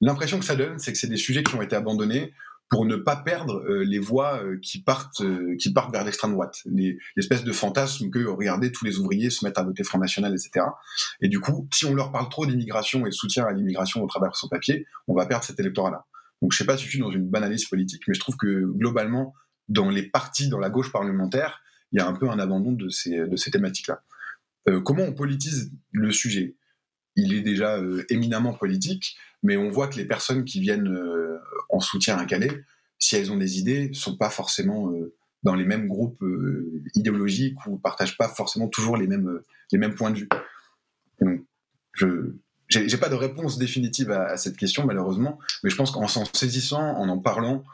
[0.00, 2.32] l'impression que ça donne, c'est que c'est des sujets qui ont été abandonnés
[2.70, 6.30] pour ne pas perdre euh, les voix euh, qui partent euh, qui partent vers l'extrême
[6.30, 6.62] droite,
[7.16, 10.64] l'espèce de fantasme que regardez tous les ouvriers se mettent à voter Front National, etc.
[11.20, 14.06] Et du coup, si on leur parle trop d'immigration et de soutien à l'immigration au
[14.06, 16.06] travers de son papier, on va perdre cet électorat-là.
[16.40, 18.64] Donc je sais pas si je suis dans une banalise politique, mais je trouve que
[18.64, 19.34] globalement,
[19.68, 21.60] dans les partis, dans la gauche parlementaire,
[21.92, 24.00] il y a un peu un abandon de ces, de ces thématiques-là.
[24.84, 26.54] comment on politise le sujet?
[27.16, 30.88] Il est déjà éminemment politique, mais on voit que les personnes qui viennent
[31.72, 32.64] en soutien à Calais,
[32.98, 37.58] si elles ont des idées, sont pas forcément euh, dans les mêmes groupes euh, idéologiques
[37.66, 39.40] ou partagent pas forcément toujours les mêmes,
[39.72, 40.28] les mêmes points de vue.
[41.20, 41.44] Donc,
[41.94, 42.32] je
[42.68, 46.96] j'ai pas de réponse définitive à, cette question malheureusement, mais je pense qu'en s'en saisissant,
[46.98, 47.64] en en parlant,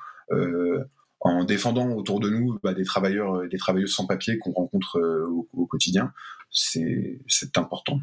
[1.20, 4.98] en défendant autour de nous bah, des travailleurs, des travailleuses sans papier qu'on rencontre
[5.28, 6.14] au, au, quotidien,
[6.50, 7.20] c'est
[7.56, 8.00] important.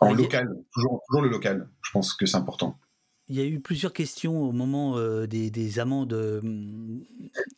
[0.00, 1.68] En local, toujours, toujours le local.
[1.82, 2.78] Je pense que c'est important.
[3.28, 6.40] Il y a eu plusieurs questions au moment euh, des, amendes euh,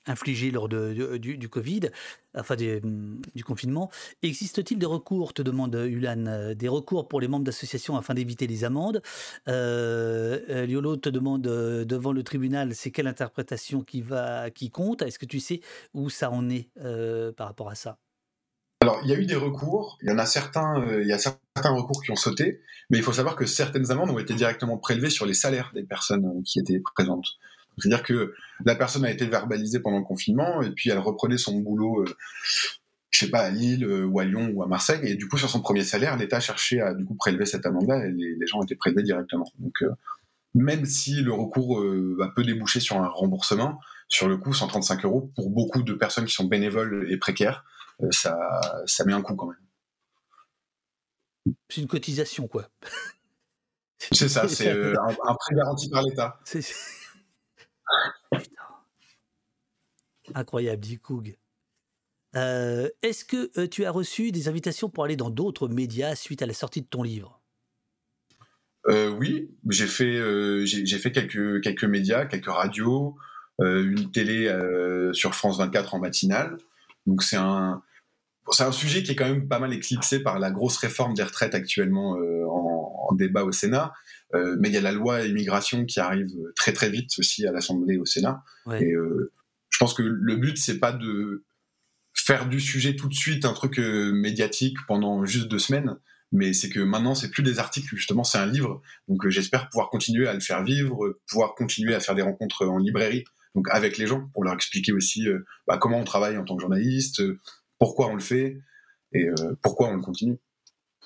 [0.07, 1.91] infligées lors de, du, Covid,
[2.35, 3.91] enfin du confinement.
[4.23, 8.47] Existe-t-il des recours, te demande Ulan, euh, des recours pour les membres d'associations afin d'éviter
[8.47, 9.03] les amendes?
[9.47, 15.03] Liolo te demande devant le tribunal, c'est quelle interprétation qui, va, qui compte?
[15.03, 15.61] Est-ce que tu sais
[15.93, 16.71] où ça en est
[17.37, 17.99] par rapport à ça?
[18.81, 21.13] Alors, il y a eu des recours, il y en a certains, euh, il y
[21.13, 22.61] a certains recours qui ont sauté,
[22.91, 25.83] mais il faut savoir que certaines amendes ont été directement prélevées sur les salaires des
[25.83, 27.27] personnes euh, qui étaient présentes.
[27.77, 28.35] C'est-à-dire que
[28.65, 32.15] la personne a été verbalisée pendant le confinement et puis elle reprenait son boulot, euh,
[33.11, 35.51] je sais pas, à Lille ou à Lyon ou à Marseille, et du coup sur
[35.51, 38.77] son premier salaire, l'État cherchait à du coup prélever cette amende-là et les, gens étaient
[38.77, 39.47] prélevés directement.
[39.59, 39.75] Donc
[40.55, 41.85] même si le recours
[42.35, 46.35] peut déboucher sur un remboursement, sur le coup 135 euros pour beaucoup de personnes qui
[46.35, 47.78] sont bénévoles et précaires, euh,
[48.11, 49.57] ça, ça met un coup quand même.
[51.69, 52.69] C'est une cotisation, quoi.
[54.13, 56.39] C'est ça, c'est euh, un, prêt garanti par l'État.
[60.35, 61.37] Incroyable, dit Koug.
[62.37, 66.47] Euh, est-ce que tu as reçu des invitations pour aller dans d'autres médias suite à
[66.47, 67.43] la sortie de ton livre?
[68.87, 73.17] Oui, j'ai fait, j'ai fait quelques, quelques médias, quelques radios,
[73.59, 74.49] une télé
[75.13, 76.57] sur France 24 en matinale.
[77.07, 77.83] Donc c'est un,
[78.53, 81.23] c'est un sujet qui est quand même pas mal éclipsé par la grosse réforme des
[81.23, 83.93] retraites actuellement euh, en, débat au Sénat.
[84.35, 87.53] Euh, mais il y a la loi immigration qui arrive très très vite aussi à
[87.53, 88.43] l'Assemblée au Sénat.
[88.79, 89.33] Et euh,
[89.71, 91.45] je pense que le but c'est pas de
[92.15, 95.97] faire du sujet tout de suite un truc médiatique pendant juste deux semaines,
[96.33, 98.83] mais c'est que maintenant c'est plus des articles justement, c'est un livre.
[99.09, 102.77] Donc j'espère pouvoir continuer à le faire vivre, pouvoir continuer à faire des rencontres en
[102.77, 105.27] librairie, donc avec les gens pour leur expliquer aussi
[105.67, 107.23] bah, comment on travaille en tant que journaliste,
[107.79, 108.61] pourquoi on le fait
[109.13, 110.39] et euh, pourquoi on le continue.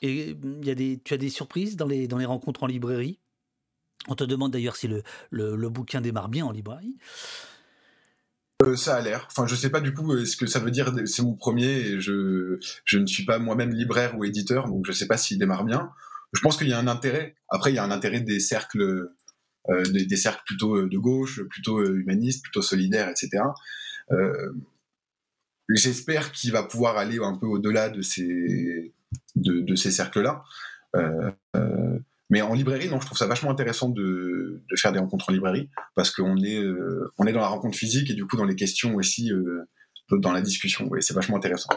[0.02, 2.66] Et il y a des, tu as des surprises dans les, dans les rencontres en
[2.66, 3.20] librairie?
[4.08, 6.96] On te demande d'ailleurs si le, le, bouquin démarre bien en librairie.
[8.64, 9.28] Euh, ça a l'air.
[9.30, 10.92] Enfin, je sais pas du coup ce que ça veut dire.
[11.06, 14.92] C'est mon premier et je, je ne suis pas moi-même libraire ou éditeur, donc je
[14.92, 15.92] sais pas s'il démarre bien.
[16.32, 17.36] Je pense qu'il y a un intérêt.
[17.48, 19.10] Après, il y a un intérêt des cercles,
[19.68, 23.44] euh, des, cercles plutôt de gauche, plutôt humanistes, plutôt solidaires, etc.
[25.68, 28.92] J'espère qu'il va pouvoir aller un peu au-delà de ces,
[29.36, 30.42] de, ces cercles-là.
[30.96, 31.98] Euh, euh,
[32.30, 35.68] mais en librairie, non, je trouve ça vachement intéressant de, faire des rencontres en librairie
[35.94, 38.56] parce qu'on est, euh, on est dans la rencontre physique et du coup dans les
[38.56, 39.30] questions aussi,
[40.10, 40.94] dans la discussion.
[40.96, 41.70] et c'est vachement intéressant.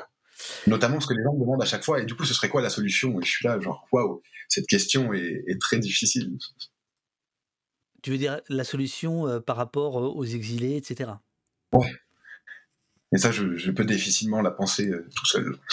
[0.68, 2.50] Notamment parce que les gens me demandent à chaque fois, et du coup, ce serait
[2.50, 3.20] quoi la solution?
[3.22, 6.38] Et je suis là, genre, waouh, cette question est, est, très difficile.
[8.04, 11.12] Tu veux dire la solution par rapport aux exilés, etc.
[11.72, 11.92] Ouais,
[13.16, 15.56] et ça, je, peux difficilement la penser euh, tout seul.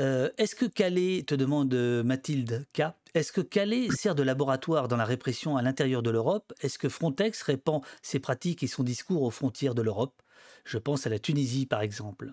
[0.00, 2.82] Euh, est-ce que Calais, te demande euh, Mathilde K,
[3.14, 6.52] est-ce que Calais sert de laboratoire dans la répression à l'intérieur de l'Europe?
[6.60, 10.22] Est-ce que Frontex répand ses pratiques et son discours aux frontières de l'Europe?
[10.64, 12.32] Je pense à la Tunisie, par exemple.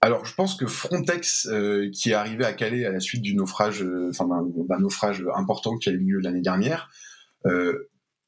[0.00, 1.48] Alors, je pense que Frontex,
[1.92, 4.26] qui est arrivé à Calais à la suite du naufrage, enfin
[4.68, 6.90] d'un naufrage important qui a eu lieu l'année dernière,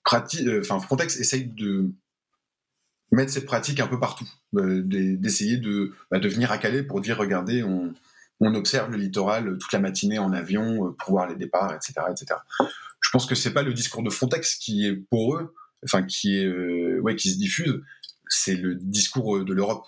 [0.04, 1.90] Frontex essaye de
[3.12, 7.00] mettre cette pratique un peu partout, euh, d'essayer de, bah, de venir à Calais pour
[7.00, 7.94] dire regardez, on,
[8.40, 11.94] on, observe le littoral toute la matinée en avion euh, pour voir les départs, etc.,
[12.10, 12.40] etc.
[13.00, 15.54] Je pense que c'est pas le discours de Frontex qui est pour eux,
[15.84, 17.80] enfin qui est euh, ouais qui se diffuse,
[18.28, 19.84] c'est le discours de l'Europe.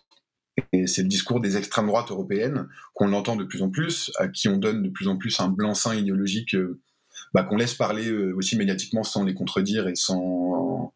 [0.73, 4.27] Et c'est le discours des extrêmes droites européennes qu'on entend de plus en plus, à
[4.27, 6.57] qui on donne de plus en plus un blanc-seing idéologique,
[7.33, 10.93] bah, qu'on laisse parler aussi médiatiquement sans les contredire et sans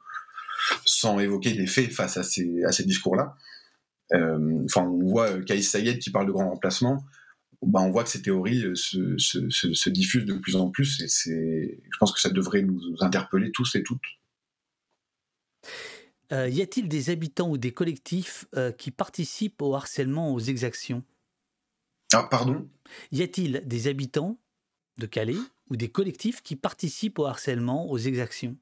[0.85, 3.37] sans évoquer des faits face à ces, à ces discours-là.
[4.13, 7.05] Euh, enfin, on voit Kaïs Sayed qui parle de grand remplacement.
[7.63, 11.09] bah, on voit que ces théories se, se, se, diffusent de plus en plus et
[11.09, 14.03] c'est, je pense que ça devrait nous interpeller tous et toutes.
[16.31, 21.03] y a-t-il des habitants ou des collectifs qui participent au harcèlement, aux exactions?
[22.13, 22.69] Ah, pardon?
[23.11, 24.39] Y a-t-il des habitants
[24.99, 25.37] de Calais
[25.71, 28.57] ou des collectifs qui participent au harcèlement, aux exactions?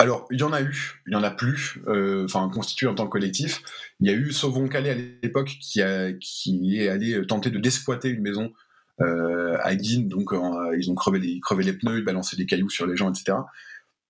[0.00, 2.94] Alors, il y en a eu, il y en a plus, euh, enfin constitué en
[2.94, 3.62] tant que collectif.
[3.98, 5.80] Il y a eu Sauvon Calais à l'époque qui,
[6.20, 8.52] qui est allé tenter de desploiter une maison
[9.00, 10.30] euh, à Guine, donc
[10.78, 13.38] ils ont crevé les, crevé les pneus, ils balançaient des cailloux sur les gens, etc.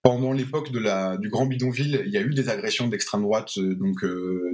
[0.02, 3.52] Pendant l'époque de la, du Grand Bidonville, il y a eu des agressions d'extrême droite,
[3.56, 4.04] euh, donc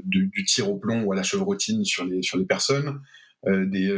[0.04, 3.00] du, tir au plomb ou à la chevrotine sur les, sur les personnes,
[3.44, 3.92] des,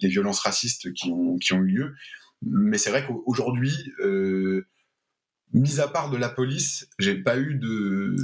[0.00, 1.94] des, violences racistes qui ont, qui ont eu lieu.
[2.42, 3.72] Mais c'est vrai qu'aujourd'hui,
[5.52, 8.16] mis à part de la police, j'ai pas eu de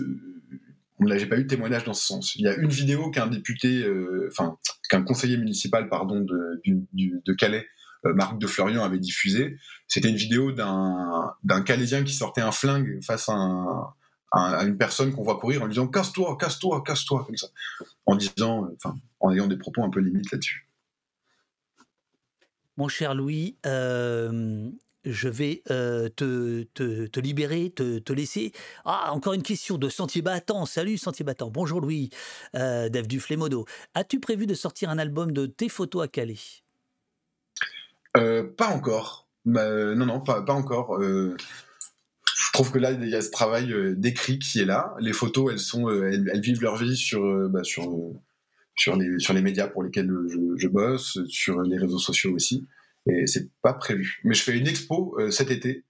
[1.16, 2.36] j'ai pas eu de témoignage dans ce sens.
[2.36, 4.56] Il y a une vidéo qu'un député, euh, enfin
[4.88, 7.66] qu'un conseiller municipal, pardon, de, de Calais,
[8.06, 9.56] euh, Marc de Florian, avait diffusée.
[9.88, 13.94] C'était une vidéo d'un d'un Calaisien qui sortait un flingue face à,
[14.32, 17.48] à une personne qu'on voit courir en disant casse-toi, casse-toi, casse-toi comme ça,
[18.06, 20.68] en disant, enfin, en ayant des propos un peu limites là-dessus.
[22.78, 24.70] Mon cher Louis, euh,
[25.04, 28.52] je vais euh, te, te, libérer, te, te, laisser.
[28.84, 30.66] Ah, encore une question de Sentier Battant.
[30.66, 31.50] Salut Sentier Battant.
[31.50, 32.10] Bonjour Louis,
[32.54, 33.64] euh, Dave Duflemodo.
[33.94, 36.38] As-tu prévu de sortir un album de tes photos à Calais?
[38.16, 39.28] Euh, Pas encore.
[39.44, 41.02] Bah, non, non, pas, encore.
[41.02, 44.94] je trouve que là, il y a ce travail d'écrit qui est là.
[45.00, 48.12] Les photos, elles, sont, elles, vivent leur vie sur, bah, sur,
[48.76, 50.12] sur, les, sur les médias pour lesquels
[50.56, 52.68] je bosse, sur les réseaux sociaux aussi
[53.06, 54.20] et c'est pas prévu.
[54.24, 55.84] Mais je fais une expo euh, cet été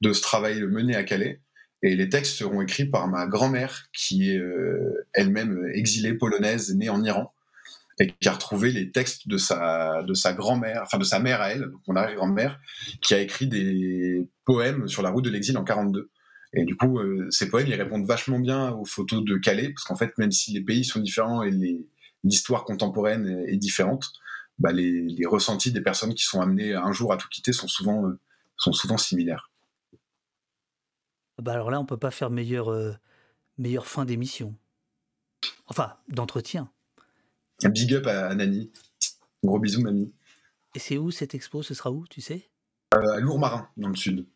[0.00, 1.40] de ce travail mené à Calais
[1.82, 6.88] et les textes seront écrits par ma grand-mère qui est euh, elle-même exilée polonaise née
[6.88, 7.32] en Iran
[7.98, 11.40] et qui a retrouvé les textes de sa de sa grand-mère, enfin de sa mère
[11.40, 12.60] à elle, donc mon arrière-grand-mère,
[13.00, 16.10] qui a écrit des poèmes sur la route de l'exil en 42.
[16.52, 19.84] Et du coup, euh, ces poèmes, ils répondent vachement bien aux photos de Calais, parce
[19.84, 21.50] qu'en fait, même si les pays sont différents et
[22.22, 24.12] l'histoire contemporaine est différente,
[24.58, 28.06] bah, les, ressentis des personnes qui sont amenées un jour à tout quitter sont souvent,
[28.06, 28.18] euh,
[28.56, 29.50] sont souvent similaires.
[31.38, 32.92] Bah alors là, on peut pas faire meilleure, euh,
[33.58, 34.54] meilleure fin d'émission.
[35.66, 36.70] Enfin, d'entretien.
[37.62, 38.70] Un big up à, Nani.
[39.42, 40.12] gros bisou, Mamie.
[40.74, 41.62] Et c'est où cette expo?
[41.62, 42.50] Ce sera où, tu sais?
[42.94, 44.26] Euh, À Lourmarin, dans le sud.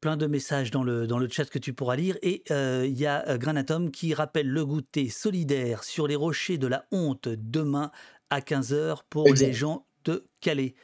[0.00, 2.16] Plein de messages dans le, dans le chat que tu pourras lire.
[2.22, 6.58] Et euh, il y a euh, Granatom qui rappelle le goûter solidaire sur les rochers
[6.58, 7.90] de la honte demain
[8.30, 10.74] à 15h pour les gens de Calais.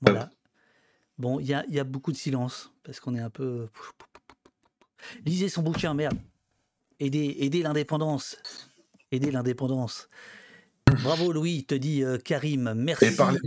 [0.00, 0.30] Voilà.
[1.18, 3.68] Bon, il y a, y a, beaucoup de silence parce qu'on est un peu.
[5.24, 6.18] Lisez son bouquin, merde.
[6.98, 8.36] Aidez, aidez l'indépendance.
[9.12, 10.08] Aidez l'indépendance.
[11.02, 12.74] Bravo Louis, te dit euh, Karim.
[12.74, 13.06] Merci.
[13.06, 13.38] Et parlez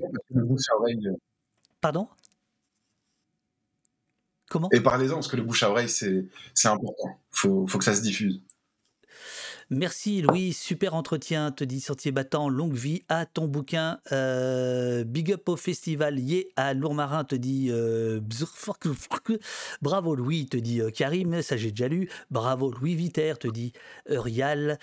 [1.82, 2.08] Pardon?
[4.72, 6.30] Et parlez-en, parce que le bouche à oreille, c'est
[6.66, 7.20] important.
[7.34, 8.42] Il faut, faut que ça se diffuse.
[9.70, 14.00] Merci Louis, super entretien, te dit Sortier Battant, longue vie à ton bouquin.
[14.14, 18.22] Euh, big up au festival lié à Lourmarin, te dit euh,
[19.82, 22.10] Bravo Louis, te dit euh, Karim, ça j'ai déjà lu.
[22.32, 23.74] Bravo Louis Viter, te dit
[24.06, 24.80] Rial.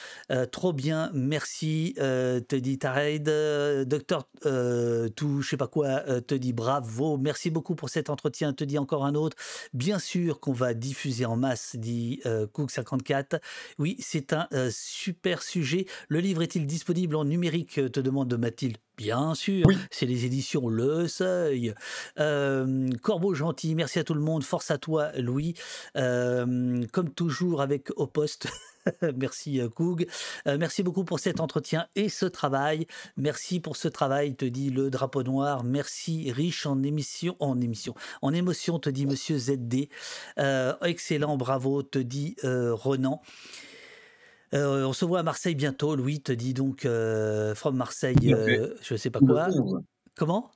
[0.53, 3.25] trop bien, merci, te dit Tareid.
[3.89, 8.65] Docteur tout, je sais pas quoi, te dit bravo, merci beaucoup pour cet entretien, te
[8.65, 9.39] dit encore un autre.
[9.73, 13.41] Bien sûr qu'on va diffuser en masse, dit Cook54.
[13.79, 15.87] Oui, c'est un super sujet.
[16.09, 18.79] Le livre est-il disponible en numérique te demande Mathilde.
[18.97, 21.75] Bien sûr, c'est les éditions Le Seuil.
[22.21, 25.55] Euh, Corbeau gentil, merci à tout le monde, force à toi Louis.
[25.97, 28.47] Euh, comme toujours avec Au Poste.
[29.17, 30.07] merci Coug.
[30.47, 32.87] Euh, merci beaucoup pour cet entretien et ce travail.
[33.17, 35.65] Merci pour ce travail, te dit le drapeau noir.
[35.65, 39.89] Merci, riche en émission, en émission, en émotion, te dit Monsieur ZD.
[40.83, 43.21] excellent, bravo, te dit Renan.
[44.55, 45.97] Euh, on se voit à Marseille bientôt.
[45.97, 49.49] Louis te dit donc euh, from Marseille, euh, je ne sais pas quoi.
[50.17, 50.51] Comment?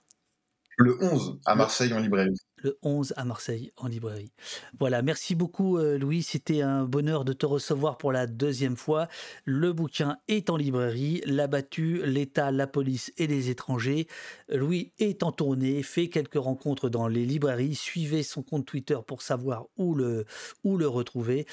[0.81, 2.37] Le 11 à Marseille en librairie.
[2.63, 4.31] Le 11 à Marseille en librairie.
[4.79, 9.09] Voilà, merci beaucoup Louis, c'était un bonheur de te recevoir pour la deuxième fois.
[9.45, 14.07] Le bouquin est en librairie, l'abattu, l'État, la police et les étrangers.
[14.49, 19.23] Louis est en tournée, fait quelques rencontres dans les librairies, suivez son compte Twitter pour
[19.23, 20.27] savoir où le,
[20.63, 21.45] où le retrouver.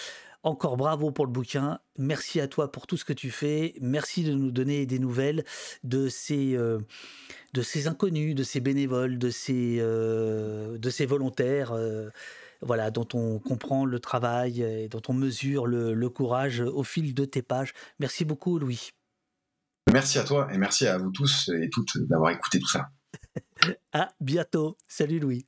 [0.46, 1.80] Encore bravo pour le bouquin.
[1.98, 3.74] Merci à toi pour tout ce que tu fais.
[3.82, 5.44] Merci de nous donner des nouvelles
[5.84, 6.78] de ces, euh,
[7.54, 11.72] de ces inconnus, de ces bénévoles, de ces, euh, de ces volontaires.
[11.72, 12.12] Euh.
[12.62, 17.26] voilà, dont on comprend le travail et dont on mesure le, courage au fil de
[17.26, 17.74] tes pages.
[17.98, 18.92] Merci beaucoup, Louis.
[19.92, 22.92] Merci à toi et merci à vous tous et toutes d'avoir écouté tout ça.
[23.94, 24.78] à bientôt.
[24.88, 25.48] Salut, Louis.